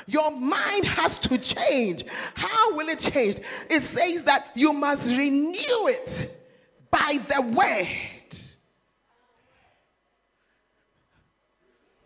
Your 0.07 0.31
mind 0.31 0.85
has 0.85 1.17
to 1.19 1.37
change. 1.37 2.05
How 2.35 2.75
will 2.75 2.89
it 2.89 2.99
change? 2.99 3.37
It 3.69 3.81
says 3.81 4.23
that 4.25 4.51
you 4.55 4.73
must 4.73 5.15
renew 5.15 5.87
it 5.87 6.41
by 6.91 7.19
the 7.27 7.41
word. 7.41 7.87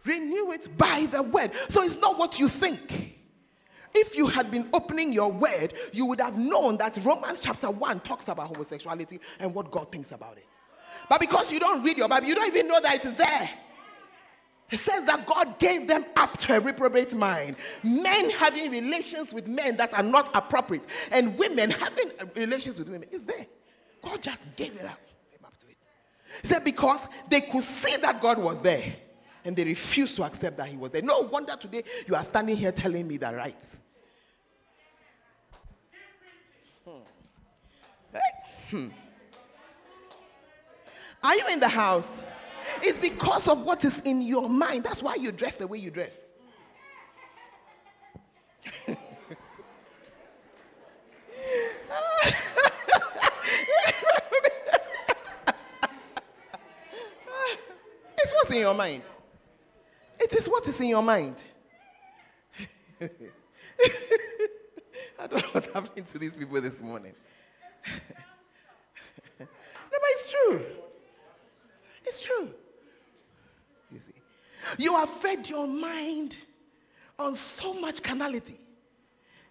Renew 0.06 0.52
it 0.52 0.78
by 0.78 1.08
the 1.12 1.22
word. 1.22 1.52
So 1.70 1.84
it's 1.84 1.98
not 1.98 2.18
what 2.18 2.40
you 2.40 2.48
think. 2.48 3.19
If 3.94 4.16
you 4.16 4.28
had 4.28 4.52
been 4.52 4.70
opening 4.74 5.12
your 5.14 5.32
word, 5.32 5.74
you 5.92 6.06
would 6.06 6.20
have 6.20 6.38
known 6.38 6.78
that 6.78 6.98
Romans 7.04 7.40
chapter 7.42 7.70
1 7.70 8.02
talks 8.02 8.28
about 8.28 8.48
homosexuality 8.48 9.20
and 9.40 9.54
what 9.54 9.72
God 9.72 9.92
thinks 9.92 10.12
about 10.12 10.38
it. 10.38 10.46
But 11.10 11.20
because 11.20 11.52
you 11.52 11.60
don't 11.60 11.84
read 11.84 11.98
your 11.98 12.08
Bible, 12.08 12.28
you 12.28 12.36
don't 12.36 12.48
even 12.48 12.68
know 12.68 12.80
that 12.80 12.96
it 12.96 13.06
is 13.06 13.16
there. 13.16 13.50
It 14.72 14.80
says 14.80 15.04
that 15.06 15.26
God 15.26 15.58
gave 15.58 15.88
them 15.88 16.06
up 16.16 16.38
to 16.40 16.58
a 16.58 16.60
reprobate 16.60 17.16
mind. 17.16 17.56
Men 17.82 18.30
having 18.30 18.70
relations 18.70 19.34
with 19.34 19.48
men 19.48 19.76
that 19.78 19.94
are 19.96 20.04
not 20.04 20.30
appropriate, 20.36 20.84
and 21.12 21.36
women 21.40 21.72
having 21.72 22.12
relations 22.36 22.78
with 22.78 22.88
women. 22.88 23.10
Is 23.12 23.26
there. 23.26 23.48
God 24.02 24.22
just 24.22 24.46
gave 24.56 24.76
it 24.76 24.86
up. 24.86 25.00
up 25.44 25.58
to 25.58 25.68
it. 25.68 25.78
He 26.44 26.48
said 26.48 26.64
because 26.64 27.00
they 27.30 27.42
could 27.42 27.64
see 27.64 27.98
that 27.98 28.22
God 28.22 28.38
was 28.38 28.62
there 28.62 28.94
and 29.46 29.56
they 29.56 29.64
refused 29.64 30.16
to 30.18 30.24
accept 30.24 30.58
that 30.58 30.68
He 30.68 30.78
was 30.78 30.92
there. 30.92 31.02
No 31.02 31.22
wonder 31.22 31.56
today 31.56 31.84
you 32.08 32.16
are 32.16 32.24
standing 32.24 32.58
here 32.58 32.72
telling 32.72 33.08
me 33.08 33.18
the 33.18 33.34
right. 33.34 33.64
Hmm. 36.86 36.92
Hmm. 38.70 38.88
Are 41.24 41.36
you 41.36 41.46
in 41.52 41.60
the 41.60 41.68
house? 41.68 42.22
It's 42.82 42.98
because 42.98 43.48
of 43.48 43.62
what 43.62 43.84
is 43.84 44.00
in 44.02 44.22
your 44.22 44.48
mind. 44.50 44.84
That's 44.84 45.02
why 45.02 45.16
you 45.16 45.32
dress 45.32 45.56
the 45.56 45.68
way 45.68 45.80
you 45.80 45.92
dress. 45.92 46.12
it's 58.18 58.34
what's 58.34 58.52
in 58.52 58.58
your 58.58 58.74
mind. 58.74 59.04
It 60.20 60.34
is 60.34 60.48
what 60.48 60.68
is 60.68 60.80
in 60.80 60.88
your 60.88 61.04
mind. 61.04 61.36
I 65.20 65.28
don't 65.28 65.42
know 65.42 65.50
what's 65.52 65.68
happening 65.68 66.06
to 66.06 66.20
these 66.20 66.36
people 66.36 66.60
this 66.62 66.82
morning. 66.82 67.14
no, 69.40 69.46
but 69.48 69.48
it's 70.04 70.32
true. 70.32 70.66
It's 72.06 72.22
true. 72.22 72.50
You 73.92 74.00
see, 74.00 74.14
you 74.78 74.96
have 74.96 75.10
fed 75.10 75.50
your 75.50 75.68
mind 75.68 76.38
on 77.18 77.36
so 77.36 77.74
much 77.74 78.04
carnality. 78.04 78.60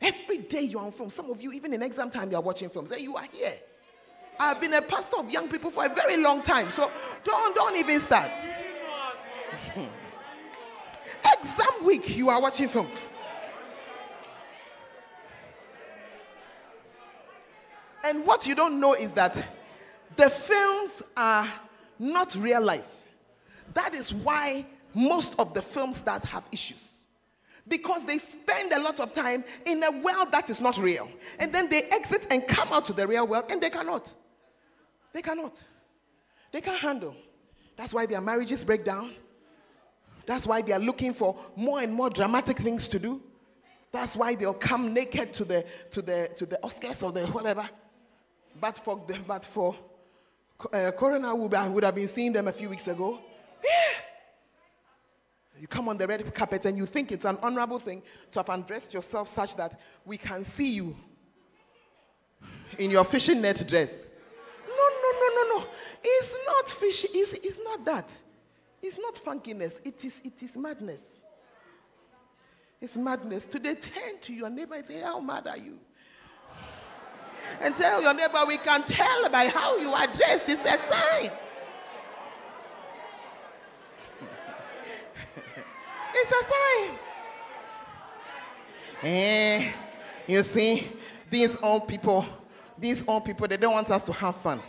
Every 0.01 0.39
day 0.39 0.63
you're 0.63 0.83
on 0.83 0.93
film. 0.93 1.11
Some 1.11 1.31
of 1.31 1.43
you, 1.43 1.53
even 1.53 1.73
in 1.73 1.83
exam 1.83 2.11
time, 2.11 2.31
you're 2.31 2.41
watching 2.41 2.69
films. 2.69 2.91
And 2.93 3.01
you 3.01 3.17
are 3.17 3.27
here. 3.33 3.55
I've 4.39 4.61
been 4.61 4.75
a 4.75 4.83
pastor 4.83 5.17
of 5.19 5.31
young 5.31 5.49
people 5.49 5.71
for 5.71 5.85
a 5.85 5.89
very 5.89 6.17
long 6.17 6.43
time. 6.43 6.71
So 6.71 6.91
don't, 7.25 7.57
don't 7.57 7.77
even 7.77 8.01
start. 8.01 8.31
Exam 11.25 11.85
week, 11.85 12.17
you 12.17 12.29
are 12.31 12.41
watching 12.41 12.69
films. 12.69 13.09
And 18.05 18.25
what 18.25 18.47
you 18.47 18.55
don't 18.55 18.81
know 18.81 18.95
is 18.95 19.13
that 19.13 19.37
the 20.17 20.31
films 20.31 21.03
are 21.17 21.49
not 21.99 22.35
real 22.37 22.63
life. 22.63 22.89
That 23.75 23.95
is 23.95 24.15
why 24.15 24.67
most 24.95 25.35
of 25.39 25.53
the 25.55 25.63
film 25.63 25.93
stars 25.93 26.23
have 26.25 26.47
issues. 26.51 27.03
Because 27.67 28.05
they 28.07 28.19
spend 28.19 28.73
a 28.73 28.81
lot 28.81 28.99
of 28.99 29.13
time 29.13 29.45
in 29.67 29.83
a 29.83 29.91
world 29.91 30.33
that 30.33 30.49
is 30.49 30.61
not 30.61 30.79
real. 30.79 31.09
And 31.39 31.53
then 31.53 31.69
they 31.69 31.83
exit 31.83 32.27
and 32.31 32.47
come 32.47 32.69
out 32.73 32.87
to 32.87 32.95
the 32.95 33.07
real 33.07 33.27
world 33.27 33.45
and 33.51 33.61
they 33.61 33.69
cannot. 33.69 34.15
They 35.13 35.21
cannot. 35.21 35.63
They 36.51 36.63
can't 36.63 36.81
handle. 36.81 37.15
That's 37.77 37.93
why 37.93 38.07
their 38.07 38.23
marriages 38.23 38.65
break 38.65 38.85
down. 38.85 39.13
That's 40.29 40.47
why 40.47 40.61
they 40.61 40.73
are 40.73 40.79
looking 40.79 41.15
for 41.15 41.35
more 41.57 41.81
and 41.81 41.91
more 41.91 42.11
dramatic 42.11 42.59
things 42.59 42.87
to 42.89 42.99
do. 42.99 43.23
That's 43.91 44.15
why 44.15 44.35
they'll 44.35 44.53
come 44.53 44.93
naked 44.93 45.33
to 45.33 45.45
the 45.47 45.65
to 45.91 46.03
the 46.03 46.29
to 46.37 46.45
the 46.45 46.59
Oscars 46.63 47.03
or 47.03 47.13
the 47.13 47.27
whatever. 47.29 47.67
But 48.61 48.77
for 48.77 49.03
but 49.27 49.47
for 49.47 49.75
uh, 50.71 50.91
Coroner 50.91 51.35
would, 51.35 51.55
would 51.73 51.83
have 51.83 51.95
been 51.95 52.09
seeing 52.09 52.35
them 52.35 52.47
a 52.47 52.53
few 52.53 52.69
weeks 52.69 52.87
ago. 52.87 53.21
Yeah. 53.65 53.71
You 55.63 55.67
come 55.67 55.89
on 55.89 55.97
the 55.97 56.07
red 56.07 56.35
carpet 56.35 56.67
and 56.67 56.77
you 56.77 56.85
think 56.85 57.11
it's 57.11 57.25
an 57.25 57.39
honorable 57.43 57.79
thing 57.79 58.03
to 58.33 58.41
have 58.41 58.51
undressed 58.51 58.93
yourself 58.93 59.29
such 59.29 59.57
that 59.57 59.81
we 60.05 60.19
can 60.19 60.45
see 60.45 60.73
you 60.73 60.95
in 62.77 62.91
your 62.91 63.05
fishing 63.05 63.41
net 63.41 63.67
dress. 63.67 64.07
No, 64.69 64.75
no, 64.77 65.11
no, 65.21 65.43
no, 65.43 65.59
no. 65.59 65.67
It's 66.05 66.37
not 66.47 66.69
fishing. 66.69 67.11
It's, 67.15 67.33
it's 67.33 67.61
not 67.65 67.83
that. 67.87 68.13
It's 68.83 68.99
not 68.99 69.15
funkiness. 69.15 69.79
It 69.85 70.05
is, 70.05 70.21
it 70.25 70.43
is 70.43 70.57
madness. 70.57 71.21
It's 72.81 72.97
madness. 72.97 73.47
Today, 73.47 73.75
turn 73.75 74.21
to 74.23 74.33
your 74.33 74.49
neighbor 74.49 74.75
and 74.75 74.85
say, 74.85 75.01
How 75.01 75.19
mad 75.21 75.47
are 75.47 75.59
you? 75.59 75.79
and 77.61 77.75
tell 77.77 78.03
your 78.03 78.15
neighbor, 78.15 78.45
we 78.47 78.57
can 78.59 78.83
tell 78.85 79.29
by 79.31 79.49
how 79.49 79.77
you 79.79 79.91
are 79.91 80.07
dressed. 80.07 80.49
It's 80.49 80.63
a 80.63 80.79
sign. 80.79 81.31
it's 86.15 86.31
a 86.31 86.45
sign. 86.45 86.99
Eh, 89.03 89.73
you 90.27 90.43
see, 90.43 90.89
these 91.31 91.57
old 91.63 91.87
people, 91.89 92.27
these 92.77 93.05
old 93.07 93.25
people, 93.25 93.47
they 93.49 93.57
don't 93.57 93.73
want 93.73 93.91
us 93.91 94.05
to 94.05 94.13
have 94.13 94.37
fun. 94.37 94.61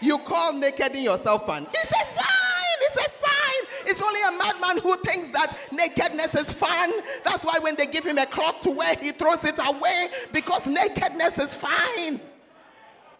You 0.00 0.18
call 0.18 0.52
naked 0.52 0.92
in 0.92 1.02
yourself 1.02 1.46
fun. 1.46 1.66
It's 1.72 1.90
a 1.90 2.06
sign. 2.14 2.19
Only 4.10 4.22
a 4.22 4.38
madman 4.38 4.78
who 4.78 4.96
thinks 4.96 5.28
that 5.28 5.56
nakedness 5.70 6.34
is 6.34 6.50
fun. 6.50 6.92
That's 7.24 7.44
why 7.44 7.58
when 7.60 7.76
they 7.76 7.86
give 7.86 8.04
him 8.04 8.18
a 8.18 8.26
cloth 8.26 8.60
to 8.62 8.70
wear, 8.70 8.96
he 8.96 9.12
throws 9.12 9.44
it 9.44 9.58
away 9.64 10.08
because 10.32 10.66
nakedness 10.66 11.38
is 11.38 11.54
fine. 11.54 12.20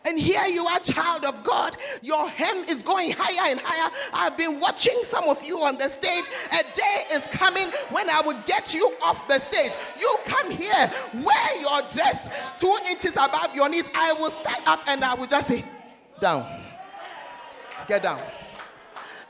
And 0.04 0.18
here 0.18 0.46
you 0.46 0.66
are, 0.66 0.80
child 0.80 1.24
of 1.24 1.44
God. 1.44 1.76
Your 2.02 2.28
hem 2.28 2.64
is 2.68 2.82
going 2.82 3.12
higher 3.16 3.50
and 3.52 3.60
higher. 3.62 3.92
I've 4.12 4.36
been 4.36 4.58
watching 4.58 4.98
some 5.04 5.28
of 5.28 5.44
you 5.44 5.60
on 5.60 5.76
the 5.76 5.88
stage. 5.90 6.24
A 6.52 6.62
day 6.74 7.04
is 7.12 7.24
coming 7.26 7.68
when 7.90 8.10
I 8.10 8.22
will 8.22 8.42
get 8.46 8.74
you 8.74 8.92
off 9.02 9.28
the 9.28 9.40
stage. 9.52 9.72
You 10.00 10.16
come 10.24 10.50
here, 10.50 10.90
wear 11.14 11.60
your 11.60 11.82
dress 11.82 12.34
two 12.58 12.76
inches 12.88 13.12
above 13.12 13.54
your 13.54 13.68
knees. 13.68 13.84
I 13.94 14.14
will 14.14 14.32
stand 14.32 14.62
up 14.66 14.80
and 14.88 15.04
I 15.04 15.14
will 15.14 15.26
just 15.26 15.46
say, 15.46 15.64
down. 16.20 16.46
Get 17.86 18.02
down. 18.02 18.22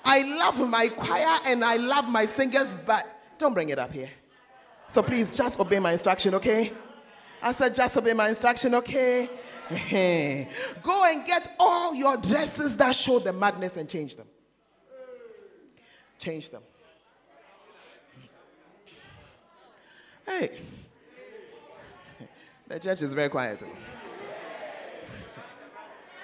I 0.04 0.22
love 0.22 0.68
my 0.68 0.88
choir 0.88 1.38
and 1.44 1.64
I 1.64 1.76
love 1.76 2.08
my 2.08 2.26
singers, 2.26 2.74
but 2.86 3.06
don't 3.38 3.54
bring 3.54 3.68
it 3.68 3.78
up 3.78 3.92
here. 3.92 4.10
So 4.88 5.02
please 5.02 5.36
just 5.36 5.58
obey 5.60 5.78
my 5.78 5.92
instruction, 5.92 6.34
okay? 6.34 6.72
I 7.42 7.52
said, 7.52 7.74
just 7.74 7.96
obey 7.96 8.12
my 8.12 8.28
instruction, 8.28 8.74
okay? 8.74 9.28
Go 10.82 11.04
and 11.04 11.24
get 11.24 11.54
all 11.58 11.94
your 11.94 12.16
dresses 12.16 12.76
that 12.76 12.96
show 12.96 13.18
the 13.20 13.32
madness 13.32 13.76
and 13.76 13.88
change 13.88 14.16
them. 14.16 14.26
Change 16.18 16.50
them. 16.50 16.62
Hey, 20.26 20.60
the 22.68 22.78
church 22.78 23.02
is 23.02 23.14
very 23.14 23.28
quiet. 23.28 23.62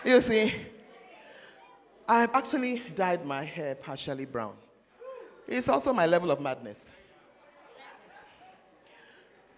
You 0.04 0.20
see, 0.20 0.54
I 2.08 2.20
have 2.20 2.34
actually 2.34 2.82
dyed 2.94 3.26
my 3.26 3.42
hair 3.42 3.74
partially 3.74 4.26
brown. 4.26 4.54
It's 5.48 5.68
also 5.68 5.92
my 5.92 6.06
level 6.06 6.30
of 6.30 6.40
madness. 6.40 6.92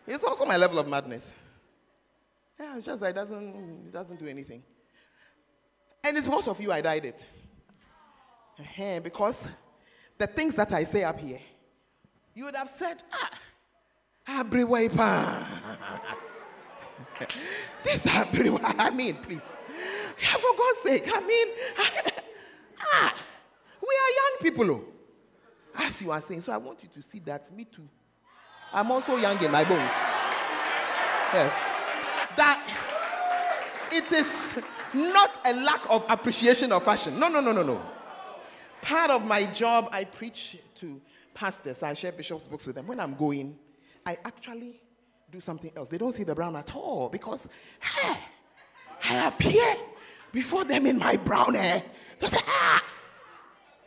It's 0.06 0.24
also 0.24 0.46
my 0.46 0.56
level 0.56 0.78
of 0.78 0.88
madness. 0.88 1.34
Yeah, 2.58 2.76
it's 2.76 2.86
just 2.86 3.00
that 3.00 3.10
it 3.10 3.14
doesn't, 3.14 3.88
it 3.88 3.92
doesn't 3.92 4.18
do 4.18 4.26
anything. 4.26 4.62
And 6.02 6.16
it's 6.16 6.26
most 6.26 6.48
of 6.48 6.58
you 6.60 6.72
I 6.72 6.80
dyed 6.80 7.04
it. 7.04 7.22
Uh-huh, 8.58 9.00
because 9.00 9.46
the 10.16 10.26
things 10.26 10.54
that 10.54 10.72
I 10.72 10.84
say 10.84 11.04
up 11.04 11.20
here, 11.20 11.40
you 12.34 12.44
would 12.44 12.56
have 12.56 12.68
said, 12.68 13.02
ah, 13.12 14.42
Abriway 14.42 14.88
this 17.82 18.06
Abriway, 18.06 18.74
I 18.78 18.90
mean, 18.90 19.16
please. 19.16 19.56
For 20.16 20.56
God's 20.56 20.78
sake, 20.82 21.10
I 21.14 21.20
mean, 21.20 21.48
Ah, 22.80 23.14
we 23.80 23.88
are 23.88 24.12
young 24.14 24.38
people. 24.42 24.70
Oh. 24.70 24.84
As 25.76 26.02
you 26.02 26.10
are 26.10 26.20
saying, 26.20 26.40
so 26.40 26.52
I 26.52 26.56
want 26.56 26.82
you 26.82 26.88
to 26.88 27.02
see 27.02 27.20
that 27.20 27.54
me 27.54 27.64
too. 27.64 27.88
I'm 28.72 28.90
also 28.90 29.16
young 29.16 29.42
in 29.42 29.50
my 29.50 29.64
bones. 29.64 29.90
Yes. 31.32 31.52
That 32.36 32.62
it 33.92 34.12
is 34.12 34.62
not 34.94 35.40
a 35.44 35.54
lack 35.54 35.82
of 35.88 36.04
appreciation 36.08 36.72
of 36.72 36.82
fashion. 36.82 37.18
No, 37.18 37.28
no, 37.28 37.40
no, 37.40 37.52
no, 37.52 37.62
no. 37.62 37.80
Part 38.82 39.10
of 39.10 39.24
my 39.24 39.44
job, 39.46 39.88
I 39.92 40.04
preach 40.04 40.56
to 40.76 41.00
pastors, 41.34 41.82
I 41.82 41.94
share 41.94 42.12
bishop's 42.12 42.46
books 42.46 42.66
with 42.66 42.76
them. 42.76 42.86
When 42.86 43.00
I'm 43.00 43.14
going, 43.14 43.58
I 44.04 44.18
actually 44.24 44.80
do 45.30 45.40
something 45.40 45.70
else. 45.76 45.88
They 45.88 45.98
don't 45.98 46.12
see 46.12 46.24
the 46.24 46.34
brown 46.34 46.56
at 46.56 46.74
all 46.74 47.08
because, 47.08 47.48
hey, 47.80 48.16
I 49.10 49.28
appear 49.28 49.76
before 50.32 50.64
them 50.64 50.86
in 50.86 50.98
my 50.98 51.16
brown 51.16 51.54
hair. 51.54 51.82
ah, 52.22 52.84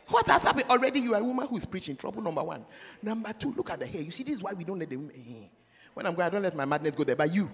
what 0.08 0.26
has 0.26 0.42
happened? 0.42 0.66
Already 0.68 1.00
you 1.00 1.14
are 1.14 1.20
a 1.20 1.24
woman 1.24 1.46
who 1.48 1.56
is 1.56 1.64
preaching. 1.64 1.96
Trouble 1.96 2.22
number 2.22 2.42
one. 2.42 2.64
Number 3.02 3.32
two, 3.32 3.52
look 3.56 3.70
at 3.70 3.80
the 3.80 3.86
hair. 3.86 4.02
You 4.02 4.10
see, 4.10 4.22
this 4.22 4.36
is 4.36 4.42
why 4.42 4.52
we 4.52 4.64
don't 4.64 4.78
let 4.78 4.90
the 4.90 4.96
women. 4.96 5.14
Eh, 5.16 5.46
When 5.94 6.06
I'm 6.06 6.14
going, 6.14 6.26
I 6.26 6.30
don't 6.30 6.42
let 6.42 6.54
my 6.54 6.64
madness 6.64 6.94
go 6.94 7.04
there, 7.04 7.16
but 7.16 7.32
you. 7.32 7.48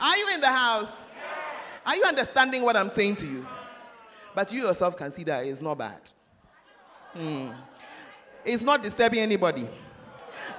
Are 0.00 0.16
you 0.16 0.28
in 0.34 0.40
the 0.40 0.48
house? 0.48 1.02
Are 1.84 1.96
you 1.96 2.04
understanding 2.06 2.62
what 2.62 2.76
I'm 2.76 2.90
saying 2.90 3.16
to 3.16 3.26
you? 3.26 3.46
But 4.34 4.52
you 4.52 4.66
yourself 4.66 4.96
can 4.96 5.10
see 5.12 5.24
that 5.24 5.44
it's 5.46 5.62
not 5.62 5.78
bad. 5.78 6.00
Hmm. 7.14 7.48
It's 8.44 8.62
not 8.62 8.82
disturbing 8.82 9.20
anybody. 9.20 9.68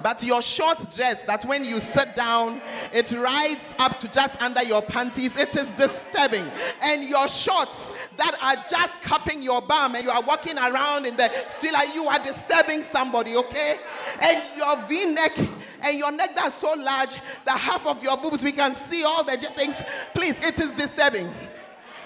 But 0.02 0.24
your 0.24 0.42
short 0.42 0.94
dress, 0.96 1.24
that 1.24 1.46
when 1.46 1.66
you 1.66 1.80
sit 1.80 2.16
down, 2.16 2.62
it 2.94 3.12
rides 3.12 3.74
up 3.80 3.98
to 4.00 4.08
just 4.08 4.42
under 4.42 4.64
your 4.64 4.82
panties, 4.82 5.36
it 5.36 5.56
is 5.56 5.74
disturbing. 5.74 6.46
And 6.82 7.04
your 7.04 7.28
shorts 7.28 7.92
that 8.18 8.38
are 8.42 8.64
just 8.70 9.02
cupping 9.02 9.42
your 9.42 9.62
bum 9.62 9.96
and 9.96 10.04
you 10.04 10.12
are 10.12 10.22
walking 10.22 10.58
around 10.58 11.06
in 11.06 11.16
the 11.16 11.30
street 11.50 11.74
like 11.74 11.94
you 11.94 12.08
are 12.08 12.20
disturbing 12.20 12.84
somebody, 12.84 13.36
okay? 13.36 13.78
And 14.22 14.44
your 14.56 14.76
v 14.88 15.06
neck 15.06 15.38
and 15.82 15.98
your 15.98 16.12
neck 16.12 16.36
that's 16.36 16.58
so 16.60 16.74
large 16.74 17.16
that 17.46 17.58
half 17.58 17.86
of 17.86 18.04
your 18.04 18.18
boobs 18.18 18.44
we 18.44 18.52
can 18.52 18.76
see 18.76 19.04
all 19.04 19.24
the 19.24 19.38
things. 19.38 19.82
Please, 20.14 20.38
it 20.44 20.60
is 20.60 20.74
disturbing. 20.74 21.34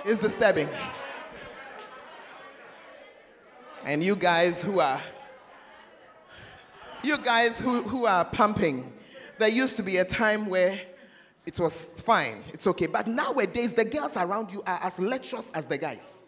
It's 0.05 0.21
disturbing. 0.21 0.69
And 3.85 4.03
you 4.03 4.15
guys 4.15 4.61
who 4.63 4.79
are 4.79 5.01
you 7.03 7.17
guys 7.17 7.59
who, 7.59 7.83
who 7.83 8.05
are 8.05 8.25
pumping, 8.25 8.91
there 9.37 9.49
used 9.49 9.75
to 9.77 9.83
be 9.83 9.97
a 9.97 10.05
time 10.05 10.45
where 10.47 10.79
it 11.45 11.59
was 11.59 11.87
fine, 11.87 12.41
it's 12.53 12.65
okay. 12.67 12.87
But 12.87 13.07
nowadays, 13.07 13.73
the 13.73 13.83
girls 13.83 14.15
around 14.15 14.51
you 14.51 14.63
are 14.65 14.79
as 14.81 14.97
lecherous 14.97 15.51
as 15.53 15.65
the 15.65 15.77
guys. 15.77 16.23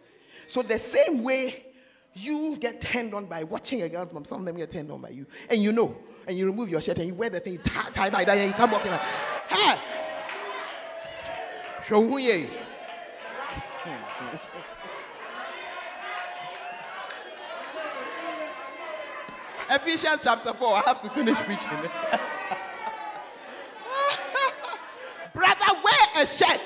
So, 0.46 0.62
the 0.62 0.78
same 0.78 1.22
way 1.22 1.64
you 2.12 2.56
get 2.58 2.80
turned 2.80 3.14
on 3.14 3.26
by 3.26 3.44
watching 3.44 3.82
a 3.82 3.88
girl's 3.88 4.12
mom, 4.12 4.24
some 4.24 4.40
of 4.40 4.46
them 4.46 4.56
get 4.56 4.70
turned 4.70 4.90
on 4.90 5.00
by 5.00 5.10
you, 5.10 5.26
and 5.48 5.62
you 5.62 5.72
know, 5.72 5.96
and 6.26 6.36
you 6.36 6.46
remove 6.46 6.68
your 6.68 6.82
shirt 6.82 6.98
and 6.98 7.08
you 7.08 7.14
wear 7.14 7.30
the 7.30 7.40
thing 7.40 7.58
tie, 7.58 7.90
tie, 7.90 8.10
tie, 8.10 8.34
and 8.34 8.48
you 8.48 8.54
come 8.54 8.70
walking 8.70 8.90
like, 8.90 9.00
hey! 9.00 9.78
Hmm. 13.82 14.36
Ephesians 19.70 20.20
chapter 20.22 20.52
4. 20.52 20.76
I 20.76 20.80
have 20.86 21.02
to 21.02 21.10
finish 21.10 21.38
preaching. 21.38 21.70
Brother, 25.34 25.80
wear 25.84 26.22
a 26.22 26.26
shirt. 26.26 26.60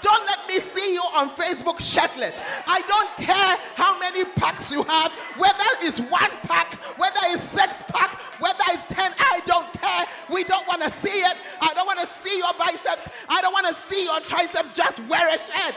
Don't 0.00 0.26
let 0.26 0.46
me 0.48 0.60
see 0.60 0.94
you 0.94 1.02
on 1.14 1.28
Facebook 1.30 1.80
shirtless. 1.80 2.34
I 2.66 2.80
don't 2.82 3.16
care 3.16 3.58
how 3.74 3.98
many 3.98 4.24
packs 4.24 4.70
you 4.70 4.82
have, 4.84 5.12
whether 5.36 5.64
it's 5.82 5.98
one 6.00 6.30
pack, 6.44 6.74
whether 6.98 7.20
it's 7.24 7.42
six 7.50 7.82
pack, 7.88 8.18
whether 8.40 8.64
it's 8.68 8.86
ten. 8.94 9.12
I 9.18 9.40
don't 9.44 9.70
care. 9.74 10.06
We 10.30 10.44
don't 10.44 10.66
want 10.66 10.82
to 10.82 10.90
see 10.90 11.08
it. 11.08 11.36
I 11.60 11.74
don't 11.74 11.86
want 11.86 12.00
to 12.00 12.08
see 12.22 12.38
your 12.38 12.54
biceps. 12.58 13.08
I 13.28 13.42
don't 13.42 13.52
want 13.52 13.66
to 13.66 13.74
see 13.74 14.04
your 14.04 14.20
triceps. 14.20 14.74
Just 14.74 15.00
wear 15.08 15.28
a 15.28 15.38
shirt. 15.38 15.74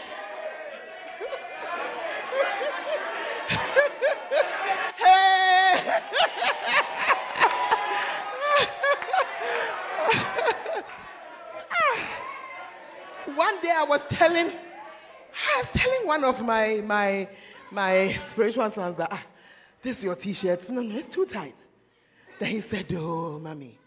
hey! 4.97 5.43
One 13.36 13.62
day 13.62 13.72
I 13.76 13.84
was 13.88 14.02
telling, 14.10 14.48
I 14.48 15.60
was 15.60 15.70
telling 15.74 16.08
one 16.08 16.24
of 16.24 16.42
my 16.44 16.82
my 16.86 17.28
my 17.72 18.16
spiritual 18.30 18.70
sons 18.70 18.98
that 18.98 19.10
ah, 19.12 19.24
this 19.82 19.98
is 19.98 20.04
your 20.04 20.16
t-shirt. 20.16 20.70
No, 20.70 20.82
no, 20.82 20.98
it's 20.98 21.10
too 21.14 21.26
tight. 21.26 21.56
Then 22.40 22.50
he 22.50 22.62
said, 22.62 22.86
Oh, 22.96 23.40
mommy. 23.40 23.78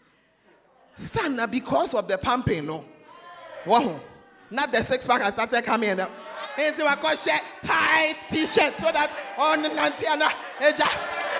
Son, 0.99 1.47
because 1.49 1.93
of 1.93 2.07
the 2.07 2.17
pumping, 2.17 2.65
no. 2.65 2.83
Wow. 3.65 3.99
Not 4.49 4.71
the 4.71 4.83
six 4.83 5.05
pack 5.05 5.21
I 5.21 5.31
started 5.31 5.63
coming 5.63 5.89
in. 5.89 5.99
Into 5.99 6.81
shirt, 7.15 7.41
tight 7.61 8.15
t-shirt, 8.31 8.75
so 8.77 8.91
that 8.91 9.15
on 9.37 9.61
the 9.61 9.69
Nantiana, 9.69 10.31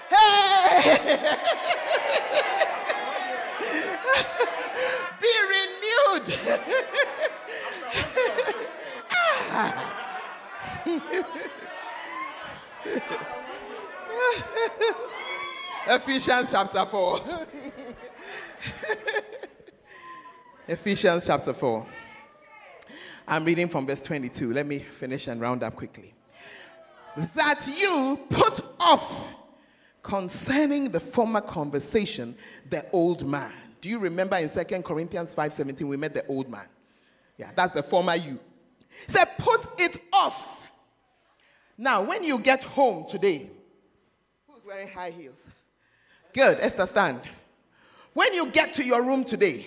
hey, 0.10 1.18
be 5.22 5.34
renewed. 5.50 6.28
Ephesians 15.88 16.52
chapter 16.52 16.86
4. 16.86 17.20
Ephesians 20.68 21.26
chapter 21.26 21.54
4. 21.54 21.86
I'm 23.28 23.46
reading 23.46 23.70
from 23.70 23.88
verse 23.88 24.04
22. 24.04 24.54
Let 24.54 24.66
me 24.66 24.80
finish 24.80 25.28
and 25.28 25.40
round 25.40 25.64
up 25.64 25.76
quickly. 25.76 26.14
That 27.36 27.66
you 27.68 28.20
put 28.30 28.66
off 28.80 29.34
concerning 30.08 30.90
the 30.90 31.00
former 31.02 31.42
conversation 31.42 32.34
the 32.70 32.90
old 32.92 33.28
man. 33.28 33.52
Do 33.82 33.90
you 33.90 34.00
remember 34.00 34.38
in 34.38 34.50
2 34.50 34.82
Corinthians 34.82 35.36
5:17 35.36 35.84
we 35.84 35.98
met 35.98 36.14
the 36.14 36.26
old 36.28 36.50
man? 36.50 36.66
Yeah, 37.38 37.52
that's 37.54 37.74
the 37.74 37.84
former 37.84 38.16
you. 38.16 38.40
He 39.06 39.12
said, 39.12 39.26
put 39.38 39.68
it 39.80 40.02
off. 40.14 40.66
Now, 41.78 42.02
when 42.02 42.24
you 42.24 42.40
get 42.40 42.64
home 42.64 43.06
today, 43.06 43.50
who's 44.48 44.66
wearing 44.66 44.88
high 44.88 45.12
heels? 45.12 45.50
Good, 46.34 46.58
Esther, 46.62 46.88
stand. 46.88 47.20
When 48.14 48.34
you 48.34 48.48
get 48.48 48.74
to 48.76 48.84
your 48.84 49.04
room 49.04 49.26
today, 49.26 49.66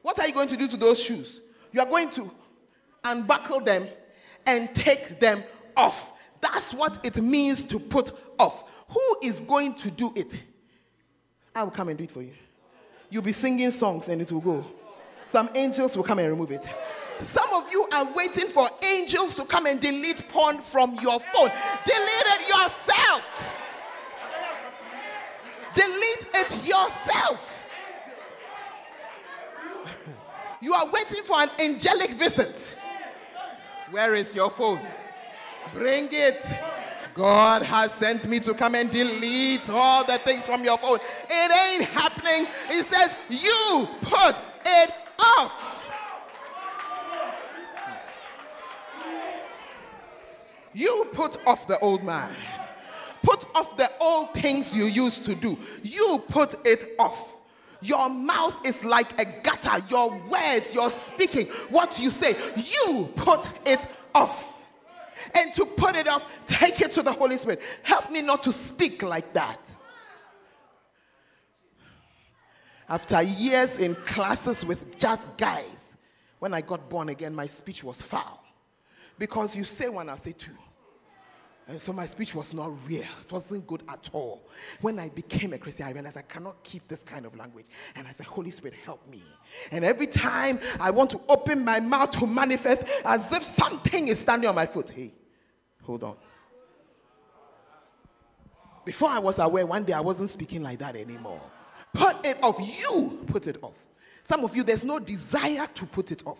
what 0.00 0.18
are 0.18 0.26
you 0.26 0.32
going 0.32 0.48
to 0.48 0.56
do 0.56 0.66
to 0.66 0.76
those 0.78 0.98
shoes? 0.98 1.40
You 1.72 1.80
are 1.80 1.86
going 1.86 2.10
to 2.12 2.30
unbuckle 3.04 3.60
them 3.60 3.86
and 4.46 4.74
take 4.74 5.20
them 5.20 5.44
off. 5.76 6.13
That's 6.44 6.74
what 6.74 6.98
it 7.02 7.16
means 7.16 7.62
to 7.64 7.78
put 7.78 8.12
off. 8.38 8.64
Who 8.90 9.16
is 9.22 9.40
going 9.40 9.76
to 9.76 9.90
do 9.90 10.12
it? 10.14 10.36
I 11.54 11.62
will 11.62 11.70
come 11.70 11.88
and 11.88 11.96
do 11.96 12.04
it 12.04 12.10
for 12.10 12.20
you. 12.20 12.34
You'll 13.08 13.22
be 13.22 13.32
singing 13.32 13.70
songs 13.70 14.08
and 14.08 14.20
it 14.20 14.30
will 14.30 14.42
go. 14.42 14.62
Some 15.28 15.48
angels 15.54 15.96
will 15.96 16.04
come 16.04 16.18
and 16.18 16.28
remove 16.28 16.50
it. 16.50 16.66
Some 17.20 17.50
of 17.54 17.72
you 17.72 17.88
are 17.90 18.12
waiting 18.12 18.48
for 18.48 18.68
angels 18.82 19.34
to 19.36 19.46
come 19.46 19.64
and 19.64 19.80
delete 19.80 20.28
porn 20.28 20.58
from 20.58 20.96
your 20.96 21.18
phone. 21.18 21.48
Delete 21.86 22.26
it 22.26 22.48
yourself. 22.48 23.22
Delete 25.74 26.28
it 26.34 26.64
yourself. 26.66 27.64
You 30.60 30.74
are 30.74 30.86
waiting 30.90 31.24
for 31.24 31.40
an 31.40 31.50
angelic 31.58 32.10
visit. 32.10 32.76
Where 33.90 34.14
is 34.14 34.34
your 34.34 34.50
phone? 34.50 34.80
Bring 35.72 36.08
it. 36.10 36.44
God 37.14 37.62
has 37.62 37.92
sent 37.92 38.26
me 38.28 38.40
to 38.40 38.54
come 38.54 38.74
and 38.74 38.90
delete 38.90 39.70
all 39.70 40.04
the 40.04 40.18
things 40.18 40.44
from 40.44 40.64
your 40.64 40.76
phone. 40.78 40.98
It 41.30 41.80
ain't 41.80 41.84
happening. 41.84 42.46
He 42.68 42.82
says, 42.82 43.10
You 43.30 43.88
put 44.02 44.36
it 44.66 44.90
off. 45.18 45.84
You 50.74 51.06
put 51.12 51.38
off 51.46 51.68
the 51.68 51.78
old 51.78 52.02
man. 52.02 52.34
Put 53.22 53.46
off 53.54 53.76
the 53.76 53.90
old 54.00 54.34
things 54.34 54.74
you 54.74 54.84
used 54.84 55.24
to 55.24 55.36
do. 55.36 55.56
You 55.82 56.22
put 56.28 56.66
it 56.66 56.94
off. 56.98 57.36
Your 57.80 58.08
mouth 58.08 58.56
is 58.64 58.84
like 58.84 59.18
a 59.20 59.24
gutter. 59.24 59.84
Your 59.88 60.10
words, 60.28 60.74
your 60.74 60.90
speaking, 60.90 61.46
what 61.68 61.98
you 61.98 62.10
say, 62.10 62.36
you 62.56 63.08
put 63.14 63.46
it 63.64 63.86
off. 64.14 64.53
And 65.34 65.52
to 65.54 65.66
put 65.66 65.96
it 65.96 66.08
off, 66.08 66.24
take 66.46 66.80
it 66.80 66.92
to 66.92 67.02
the 67.02 67.12
Holy 67.12 67.38
Spirit. 67.38 67.62
Help 67.82 68.10
me 68.10 68.22
not 68.22 68.42
to 68.44 68.52
speak 68.52 69.02
like 69.02 69.32
that. 69.34 69.58
After 72.88 73.22
years 73.22 73.76
in 73.76 73.94
classes 73.94 74.64
with 74.64 74.98
just 74.98 75.34
guys, 75.36 75.96
when 76.38 76.52
I 76.52 76.60
got 76.60 76.88
born 76.90 77.08
again, 77.08 77.34
my 77.34 77.46
speech 77.46 77.82
was 77.82 78.02
foul. 78.02 78.44
Because 79.18 79.56
you 79.56 79.64
say 79.64 79.88
one, 79.88 80.08
I 80.08 80.16
say 80.16 80.32
two. 80.32 80.52
And 81.66 81.80
so 81.80 81.94
my 81.94 82.04
speech 82.04 82.34
was 82.34 82.52
not 82.52 82.72
real. 82.86 83.00
It 83.00 83.32
wasn't 83.32 83.66
good 83.66 83.82
at 83.88 84.10
all. 84.12 84.46
When 84.82 84.98
I 84.98 85.08
became 85.08 85.54
a 85.54 85.58
Christian, 85.58 85.86
I 85.86 85.92
realized 85.92 86.18
I 86.18 86.22
cannot 86.22 86.62
keep 86.62 86.86
this 86.88 87.02
kind 87.02 87.24
of 87.24 87.34
language. 87.36 87.66
And 87.96 88.06
I 88.06 88.12
said, 88.12 88.26
Holy 88.26 88.50
Spirit, 88.50 88.74
help 88.84 89.08
me. 89.08 89.22
And 89.70 89.82
every 89.82 90.06
time 90.06 90.58
I 90.78 90.90
want 90.90 91.10
to 91.10 91.20
open 91.26 91.64
my 91.64 91.80
mouth 91.80 92.10
to 92.12 92.26
manifest 92.26 92.82
as 93.04 93.32
if 93.32 93.42
something 93.42 94.08
is 94.08 94.18
standing 94.18 94.48
on 94.48 94.54
my 94.54 94.66
foot, 94.66 94.90
hey, 94.90 95.14
hold 95.82 96.04
on. 96.04 96.16
Before 98.84 99.08
I 99.08 99.18
was 99.18 99.38
aware, 99.38 99.64
one 99.64 99.84
day 99.84 99.94
I 99.94 100.00
wasn't 100.00 100.28
speaking 100.28 100.62
like 100.62 100.80
that 100.80 100.96
anymore. 100.96 101.40
Put 101.94 102.26
it 102.26 102.36
off. 102.42 102.58
You 102.60 103.24
put 103.26 103.46
it 103.46 103.56
off. 103.62 103.72
Some 104.24 104.44
of 104.44 104.54
you, 104.54 104.64
there's 104.64 104.84
no 104.84 104.98
desire 104.98 105.66
to 105.74 105.86
put 105.86 106.12
it 106.12 106.26
off. 106.26 106.38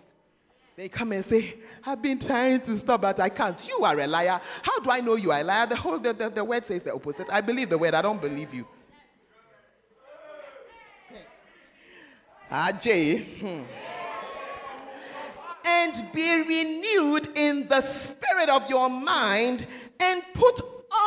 They 0.75 0.89
come 0.89 1.13
and 1.13 1.23
say, 1.23 1.55
I've 1.85 2.01
been 2.01 2.19
trying 2.19 2.59
to 2.61 2.77
stop, 2.77 3.01
but 3.01 3.19
I 3.19 3.29
can't. 3.29 3.65
You 3.65 3.85
are 3.85 3.97
a 3.97 4.07
liar. 4.07 4.41
How 4.61 4.79
do 4.79 4.91
I 4.91 4.99
know 4.99 5.15
you 5.15 5.31
are 5.31 5.39
a 5.39 5.43
liar? 5.43 5.67
The 5.67 5.75
whole 5.77 5.99
the, 5.99 6.11
the, 6.11 6.29
the 6.29 6.43
word 6.43 6.65
says 6.65 6.83
the 6.83 6.93
opposite. 6.93 7.27
I 7.31 7.39
believe 7.39 7.69
the 7.69 7.77
word, 7.77 7.93
I 7.93 8.01
don't 8.01 8.21
believe 8.21 8.53
you. 8.53 8.67
Ajay. 12.51 13.39
Hmm. 13.39 13.63
And 15.67 16.11
be 16.13 16.41
renewed 16.41 17.29
in 17.35 17.67
the 17.67 17.81
spirit 17.81 18.49
of 18.49 18.69
your 18.69 18.89
mind 18.89 19.65
and 19.99 20.21
put 20.33 20.61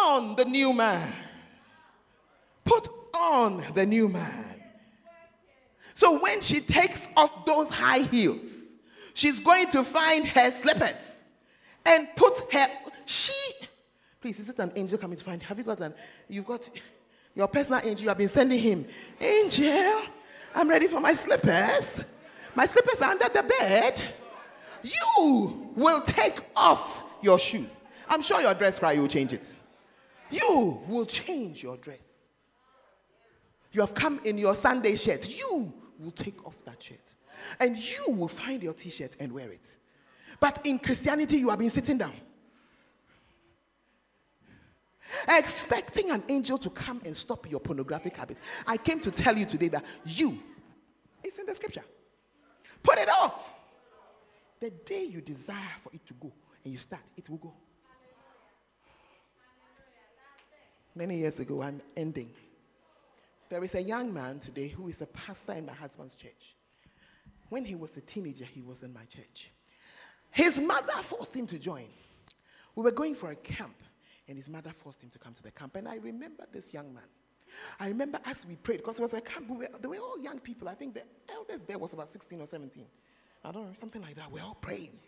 on 0.07 0.35
the 0.35 0.45
new 0.47 0.73
man. 0.73 1.13
Put 2.65 2.89
on 3.15 3.65
the 3.75 3.85
new 3.87 4.09
man. 4.09 4.63
So 5.95 6.19
when 6.21 6.41
she 6.41 6.61
takes 6.61 7.07
off 7.17 7.45
those 7.45 7.71
high 7.71 8.01
heels, 8.01 8.58
she's 9.19 9.41
going 9.41 9.67
to 9.67 9.83
find 9.83 10.25
her 10.27 10.51
slippers 10.53 11.25
and 11.85 12.09
put 12.15 12.53
her. 12.53 12.69
She, 13.05 13.33
please, 14.21 14.39
is 14.39 14.49
it 14.49 14.59
an 14.61 14.73
angel 14.77 14.97
coming 14.97 15.19
to 15.19 15.25
find? 15.25 15.43
Have 15.43 15.59
you 15.59 15.65
got 15.65 15.81
an? 15.81 15.93
You've 16.29 16.47
got 16.47 16.69
your 17.35 17.49
personal 17.49 17.81
angel. 17.81 18.05
You 18.05 18.09
have 18.09 18.19
been 18.19 18.29
sending 18.29 18.61
him, 18.61 18.87
angel. 19.21 20.03
I'm 20.55 20.69
ready 20.69 20.87
for 20.87 21.01
my 21.01 21.15
slippers. 21.15 22.05
My 22.55 22.67
slippers 22.67 23.01
are 23.03 23.11
under 23.11 23.29
the 23.29 23.43
bed. 23.43 24.03
You 24.83 25.73
will 25.75 26.01
take 26.03 26.39
off 26.55 27.03
your 27.21 27.39
shoes. 27.39 27.83
I'm 28.09 28.23
sure 28.23 28.41
your 28.41 28.55
dress 28.55 28.79
cry, 28.79 28.93
you'll 28.93 29.09
change 29.09 29.33
it. 29.33 29.55
You 30.31 30.81
will 30.87 31.07
change 31.07 31.63
your 31.63 31.77
dress. 31.77 32.07
You 33.73 33.81
have 33.81 33.95
come 33.95 34.21
in 34.25 34.39
your 34.39 34.55
Sunday 34.55 34.95
shirt. 34.95 35.29
You 35.29 35.73
will 35.99 36.13
take 36.13 36.47
off 36.47 36.65
that 36.65 36.83
shirt. 36.83 37.01
And 37.61 37.77
you 37.77 38.05
will 38.09 38.29
find 38.29 38.63
your 38.63 38.75
t 38.75 38.91
shirt 38.91 39.17
and 39.21 39.33
wear 39.33 39.51
it. 39.51 39.77
But 40.41 40.61
in 40.65 40.79
Christianity, 40.79 41.39
you 41.39 41.51
have 41.51 41.59
been 41.59 41.71
sitting 41.71 41.99
down. 41.99 42.15
Expecting 45.29 46.11
an 46.11 46.23
angel 46.29 46.59
to 46.59 46.71
come 46.71 47.01
and 47.05 47.17
stop 47.17 47.51
your 47.51 47.61
pornographic 47.61 48.17
habit. 48.17 48.39
I 48.67 48.77
came 48.77 49.01
to 49.01 49.11
tell 49.11 49.37
you 49.37 49.47
today 49.47 49.69
that 49.69 49.85
you, 50.05 50.39
it's 51.25 51.39
in 51.39 51.47
the 51.47 51.55
scripture. 51.55 51.85
Put 52.83 52.99
it 52.99 53.09
off. 53.09 53.55
The 54.61 54.71
day 54.71 55.05
you 55.05 55.21
desire 55.21 55.77
for 55.81 55.91
it 55.93 56.05
to 56.07 56.15
go 56.15 56.33
and 56.65 56.73
you 56.73 56.79
start, 56.79 57.03
it 57.17 57.29
will 57.31 57.39
go. 57.39 57.55
Many 60.95 61.19
years 61.19 61.39
ago, 61.39 61.63
I'm 61.63 61.81
ending. 61.97 62.31
There 63.49 63.63
is 63.63 63.75
a 63.75 63.83
young 63.83 64.13
man 64.13 64.41
today 64.41 64.69
who 64.69 64.89
is 64.89 65.01
a 65.01 65.07
pastor 65.07 65.53
in 65.53 65.65
my 65.65 65.73
husband's 65.73 66.17
church. 66.17 66.57
When 67.49 67.65
he 67.65 67.75
was 67.75 67.97
a 67.97 68.01
teenager, 68.01 68.45
he 68.45 68.61
was 68.61 68.83
in 68.83 68.93
my 68.93 69.05
church. 69.05 69.51
His 70.31 70.61
mother 70.61 70.93
forced 71.03 71.35
him 71.35 71.47
to 71.47 71.59
join. 71.59 71.87
We 72.75 72.83
were 72.83 72.91
going 72.91 73.15
for 73.15 73.31
a 73.31 73.37
camp, 73.37 73.83
and 74.29 74.37
his 74.37 74.49
mother 74.49 74.71
forced 74.71 75.03
him 75.03 75.11
to 75.11 75.19
come 75.19 75.33
to 75.33 75.43
the 75.43 75.51
camp. 75.51 75.77
And 75.77 75.89
I 75.89 75.97
remember 75.97 76.45
this 76.53 76.73
young 76.73 76.93
man. 76.93 77.05
I 77.81 77.89
remember 77.89 78.21
as 78.27 78.45
we 78.47 78.57
prayed, 78.57 78.79
because 78.79 78.99
it 78.99 79.03
was 79.03 79.15
a 79.15 79.21
camp, 79.21 79.49
we 79.49 79.57
were, 79.57 79.69
they 79.81 79.89
were 79.89 79.97
all 79.97 80.21
young 80.21 80.39
people. 80.39 80.69
I 80.69 80.75
think 80.75 80.95
the 80.95 81.03
eldest 81.33 81.67
there 81.67 81.79
was 81.79 81.93
about 81.95 82.11
16 82.11 82.41
or 82.41 82.47
17. 82.47 82.85
I 83.45 83.53
don't 83.53 83.69
know, 83.69 83.75
something 83.75 84.03
like 84.03 84.17
that. 84.17 84.31
We're 84.31 84.43
all 84.43 84.59
praying. 84.61 84.99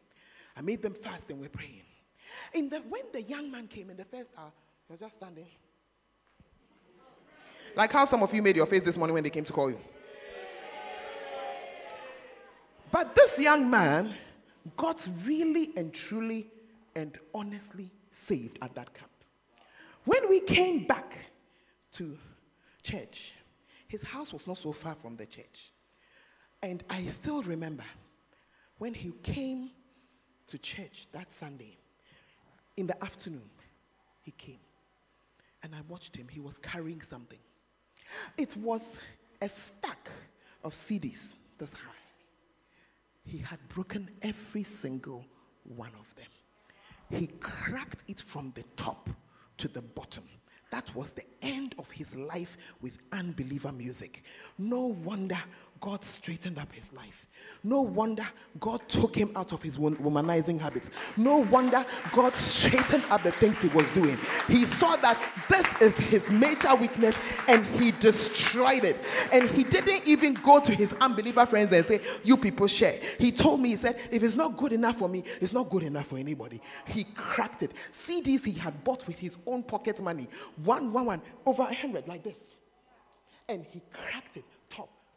I 0.56 0.62
made 0.62 0.82
them 0.82 0.94
fast, 0.94 1.28
and 1.30 1.38
we're 1.38 1.50
praying. 1.50 1.82
In 2.54 2.68
the, 2.68 2.78
when 2.78 3.02
the 3.12 3.22
young 3.22 3.50
man 3.50 3.66
came 3.66 3.90
in 3.90 3.96
the 3.96 4.04
first 4.04 4.30
hour, 4.38 4.52
he 4.86 4.92
was 4.92 5.00
just 5.00 5.16
standing. 5.16 5.46
Like 7.76 7.92
how 7.92 8.04
some 8.04 8.22
of 8.22 8.34
you 8.34 8.42
made 8.42 8.56
your 8.56 8.66
face 8.66 8.82
this 8.82 8.96
morning 8.96 9.14
when 9.14 9.22
they 9.22 9.30
came 9.30 9.44
to 9.44 9.52
call 9.52 9.70
you. 9.70 9.78
But 12.92 13.14
this 13.14 13.38
young 13.38 13.70
man 13.70 14.14
got 14.76 15.06
really 15.24 15.70
and 15.76 15.92
truly 15.92 16.48
and 16.94 17.16
honestly 17.34 17.90
saved 18.10 18.58
at 18.62 18.74
that 18.74 18.92
camp. 18.92 19.10
When 20.04 20.28
we 20.28 20.40
came 20.40 20.86
back 20.86 21.16
to 21.92 22.16
church, 22.82 23.32
his 23.86 24.02
house 24.02 24.32
was 24.32 24.46
not 24.46 24.58
so 24.58 24.72
far 24.72 24.94
from 24.94 25.16
the 25.16 25.26
church. 25.26 25.72
And 26.62 26.82
I 26.90 27.06
still 27.06 27.42
remember 27.42 27.84
when 28.78 28.94
he 28.94 29.12
came 29.22 29.70
to 30.48 30.58
church 30.58 31.06
that 31.12 31.32
Sunday, 31.32 31.76
in 32.76 32.86
the 32.86 33.02
afternoon, 33.04 33.48
he 34.22 34.32
came. 34.32 34.58
And 35.62 35.74
I 35.74 35.78
watched 35.88 36.16
him. 36.16 36.26
He 36.30 36.40
was 36.40 36.58
carrying 36.58 37.02
something. 37.02 37.38
It 38.36 38.56
was 38.56 38.98
a 39.40 39.48
stack 39.48 40.10
of 40.64 40.74
CDs 40.74 41.36
this 41.58 41.74
high. 41.74 41.99
He 43.24 43.38
had 43.38 43.58
broken 43.68 44.10
every 44.22 44.62
single 44.62 45.24
one 45.64 45.92
of 45.98 46.14
them. 46.14 47.18
He 47.18 47.26
cracked 47.40 48.04
it 48.08 48.20
from 48.20 48.52
the 48.54 48.64
top 48.76 49.08
to 49.58 49.68
the 49.68 49.82
bottom. 49.82 50.24
That 50.70 50.94
was 50.94 51.10
the 51.10 51.24
end 51.42 51.74
of 51.78 51.90
his 51.90 52.14
life 52.14 52.56
with 52.80 52.98
unbeliever 53.12 53.72
music. 53.72 54.22
No 54.56 54.80
wonder 54.80 55.38
God 55.80 56.04
straightened 56.04 56.58
up 56.58 56.70
his 56.72 56.92
life. 56.92 57.26
No 57.64 57.80
wonder 57.80 58.26
God 58.58 58.86
took 58.88 59.14
him 59.14 59.32
out 59.34 59.52
of 59.52 59.62
his 59.62 59.78
womanizing 59.78 60.58
habits. 60.60 60.90
No 61.16 61.38
wonder 61.38 61.84
God 62.12 62.34
straightened 62.34 63.04
up 63.10 63.22
the 63.22 63.32
things 63.32 63.58
he 63.60 63.68
was 63.68 63.90
doing. 63.92 64.18
He 64.46 64.66
saw 64.66 64.96
that 64.96 65.18
this 65.48 65.66
is 65.80 65.96
his 66.08 66.28
major 66.30 66.74
weakness 66.74 67.16
and 67.48 67.64
he 67.80 67.92
destroyed 67.92 68.84
it. 68.84 68.96
And 69.32 69.48
he 69.50 69.64
didn't 69.64 70.06
even 70.06 70.34
go 70.34 70.60
to 70.60 70.74
his 70.74 70.92
unbeliever 71.00 71.46
friends 71.46 71.72
and 71.72 71.84
say, 71.86 72.00
You 72.24 72.36
people 72.36 72.66
share. 72.66 73.00
He 73.18 73.32
told 73.32 73.60
me, 73.60 73.70
He 73.70 73.76
said, 73.76 73.98
If 74.10 74.22
it's 74.22 74.36
not 74.36 74.58
good 74.58 74.72
enough 74.72 74.98
for 74.98 75.08
me, 75.08 75.24
it's 75.40 75.52
not 75.54 75.70
good 75.70 75.82
enough 75.82 76.08
for 76.08 76.18
anybody. 76.18 76.60
He 76.86 77.04
cracked 77.04 77.62
it. 77.62 77.72
CDs 77.92 78.44
he 78.44 78.52
had 78.52 78.84
bought 78.84 79.06
with 79.06 79.18
his 79.18 79.36
own 79.46 79.62
pocket 79.62 80.00
money, 80.00 80.28
one, 80.64 80.92
one, 80.92 81.06
one, 81.06 81.22
over 81.46 81.62
a 81.62 81.74
hundred, 81.74 82.06
like 82.06 82.22
this. 82.22 82.50
And 83.48 83.64
he 83.64 83.80
cracked 83.92 84.36
it 84.36 84.44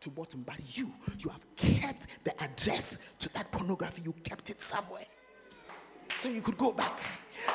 to 0.03 0.09
bottom, 0.09 0.43
but 0.45 0.55
you, 0.77 0.91
you 1.19 1.29
have 1.29 1.45
kept 1.55 2.07
the 2.23 2.43
address 2.43 2.97
to 3.19 3.29
that 3.33 3.51
pornography, 3.51 4.01
you 4.03 4.13
kept 4.23 4.49
it 4.49 4.61
somewhere. 4.61 5.05
So 6.21 6.29
you 6.29 6.41
could 6.41 6.57
go 6.57 6.71
back. 6.71 6.99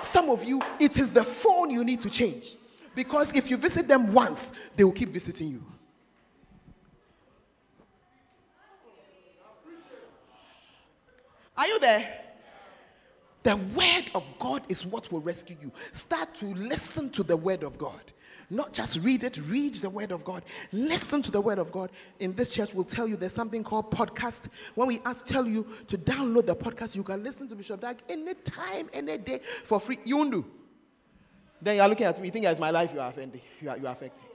Some 0.02 0.28
of 0.30 0.44
you, 0.44 0.60
it 0.80 0.98
is 0.98 1.10
the 1.10 1.24
phone 1.24 1.70
you 1.70 1.84
need 1.84 2.00
to 2.02 2.10
change. 2.10 2.56
Because 2.94 3.30
if 3.34 3.50
you 3.50 3.56
visit 3.56 3.86
them 3.86 4.12
once, 4.12 4.52
they 4.76 4.84
will 4.84 4.92
keep 4.92 5.10
visiting 5.10 5.48
you. 5.48 5.64
Are 11.56 11.66
you 11.66 11.80
there? 11.80 12.20
The 13.42 13.56
word 13.56 14.10
of 14.14 14.30
God 14.38 14.62
is 14.68 14.84
what 14.84 15.10
will 15.12 15.20
rescue 15.20 15.56
you. 15.60 15.72
Start 15.92 16.34
to 16.36 16.46
listen 16.46 17.10
to 17.10 17.22
the 17.22 17.36
word 17.36 17.62
of 17.62 17.78
God. 17.78 18.00
Not 18.50 18.72
just 18.72 18.98
read 19.00 19.24
it, 19.24 19.36
read 19.48 19.74
the 19.74 19.90
word 19.90 20.10
of 20.10 20.24
God. 20.24 20.42
Listen 20.72 21.20
to 21.22 21.30
the 21.30 21.40
word 21.40 21.58
of 21.58 21.70
God. 21.70 21.90
In 22.18 22.34
this 22.34 22.50
church, 22.50 22.72
we'll 22.72 22.84
tell 22.84 23.06
you 23.06 23.16
there's 23.16 23.34
something 23.34 23.62
called 23.62 23.90
podcast. 23.90 24.48
When 24.74 24.88
we 24.88 25.00
ask, 25.04 25.26
tell 25.26 25.46
you 25.46 25.66
to 25.86 25.98
download 25.98 26.46
the 26.46 26.56
podcast, 26.56 26.96
you 26.96 27.02
can 27.02 27.22
listen 27.22 27.46
to 27.48 27.54
Bishop 27.54 27.80
Dag 27.80 27.98
anytime, 28.08 28.88
any 28.94 29.18
day 29.18 29.40
for 29.64 29.78
free. 29.78 29.98
You 30.04 30.30
do. 30.30 30.44
Then 31.60 31.76
you 31.76 31.82
are 31.82 31.88
looking 31.88 32.06
at 32.06 32.18
me, 32.20 32.26
you 32.26 32.32
think 32.32 32.46
it's 32.46 32.60
my 32.60 32.70
life 32.70 32.92
you 32.94 33.00
are 33.00 33.08
offending, 33.08 33.40
you 33.60 33.68
are, 33.68 33.76
you 33.76 33.86
are 33.86 33.92
affecting. 33.92 34.28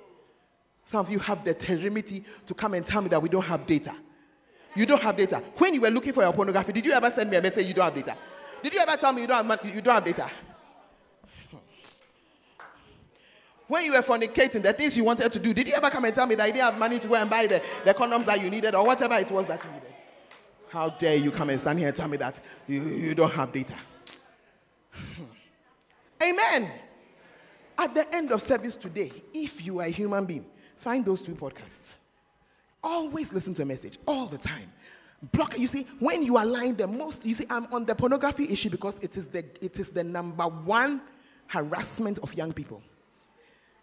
Some 0.85 0.99
of 0.99 1.09
you 1.09 1.19
have 1.19 1.43
the 1.43 1.53
temerity 1.53 2.23
to 2.45 2.53
come 2.53 2.73
and 2.73 2.85
tell 2.85 3.01
me 3.01 3.09
that 3.09 3.21
we 3.21 3.29
don't 3.29 3.43
have 3.43 3.65
data. 3.65 3.95
You 4.75 4.85
don't 4.85 5.01
have 5.01 5.15
data. 5.15 5.41
When 5.57 5.73
you 5.73 5.81
were 5.81 5.89
looking 5.89 6.13
for 6.13 6.21
your 6.23 6.33
pornography, 6.33 6.73
did 6.73 6.85
you 6.85 6.91
ever 6.91 7.09
send 7.09 7.29
me 7.29 7.37
a 7.37 7.41
message 7.41 7.65
you 7.67 7.73
don't 7.73 7.85
have 7.85 7.95
data? 7.95 8.17
Did 8.61 8.73
you 8.73 8.79
ever 8.79 8.97
tell 8.97 9.13
me 9.13 9.21
you 9.21 9.27
don't 9.27 9.45
have, 9.45 9.75
you 9.75 9.81
don't 9.81 9.95
have 9.95 10.03
data? 10.03 10.29
When 13.67 13.85
you 13.85 13.93
were 13.93 14.01
fornicating, 14.01 14.61
the 14.61 14.73
things 14.73 14.97
you 14.97 15.03
wanted 15.03 15.31
to 15.31 15.39
do, 15.39 15.53
did 15.53 15.67
you 15.67 15.73
ever 15.73 15.89
come 15.89 16.05
and 16.05 16.13
tell 16.13 16.27
me 16.27 16.35
that 16.35 16.47
you 16.47 16.53
didn't 16.53 16.65
have 16.65 16.77
money 16.77 16.99
to 16.99 17.07
go 17.07 17.15
and 17.15 17.29
buy 17.29 17.47
the, 17.47 17.61
the 17.85 17.93
condoms 17.93 18.25
that 18.25 18.41
you 18.41 18.49
needed 18.49 18.75
or 18.75 18.85
whatever 18.85 19.15
it 19.15 19.31
was 19.31 19.47
that 19.47 19.63
you 19.63 19.71
needed? 19.71 19.93
How 20.69 20.89
dare 20.89 21.15
you 21.15 21.31
come 21.31 21.49
and 21.49 21.59
stand 21.59 21.79
here 21.79 21.87
and 21.87 21.95
tell 21.95 22.07
me 22.07 22.17
that 22.17 22.39
you, 22.67 22.81
you 22.81 23.15
don't 23.15 23.31
have 23.31 23.51
data? 23.51 23.75
Hmm. 24.91 25.23
Amen. 26.21 26.71
At 27.77 27.95
the 27.95 28.13
end 28.13 28.31
of 28.31 28.41
service 28.41 28.75
today, 28.75 29.11
if 29.33 29.65
you 29.65 29.79
are 29.79 29.85
a 29.85 29.89
human 29.89 30.25
being, 30.25 30.45
find 30.77 31.05
those 31.05 31.21
two 31.21 31.33
podcasts. 31.33 31.93
Always 32.83 33.31
listen 33.31 33.53
to 33.55 33.61
a 33.61 33.65
message, 33.65 33.97
all 34.05 34.25
the 34.25 34.37
time. 34.37 34.71
Block. 35.31 35.57
You 35.57 35.67
see, 35.67 35.87
when 35.99 36.21
you 36.21 36.35
are 36.37 36.45
lying 36.45 36.75
the 36.75 36.85
most, 36.85 37.25
you 37.25 37.33
see, 37.33 37.45
I'm 37.49 37.65
on 37.71 37.85
the 37.85 37.95
pornography 37.95 38.51
issue 38.51 38.69
because 38.69 38.99
it 38.99 39.15
is 39.15 39.27
the 39.27 39.45
it 39.61 39.79
is 39.79 39.89
the 39.89 40.03
number 40.03 40.43
one 40.43 41.01
harassment 41.47 42.19
of 42.19 42.33
young 42.33 42.51
people. 42.51 42.81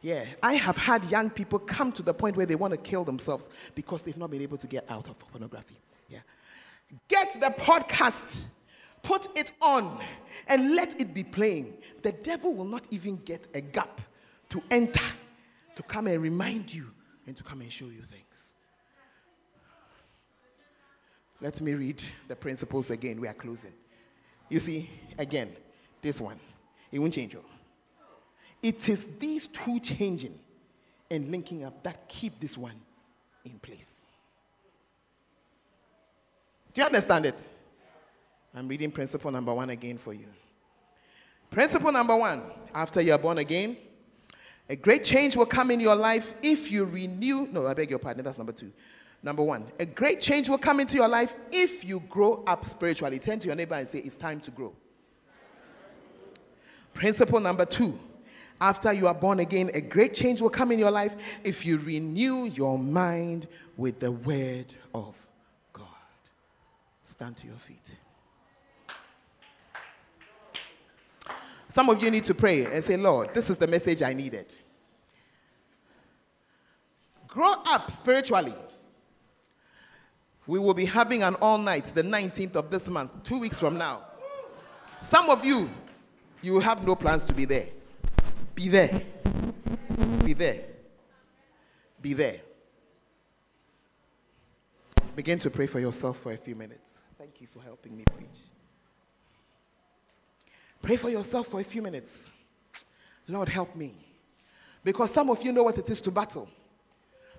Yeah, 0.03 0.24
I 0.42 0.55
have 0.55 0.76
had 0.78 1.05
young 1.11 1.28
people 1.28 1.59
come 1.59 1.92
to 1.92 2.03
the 2.03 2.14
point 2.14 2.36
where 2.36 2.46
they 2.46 2.55
want 2.55 2.72
to 2.72 2.78
kill 2.78 3.05
themselves 3.05 3.48
because 3.74 4.03
they've 4.03 4.16
not 4.16 4.30
been 4.30 4.40
able 4.40 4.57
to 4.57 4.66
get 4.66 4.86
out 4.88 5.09
of 5.09 5.18
pornography. 5.18 5.76
Yeah. 6.09 6.20
Get 7.09 7.38
the 7.38 7.48
podcast, 7.62 8.36
put 9.03 9.28
it 9.36 9.53
on, 9.61 10.01
and 10.48 10.74
let 10.74 10.98
it 11.01 11.12
be 11.12 11.22
playing. 11.22 11.74
The 12.03 12.12
devil 12.12 12.55
will 12.55 12.64
not 12.64 12.84
even 12.90 13.16
get 13.16 13.46
a 13.55 13.61
gap 13.61 14.01
to 14.48 14.62
enter, 14.70 15.05
to 15.76 15.82
come 15.82 16.07
and 16.07 16.22
remind 16.22 16.72
you, 16.72 16.86
and 17.26 17.36
to 17.36 17.42
come 17.42 17.61
and 17.61 17.70
show 17.70 17.84
you 17.86 18.03
things. 18.03 18.55
Let 21.42 21.61
me 21.61 21.74
read 21.74 22.03
the 22.26 22.36
principles 22.36 22.90
again. 22.90 23.20
We 23.20 23.28
are 23.28 23.34
closing. 23.34 23.72
You 24.48 24.61
see, 24.61 24.90
again, 25.18 25.53
this 26.03 26.20
one, 26.20 26.40
it 26.90 26.98
won't 26.98 27.12
change. 27.12 27.34
oh. 27.36 27.44
It 28.62 28.88
is 28.88 29.08
these 29.18 29.48
two 29.48 29.80
changing 29.80 30.38
and 31.11 31.30
linking 31.30 31.64
up 31.64 31.82
that 31.82 32.08
keep 32.08 32.38
this 32.40 32.56
one 32.56 32.80
in 33.44 33.58
place. 33.58 34.04
Do 36.72 36.80
you 36.80 36.86
understand 36.86 37.26
it? 37.26 37.36
I'm 38.54 38.68
reading 38.68 38.90
principle 38.90 39.30
number 39.30 39.52
one 39.54 39.70
again 39.70 39.98
for 39.98 40.12
you. 40.12 40.26
Principle 41.50 41.90
number 41.90 42.16
one 42.16 42.42
after 42.74 43.00
you 43.00 43.12
are 43.12 43.18
born 43.18 43.38
again, 43.38 43.76
a 44.68 44.76
great 44.76 45.02
change 45.02 45.36
will 45.36 45.46
come 45.46 45.72
in 45.72 45.80
your 45.80 45.96
life 45.96 46.34
if 46.42 46.70
you 46.70 46.84
renew. 46.84 47.48
No, 47.50 47.66
I 47.66 47.74
beg 47.74 47.90
your 47.90 47.98
pardon. 47.98 48.24
That's 48.24 48.38
number 48.38 48.52
two. 48.52 48.70
Number 49.22 49.42
one, 49.42 49.66
a 49.78 49.84
great 49.84 50.20
change 50.20 50.48
will 50.48 50.58
come 50.58 50.80
into 50.80 50.94
your 50.94 51.08
life 51.08 51.34
if 51.52 51.84
you 51.84 52.00
grow 52.08 52.42
up 52.46 52.64
spiritually. 52.64 53.18
Turn 53.18 53.38
to 53.40 53.48
your 53.48 53.56
neighbor 53.56 53.74
and 53.74 53.88
say, 53.88 53.98
It's 53.98 54.16
time 54.16 54.40
to 54.40 54.50
grow. 54.50 54.72
Principle 56.94 57.40
number 57.40 57.64
two, 57.64 57.98
after 58.61 58.92
you 58.92 59.06
are 59.06 59.14
born 59.14 59.40
again, 59.40 59.70
a 59.72 59.80
great 59.80 60.12
change 60.12 60.40
will 60.40 60.50
come 60.50 60.70
in 60.70 60.78
your 60.78 60.90
life 60.90 61.14
if 61.44 61.64
you 61.64 61.78
renew 61.78 62.44
your 62.44 62.78
mind 62.78 63.46
with 63.76 64.00
the 64.00 64.12
word 64.12 64.74
of 64.94 65.16
God. 65.72 65.86
Stand 67.04 67.36
to 67.38 67.46
your 67.46 67.56
feet. 67.56 67.96
Some 71.70 71.88
of 71.88 72.02
you 72.02 72.11
need 72.11 72.24
to 72.24 72.34
pray 72.34 72.66
and 72.66 72.84
say, 72.84 72.96
Lord, 72.96 73.32
this 73.32 73.48
is 73.48 73.56
the 73.56 73.66
message 73.66 74.02
I 74.02 74.12
needed. 74.12 74.52
Grow 77.28 77.54
up 77.66 77.92
spiritually. 77.92 78.54
We 80.46 80.58
will 80.58 80.74
be 80.74 80.84
having 80.84 81.22
an 81.22 81.36
all 81.36 81.58
night, 81.58 81.86
the 81.86 82.02
19th 82.02 82.56
of 82.56 82.70
this 82.70 82.88
month, 82.88 83.22
two 83.22 83.38
weeks 83.38 83.61
from 83.61 83.78
now. 83.78 84.00
Some 85.02 85.30
of 85.30 85.44
you, 85.44 85.70
you 86.42 86.58
have 86.58 86.84
no 86.84 86.96
plans 86.96 87.22
to 87.24 87.32
be 87.32 87.44
there. 87.44 87.68
Be 88.61 88.68
there. 88.68 89.02
Be 90.22 90.34
there. 90.34 90.61
Be 92.02 92.12
there. 92.12 92.40
Begin 95.16 95.38
to 95.38 95.48
pray 95.48 95.66
for 95.66 95.80
yourself 95.80 96.18
for 96.18 96.32
a 96.32 96.36
few 96.36 96.54
minutes. 96.54 96.98
Thank 97.16 97.40
you 97.40 97.46
for 97.46 97.62
helping 97.62 97.96
me 97.96 98.04
preach. 98.14 98.28
Pray 100.82 100.96
for 100.96 101.08
yourself 101.08 101.46
for 101.46 101.61
a 101.61 101.64
few 101.64 101.80
minutes. 101.80 102.28
Lord, 103.28 103.48
help 103.48 103.74
me. 103.74 103.94
Because 104.84 105.11
some 105.11 105.30
of 105.30 105.42
you 105.42 105.52
know 105.52 105.62
what 105.62 105.78
it 105.78 105.88
is 105.88 106.02
to 106.02 106.11
battle. 106.11 106.46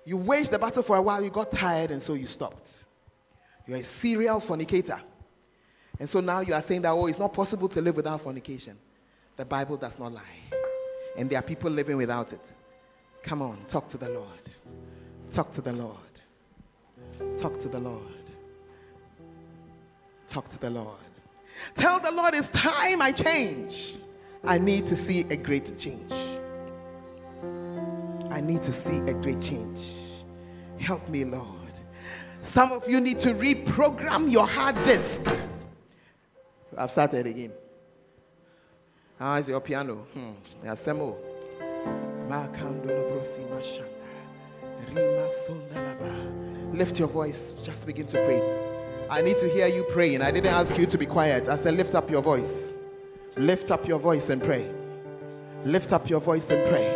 You 0.04 0.16
waged 0.16 0.50
the 0.50 0.58
battle 0.58 0.82
for 0.82 0.96
a 0.96 1.02
while, 1.02 1.22
you 1.22 1.30
got 1.30 1.52
tired, 1.52 1.92
and 1.92 2.02
so 2.02 2.14
you 2.14 2.26
stopped. 2.26 2.68
You're 3.68 3.78
a 3.78 3.84
serial 3.84 4.40
fornicator. 4.40 5.00
And 6.00 6.08
so 6.08 6.18
now 6.18 6.40
you 6.40 6.52
are 6.52 6.62
saying 6.62 6.82
that, 6.82 6.90
oh, 6.90 7.06
it's 7.06 7.20
not 7.20 7.32
possible 7.32 7.68
to 7.68 7.80
live 7.80 7.94
without 7.94 8.20
fornication. 8.20 8.76
The 9.36 9.44
Bible 9.44 9.76
does 9.76 10.00
not 10.00 10.12
lie. 10.12 10.61
And 11.16 11.28
there 11.28 11.38
are 11.38 11.42
people 11.42 11.70
living 11.70 11.96
without 11.96 12.32
it. 12.32 12.52
Come 13.22 13.42
on, 13.42 13.58
talk 13.68 13.86
to 13.88 13.98
the 13.98 14.08
Lord. 14.08 14.26
Talk 15.30 15.52
to 15.52 15.60
the 15.60 15.72
Lord. 15.72 15.96
Talk 17.38 17.58
to 17.60 17.68
the 17.68 17.78
Lord. 17.78 18.02
Talk 20.26 20.48
to 20.48 20.58
the 20.58 20.70
Lord. 20.70 20.96
Tell 21.74 22.00
the 22.00 22.10
Lord 22.10 22.34
it's 22.34 22.50
time 22.50 23.02
I 23.02 23.12
change. 23.12 23.94
I 24.44 24.58
need 24.58 24.86
to 24.88 24.96
see 24.96 25.20
a 25.30 25.36
great 25.36 25.76
change. 25.78 26.12
I 28.30 28.40
need 28.40 28.62
to 28.62 28.72
see 28.72 28.98
a 28.98 29.14
great 29.14 29.40
change. 29.40 29.80
Help 30.78 31.08
me, 31.08 31.24
Lord. 31.24 31.46
Some 32.42 32.72
of 32.72 32.88
you 32.88 33.00
need 33.00 33.18
to 33.20 33.34
reprogram 33.34 34.30
your 34.30 34.48
hard 34.48 34.74
disk. 34.84 35.22
I've 36.76 36.90
started 36.90 37.26
again. 37.26 37.52
How 39.18 39.36
is 39.36 39.48
your 39.48 39.60
piano? 39.60 40.06
Hmm. 40.14 40.30
Yeah, 40.64 40.72
Semo. 40.72 41.16
Makandolo 42.28 43.10
brosi 43.10 43.44
mashanda. 43.50 43.88
Rima 44.88 45.28
sondalaba. 45.30 46.74
Lift 46.76 46.98
your 46.98 47.08
voice. 47.08 47.52
Just 47.62 47.86
begin 47.86 48.06
to 48.06 48.24
pray. 48.24 48.40
I 49.10 49.20
need 49.22 49.36
to 49.38 49.48
hear 49.48 49.66
you 49.66 49.84
praying. 49.84 50.22
I 50.22 50.30
didn't 50.30 50.52
ask 50.52 50.76
you 50.78 50.86
to 50.86 50.98
be 50.98 51.06
quiet. 51.06 51.48
I 51.48 51.56
said, 51.56 51.76
lift 51.76 51.94
up 51.94 52.10
your 52.10 52.22
voice. 52.22 52.72
Lift 53.36 53.70
up 53.70 53.86
your 53.86 53.98
voice 53.98 54.30
and 54.30 54.42
pray. 54.42 54.70
Lift 55.64 55.92
up 55.92 56.08
your 56.08 56.20
voice 56.20 56.50
and 56.50 56.66
pray. 56.70 56.86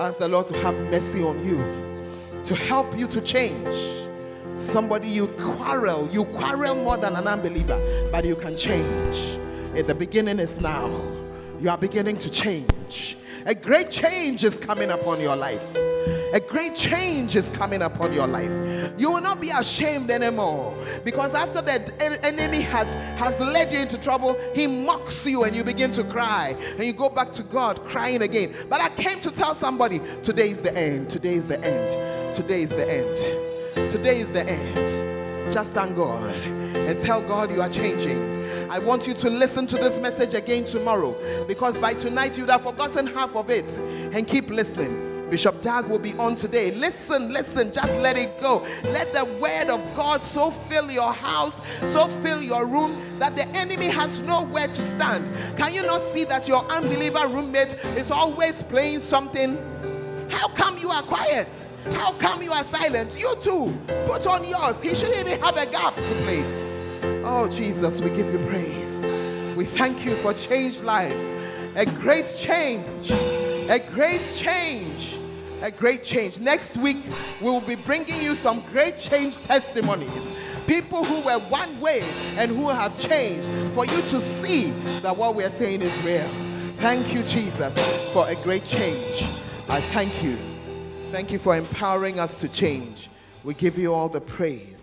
Ask 0.00 0.18
the 0.18 0.28
Lord 0.28 0.48
to 0.48 0.56
have 0.58 0.74
mercy 0.90 1.22
on 1.22 1.42
you, 1.46 1.56
to 2.44 2.54
help 2.54 2.98
you 2.98 3.06
to 3.08 3.20
change. 3.20 3.74
Somebody 4.58 5.08
you 5.08 5.28
quarrel, 5.28 6.08
you 6.10 6.24
quarrel 6.24 6.74
more 6.74 6.96
than 6.96 7.14
an 7.16 7.26
unbeliever, 7.26 7.80
but 8.12 8.24
you 8.24 8.36
can 8.36 8.56
change. 8.56 9.38
The 9.84 9.94
beginning 9.94 10.38
is 10.38 10.60
now. 10.60 10.88
You 11.60 11.70
are 11.70 11.78
beginning 11.78 12.16
to 12.18 12.30
change. 12.30 13.16
A 13.44 13.54
great 13.54 13.90
change 13.90 14.42
is 14.42 14.58
coming 14.58 14.90
upon 14.90 15.20
your 15.20 15.36
life. 15.36 15.76
A 16.32 16.40
great 16.40 16.74
change 16.74 17.36
is 17.36 17.48
coming 17.50 17.82
upon 17.82 18.12
your 18.12 18.26
life. 18.26 18.50
You 18.98 19.10
will 19.10 19.20
not 19.20 19.40
be 19.40 19.50
ashamed 19.50 20.10
anymore 20.10 20.76
because 21.04 21.34
after 21.34 21.60
en- 21.68 22.18
enemy 22.24 22.60
has, 22.62 22.88
has 23.18 23.38
led 23.38 23.72
you 23.72 23.78
into 23.78 23.98
trouble, 23.98 24.36
he 24.54 24.66
mocks 24.66 25.24
you 25.26 25.44
and 25.44 25.54
you 25.54 25.62
begin 25.62 25.92
to 25.92 26.04
cry 26.04 26.56
and 26.76 26.84
you 26.84 26.92
go 26.92 27.08
back 27.08 27.32
to 27.34 27.42
God 27.42 27.84
crying 27.84 28.22
again. 28.22 28.54
But 28.68 28.80
I 28.80 28.88
came 28.90 29.20
to 29.20 29.30
tell 29.30 29.54
somebody 29.54 30.00
today 30.22 30.50
is 30.50 30.60
the 30.60 30.76
end. 30.76 31.08
Today 31.10 31.34
is 31.34 31.46
the 31.46 31.64
end. 31.64 32.34
Today 32.34 32.62
is 32.62 32.70
the 32.70 32.90
end. 32.90 33.90
Today 33.92 34.20
is 34.20 34.32
the 34.32 34.48
end. 34.48 35.52
Just 35.52 35.70
thank 35.70 35.94
God 35.94 36.55
and 36.76 36.98
tell 37.00 37.20
God 37.22 37.50
you 37.50 37.60
are 37.60 37.68
changing. 37.68 38.36
I 38.70 38.78
want 38.78 39.06
you 39.06 39.14
to 39.14 39.30
listen 39.30 39.66
to 39.68 39.76
this 39.76 39.98
message 39.98 40.34
again 40.34 40.64
tomorrow 40.64 41.16
because 41.46 41.78
by 41.78 41.94
tonight 41.94 42.36
you'd 42.36 42.50
have 42.50 42.62
forgotten 42.62 43.06
half 43.06 43.36
of 43.36 43.50
it 43.50 43.78
and 44.12 44.26
keep 44.26 44.50
listening. 44.50 45.16
Bishop 45.30 45.60
Dag 45.60 45.86
will 45.86 45.98
be 45.98 46.14
on 46.14 46.36
today. 46.36 46.70
Listen, 46.70 47.32
listen, 47.32 47.70
just 47.72 47.92
let 47.96 48.16
it 48.16 48.40
go. 48.40 48.64
Let 48.84 49.12
the 49.12 49.24
word 49.24 49.68
of 49.68 49.80
God 49.96 50.22
so 50.22 50.50
fill 50.50 50.90
your 50.90 51.12
house, 51.12 51.60
so 51.92 52.06
fill 52.22 52.42
your 52.42 52.64
room 52.64 52.96
that 53.18 53.34
the 53.34 53.48
enemy 53.56 53.86
has 53.86 54.20
nowhere 54.20 54.68
to 54.68 54.84
stand. 54.84 55.26
Can 55.56 55.74
you 55.74 55.84
not 55.84 56.00
see 56.12 56.24
that 56.24 56.46
your 56.46 56.64
unbeliever 56.70 57.26
roommate 57.26 57.74
is 57.96 58.10
always 58.10 58.62
playing 58.64 59.00
something? 59.00 59.56
How 60.30 60.48
come 60.48 60.78
you 60.78 60.90
are 60.90 61.02
quiet? 61.02 61.48
How 61.92 62.12
come 62.12 62.42
you 62.42 62.52
are 62.52 62.64
silent? 62.64 63.18
You 63.18 63.34
too. 63.42 63.76
Put 64.06 64.26
on 64.26 64.44
yours. 64.44 64.80
He 64.80 64.94
shouldn't 64.94 65.26
even 65.26 65.40
have 65.40 65.56
a 65.56 65.66
gap 65.66 65.94
to 65.94 66.02
play. 66.24 66.65
Oh, 67.28 67.48
Jesus, 67.48 68.00
we 68.00 68.10
give 68.10 68.32
you 68.32 68.38
praise. 68.46 69.56
We 69.56 69.64
thank 69.64 70.04
you 70.04 70.14
for 70.14 70.32
changed 70.32 70.84
lives. 70.84 71.32
A 71.74 71.84
great 71.84 72.32
change. 72.36 73.10
A 73.68 73.80
great 73.92 74.22
change. 74.36 75.18
A 75.60 75.72
great 75.72 76.04
change. 76.04 76.38
Next 76.38 76.76
week, 76.76 76.98
we 77.40 77.50
will 77.50 77.60
be 77.60 77.74
bringing 77.74 78.20
you 78.20 78.36
some 78.36 78.62
great 78.70 78.96
change 78.96 79.38
testimonies. 79.38 80.28
People 80.68 81.02
who 81.02 81.20
were 81.22 81.40
one 81.48 81.80
way 81.80 82.04
and 82.36 82.56
who 82.56 82.68
have 82.68 82.96
changed 82.96 83.48
for 83.74 83.84
you 83.84 84.00
to 84.02 84.20
see 84.20 84.70
that 85.00 85.16
what 85.16 85.34
we're 85.34 85.50
saying 85.50 85.82
is 85.82 86.04
real. 86.04 86.30
Thank 86.76 87.12
you, 87.12 87.24
Jesus, 87.24 87.74
for 88.12 88.28
a 88.28 88.36
great 88.36 88.64
change. 88.64 89.22
I 89.68 89.80
thank 89.80 90.22
you. 90.22 90.38
Thank 91.10 91.32
you 91.32 91.40
for 91.40 91.56
empowering 91.56 92.20
us 92.20 92.38
to 92.38 92.48
change. 92.48 93.10
We 93.42 93.54
give 93.54 93.76
you 93.76 93.92
all 93.92 94.08
the 94.08 94.20
praise 94.20 94.75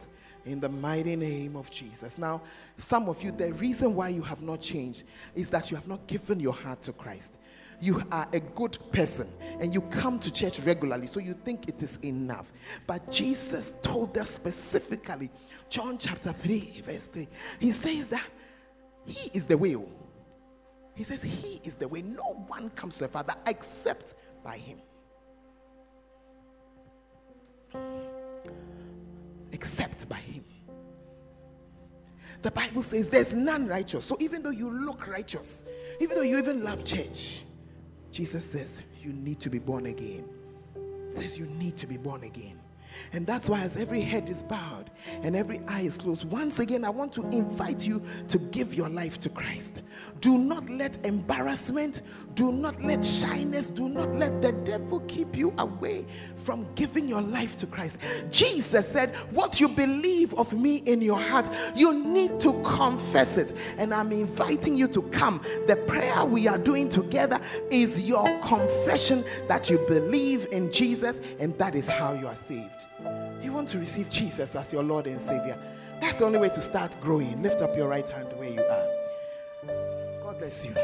in 0.45 0.59
the 0.59 0.69
mighty 0.69 1.15
name 1.15 1.55
of 1.55 1.69
Jesus. 1.71 2.17
Now, 2.17 2.41
some 2.77 3.09
of 3.09 3.21
you, 3.23 3.31
the 3.31 3.53
reason 3.53 3.95
why 3.95 4.09
you 4.09 4.21
have 4.21 4.41
not 4.41 4.61
changed 4.61 5.03
is 5.35 5.49
that 5.49 5.71
you 5.71 5.77
have 5.77 5.87
not 5.87 6.05
given 6.07 6.39
your 6.39 6.53
heart 6.53 6.81
to 6.83 6.93
Christ. 6.93 7.37
You 7.79 8.01
are 8.11 8.27
a 8.31 8.39
good 8.39 8.77
person 8.91 9.29
and 9.59 9.73
you 9.73 9.81
come 9.81 10.19
to 10.19 10.31
church 10.31 10.59
regularly, 10.61 11.07
so 11.07 11.19
you 11.19 11.33
think 11.33 11.67
it 11.67 11.81
is 11.81 11.97
enough. 12.03 12.53
But 12.87 13.11
Jesus 13.11 13.73
told 13.81 14.17
us 14.17 14.29
specifically, 14.29 15.29
John 15.69 15.97
chapter 15.97 16.31
3, 16.31 16.81
verse 16.85 17.05
3, 17.07 17.27
he 17.59 17.71
says 17.71 18.07
that 18.07 18.23
He 19.05 19.29
is 19.33 19.45
the 19.45 19.57
way. 19.57 19.75
He 20.95 21.03
says, 21.03 21.23
He 21.23 21.59
is 21.63 21.75
the 21.75 21.87
way. 21.87 22.01
No 22.01 22.45
one 22.47 22.69
comes 22.69 22.95
to 22.95 23.01
the 23.01 23.09
Father 23.09 23.33
except 23.47 24.13
by 24.43 24.57
Him. 24.57 24.79
Except 29.53 30.09
by 30.09 30.17
Him. 30.17 30.43
The 32.41 32.51
Bible 32.51 32.83
says 32.83 33.07
there's 33.07 33.33
none 33.33 33.67
righteous. 33.67 34.03
So 34.03 34.17
even 34.19 34.43
though 34.43 34.49
you 34.49 34.69
look 34.69 35.07
righteous, 35.07 35.63
even 36.01 36.17
though 36.17 36.23
you 36.23 36.37
even 36.37 36.63
love 36.63 36.83
church, 36.83 37.43
Jesus 38.11 38.45
says 38.45 38.81
you 39.01 39.13
need 39.13 39.39
to 39.39 39.49
be 39.49 39.59
born 39.59 39.85
again. 39.85 40.27
Says 41.11 41.37
you 41.37 41.45
need 41.45 41.77
to 41.77 41.87
be 41.87 41.95
born 41.95 42.23
again. 42.23 42.59
And 43.11 43.25
that's 43.25 43.49
why, 43.49 43.61
as 43.61 43.75
every 43.75 44.01
head 44.01 44.29
is 44.29 44.43
bowed 44.43 44.89
and 45.21 45.35
every 45.35 45.61
eye 45.67 45.81
is 45.81 45.97
closed, 45.97 46.25
once 46.25 46.59
again, 46.59 46.83
I 46.83 46.89
want 46.89 47.13
to 47.13 47.21
invite 47.29 47.85
you 47.85 48.01
to 48.29 48.37
give 48.37 48.73
your 48.73 48.89
life 48.89 49.19
to 49.19 49.29
Christ. 49.29 49.81
Do 50.21 50.37
not 50.37 50.69
let 50.69 51.05
embarrassment, 51.05 52.01
do 52.35 52.51
not 52.51 52.81
let 52.83 53.03
shyness, 53.03 53.69
do 53.69 53.89
not 53.89 54.13
let 54.15 54.41
the 54.41 54.51
devil 54.51 54.99
keep 55.01 55.35
you 55.35 55.53
away 55.57 56.05
from 56.35 56.67
giving 56.75 57.07
your 57.07 57.21
life 57.21 57.55
to 57.57 57.67
Christ. 57.67 57.97
Jesus 58.31 58.87
said, 58.87 59.15
What 59.31 59.59
you 59.59 59.67
believe 59.67 60.33
of 60.35 60.53
me 60.53 60.77
in 60.77 61.01
your 61.01 61.19
heart, 61.19 61.49
you 61.75 61.93
need 61.93 62.39
to 62.41 62.53
confess 62.63 63.37
it. 63.37 63.53
And 63.77 63.93
I'm 63.93 64.11
inviting 64.11 64.75
you 64.75 64.87
to 64.89 65.01
come. 65.03 65.41
The 65.67 65.75
prayer 65.87 66.25
we 66.25 66.47
are 66.47 66.57
doing 66.57 66.89
together 66.89 67.39
is 67.69 67.99
your 67.99 68.39
confession 68.39 69.23
that 69.47 69.69
you 69.69 69.77
believe 69.87 70.47
in 70.51 70.71
Jesus, 70.71 71.19
and 71.39 71.57
that 71.57 71.75
is 71.75 71.87
how 71.87 72.13
you 72.13 72.27
are 72.27 72.35
saved. 72.35 72.82
You 73.41 73.51
want 73.51 73.67
to 73.69 73.79
receive 73.79 74.09
Jesus 74.09 74.55
as 74.55 74.71
your 74.71 74.83
Lord 74.83 75.07
and 75.07 75.21
Savior. 75.21 75.57
That's 75.99 76.13
the 76.13 76.25
only 76.25 76.39
way 76.39 76.49
to 76.49 76.61
start 76.61 76.95
growing. 77.01 77.41
Lift 77.41 77.61
up 77.61 77.75
your 77.75 77.87
right 77.87 78.07
hand 78.07 78.31
where 78.33 78.49
you 78.49 78.61
are. 78.61 80.23
God 80.23 80.39
bless 80.39 80.65
you. 80.65 80.75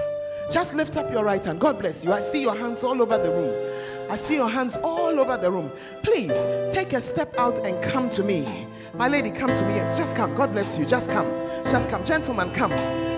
Just 0.51 0.73
lift 0.73 0.97
up 0.97 1.11
your 1.11 1.23
right 1.23 1.43
hand. 1.43 1.59
God 1.59 1.77
bless 1.79 2.03
you. 2.03 2.11
I 2.11 2.21
see 2.21 2.41
your 2.41 2.55
hands 2.55 2.83
all 2.83 3.01
over 3.01 3.17
the 3.17 3.29
room. 3.29 4.09
I 4.09 4.17
see 4.17 4.35
your 4.35 4.49
hands 4.49 4.77
all 4.77 5.19
over 5.19 5.37
the 5.37 5.51
room. 5.51 5.71
Please 6.01 6.33
take 6.73 6.93
a 6.93 7.01
step 7.01 7.37
out 7.37 7.65
and 7.65 7.81
come 7.83 8.09
to 8.11 8.23
me. 8.23 8.67
My 8.95 9.07
lady, 9.07 9.29
come 9.29 9.49
to 9.49 9.65
me. 9.67 9.75
Yes, 9.75 9.97
just 9.97 10.15
come. 10.15 10.33
God 10.35 10.51
bless 10.51 10.77
you. 10.77 10.85
Just 10.85 11.09
come. 11.11 11.27
Just 11.65 11.89
come. 11.89 12.03
Gentlemen, 12.03 12.51
come. 12.51 12.71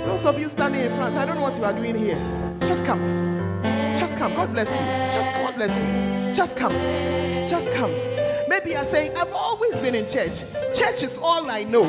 Those 0.05 0.25
of 0.25 0.39
you 0.39 0.49
standing 0.49 0.81
in 0.81 0.93
front, 0.95 1.15
I 1.15 1.25
don't 1.25 1.35
know 1.35 1.41
what 1.41 1.55
you 1.55 1.63
are 1.63 1.73
doing 1.73 1.97
here. 1.97 2.17
Just 2.61 2.83
come. 2.83 2.99
Just 3.97 4.17
come. 4.17 4.33
God 4.35 4.51
bless 4.51 4.69
you. 4.69 4.85
Just 5.13 5.33
God 5.33 5.55
bless 5.55 5.81
you. 5.81 6.33
Just 6.33 6.57
come. 6.57 6.73
Just 7.47 7.71
come. 7.71 8.10
Maybe 8.51 8.71
you're 8.71 8.83
saying, 8.83 9.15
I've 9.15 9.31
always 9.31 9.71
been 9.79 9.95
in 9.95 10.05
church. 10.05 10.41
Church 10.77 11.03
is 11.03 11.17
all 11.23 11.49
I 11.49 11.63
know. 11.63 11.85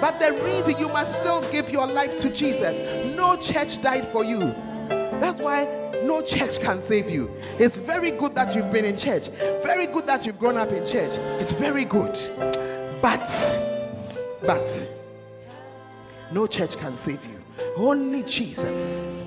But 0.00 0.18
the 0.18 0.32
reason 0.42 0.76
you 0.76 0.88
must 0.88 1.14
still 1.20 1.40
give 1.52 1.70
your 1.70 1.86
life 1.86 2.20
to 2.22 2.30
Jesus, 2.30 3.16
no 3.16 3.36
church 3.36 3.80
died 3.80 4.08
for 4.08 4.24
you. 4.24 4.40
That's 4.88 5.38
why 5.38 5.66
no 6.02 6.20
church 6.20 6.58
can 6.58 6.82
save 6.82 7.08
you. 7.08 7.32
It's 7.60 7.78
very 7.78 8.10
good 8.10 8.34
that 8.34 8.56
you've 8.56 8.72
been 8.72 8.86
in 8.86 8.96
church, 8.96 9.28
very 9.62 9.86
good 9.86 10.08
that 10.08 10.26
you've 10.26 10.40
grown 10.40 10.56
up 10.56 10.72
in 10.72 10.84
church. 10.84 11.12
It's 11.40 11.52
very 11.52 11.84
good. 11.84 12.18
But, 13.00 13.28
but, 14.42 14.88
no 16.32 16.48
church 16.48 16.76
can 16.76 16.96
save 16.96 17.24
you. 17.24 17.40
Only 17.76 18.24
Jesus. 18.24 19.26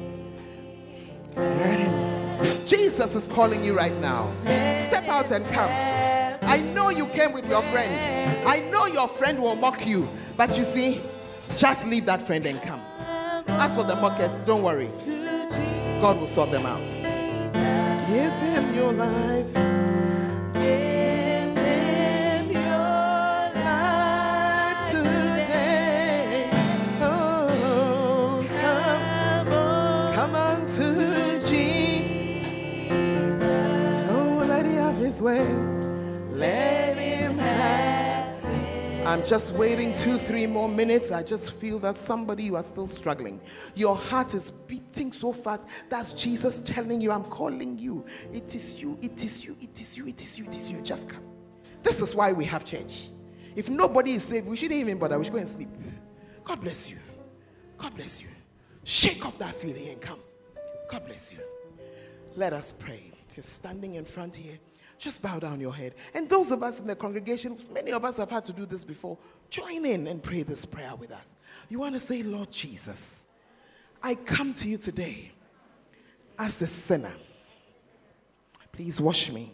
Let 1.38 1.80
him. 1.80 2.13
Jesus 2.66 3.16
is 3.16 3.28
calling 3.28 3.64
you 3.64 3.76
right 3.76 3.96
now. 4.02 4.32
Step 4.88 5.08
out 5.08 5.32
and 5.32 5.46
come. 5.48 5.70
I 6.44 6.60
know 6.74 6.90
you 6.90 7.08
came 7.08 7.34
with 7.34 7.50
your 7.50 7.62
friend. 7.64 8.48
I 8.48 8.60
know 8.70 8.86
your 8.86 9.08
friend 9.08 9.42
will 9.42 9.56
mock 9.56 9.86
you. 9.88 10.08
But 10.38 10.58
you 10.58 10.66
see, 10.66 11.02
just 11.56 11.86
leave 11.86 12.06
that 12.06 12.22
friend 12.22 12.46
and 12.46 12.62
come. 12.62 12.82
As 13.48 13.76
for 13.76 13.84
the 13.84 13.96
mockers, 13.96 14.38
don't 14.46 14.64
worry. 14.64 14.90
God 16.02 16.20
will 16.20 16.28
sort 16.28 16.52
them 16.52 16.66
out. 16.66 16.88
Give 18.08 18.34
him 18.34 18.76
your 18.76 18.92
life. 18.94 19.73
I'm 39.14 39.24
just 39.24 39.52
waiting 39.52 39.94
two, 39.94 40.18
three 40.18 40.48
more 40.48 40.68
minutes. 40.68 41.12
I 41.12 41.22
just 41.22 41.52
feel 41.60 41.78
that 41.80 41.98
somebody 41.98 42.46
you 42.46 42.56
are 42.56 42.64
still 42.64 42.88
struggling. 42.88 43.40
Your 43.76 43.96
heart 43.96 44.34
is 44.34 44.50
beating 44.66 45.12
so 45.12 45.32
fast. 45.32 45.68
That's 45.88 46.14
Jesus 46.14 46.58
telling 46.66 47.00
you, 47.00 47.12
I'm 47.12 47.26
calling 47.26 47.78
you. 47.78 48.04
It 48.34 48.56
is 48.56 48.74
you, 48.74 48.98
it 49.04 49.24
is 49.24 49.46
you, 49.46 49.56
it 49.62 49.80
is 49.80 49.96
you, 49.96 50.08
it 50.08 50.20
is 50.20 50.40
you, 50.40 50.46
it 50.46 50.58
is 50.58 50.72
you. 50.72 50.82
Just 50.82 51.10
come. 51.10 51.24
This 51.84 52.02
is 52.02 52.16
why 52.16 52.32
we 52.34 52.44
have 52.46 52.66
church. 52.66 53.10
If 53.56 53.70
nobody 53.70 54.14
is 54.14 54.24
saved, 54.24 54.48
we 54.48 54.58
shouldn't 54.58 54.80
even 54.80 54.98
bother. 54.98 55.20
We 55.20 55.26
should 55.26 55.34
go 55.34 55.40
and 55.40 55.50
sleep. 55.50 55.70
God 56.44 56.62
bless 56.62 56.90
you. 56.90 56.98
God 57.78 57.96
bless 57.96 58.20
you. 58.20 58.30
Shake 58.84 59.28
off 59.28 59.38
that 59.38 59.54
feeling 59.54 59.90
and 59.90 60.02
come. 60.02 60.22
God 60.90 61.06
bless 61.06 61.32
you. 61.32 61.38
Let 62.36 62.52
us 62.52 62.74
pray. 62.80 63.12
If 63.30 63.38
you're 63.38 63.44
standing 63.44 63.94
in 63.94 64.06
front 64.06 64.36
here, 64.36 64.58
just 65.04 65.22
bow 65.22 65.38
down 65.38 65.60
your 65.60 65.74
head. 65.74 65.96
And 66.14 66.30
those 66.30 66.52
of 66.52 66.64
us 66.64 66.80
in 66.80 66.88
the 66.88 66.96
congregation, 66.96 67.58
many 67.72 67.92
of 67.92 68.06
us 68.06 68.18
have 68.18 68.30
had 68.30 68.46
to 68.46 68.54
do 68.54 68.66
this 68.66 68.84
before. 68.84 69.18
Join 69.50 69.86
in 69.86 70.08
and 70.08 70.24
pray 70.24 70.44
this 70.44 70.66
prayer 70.66 70.96
with 70.96 71.12
us. 71.12 71.36
You 71.70 71.80
want 71.80 71.96
to 71.96 72.00
say, 72.00 72.24
Lord 72.24 72.50
Jesus, 72.52 73.26
I 74.02 74.16
come 74.16 74.54
to 74.56 74.68
you 74.68 74.78
today 74.78 75.32
as 76.40 76.62
a 76.62 76.68
sinner. 76.68 77.14
Please 78.72 79.00
wash 79.00 79.32
me 79.32 79.54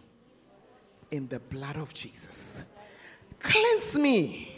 in 1.11 1.27
the 1.27 1.39
blood 1.39 1.75
of 1.75 1.93
Jesus. 1.93 2.63
Cleanse 3.39 3.97
me 3.97 4.55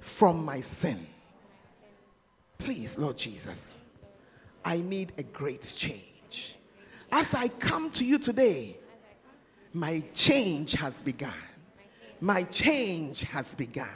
from 0.00 0.44
my 0.44 0.60
sin. 0.60 1.06
Please, 2.58 2.98
Lord 2.98 3.16
Jesus, 3.16 3.74
I 4.64 4.78
need 4.78 5.12
a 5.18 5.22
great 5.22 5.62
change. 5.62 6.56
As 7.10 7.34
I 7.34 7.48
come 7.48 7.90
to 7.92 8.04
you 8.04 8.18
today, 8.18 8.78
my 9.76 10.02
change 10.14 10.72
has 10.72 11.02
begun. 11.02 11.34
My 12.18 12.44
change 12.44 13.20
has 13.24 13.54
begun. 13.54 13.88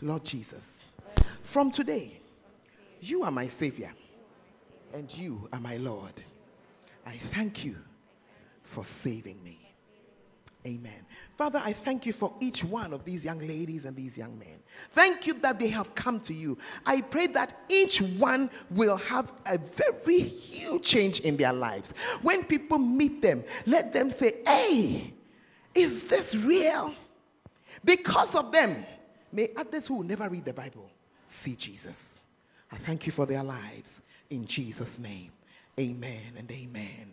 Lord 0.00 0.24
Jesus, 0.24 0.84
from 1.42 1.70
today, 1.70 2.18
you 3.00 3.24
are 3.24 3.30
my 3.30 3.46
Savior 3.46 3.92
and 4.94 5.14
you 5.14 5.48
are 5.52 5.60
my 5.60 5.76
Lord. 5.76 6.14
I 7.04 7.18
thank 7.18 7.62
you 7.62 7.76
for 8.62 8.84
saving 8.84 9.42
me. 9.44 9.58
Amen. 10.66 11.04
Father, 11.36 11.60
I 11.62 11.74
thank 11.74 12.06
you 12.06 12.14
for 12.14 12.32
each 12.40 12.64
one 12.64 12.94
of 12.94 13.04
these 13.04 13.22
young 13.22 13.38
ladies 13.38 13.84
and 13.84 13.94
these 13.94 14.16
young 14.16 14.38
men. 14.38 14.58
Thank 14.90 15.26
you 15.26 15.34
that 15.34 15.58
they 15.58 15.68
have 15.68 15.94
come 15.94 16.20
to 16.20 16.34
you. 16.34 16.58
I 16.84 17.00
pray 17.00 17.26
that 17.28 17.60
each 17.68 18.00
one 18.00 18.50
will 18.70 18.96
have 18.96 19.32
a 19.46 19.58
very 19.58 20.20
huge 20.20 20.82
change 20.82 21.20
in 21.20 21.36
their 21.36 21.52
lives. 21.52 21.92
When 22.22 22.44
people 22.44 22.78
meet 22.78 23.22
them, 23.22 23.44
let 23.66 23.92
them 23.92 24.10
say, 24.10 24.36
Hey, 24.46 25.12
is 25.74 26.04
this 26.04 26.34
real? 26.34 26.94
Because 27.84 28.34
of 28.34 28.52
them, 28.52 28.84
may 29.32 29.50
others 29.56 29.86
who 29.86 29.96
will 29.96 30.04
never 30.04 30.28
read 30.28 30.44
the 30.44 30.52
Bible 30.52 30.90
see 31.28 31.54
Jesus. 31.54 32.20
I 32.72 32.76
thank 32.76 33.06
you 33.06 33.12
for 33.12 33.26
their 33.26 33.42
lives. 33.42 34.00
In 34.30 34.46
Jesus' 34.46 34.98
name, 34.98 35.30
amen 35.78 36.32
and 36.36 36.50
amen. 36.50 37.12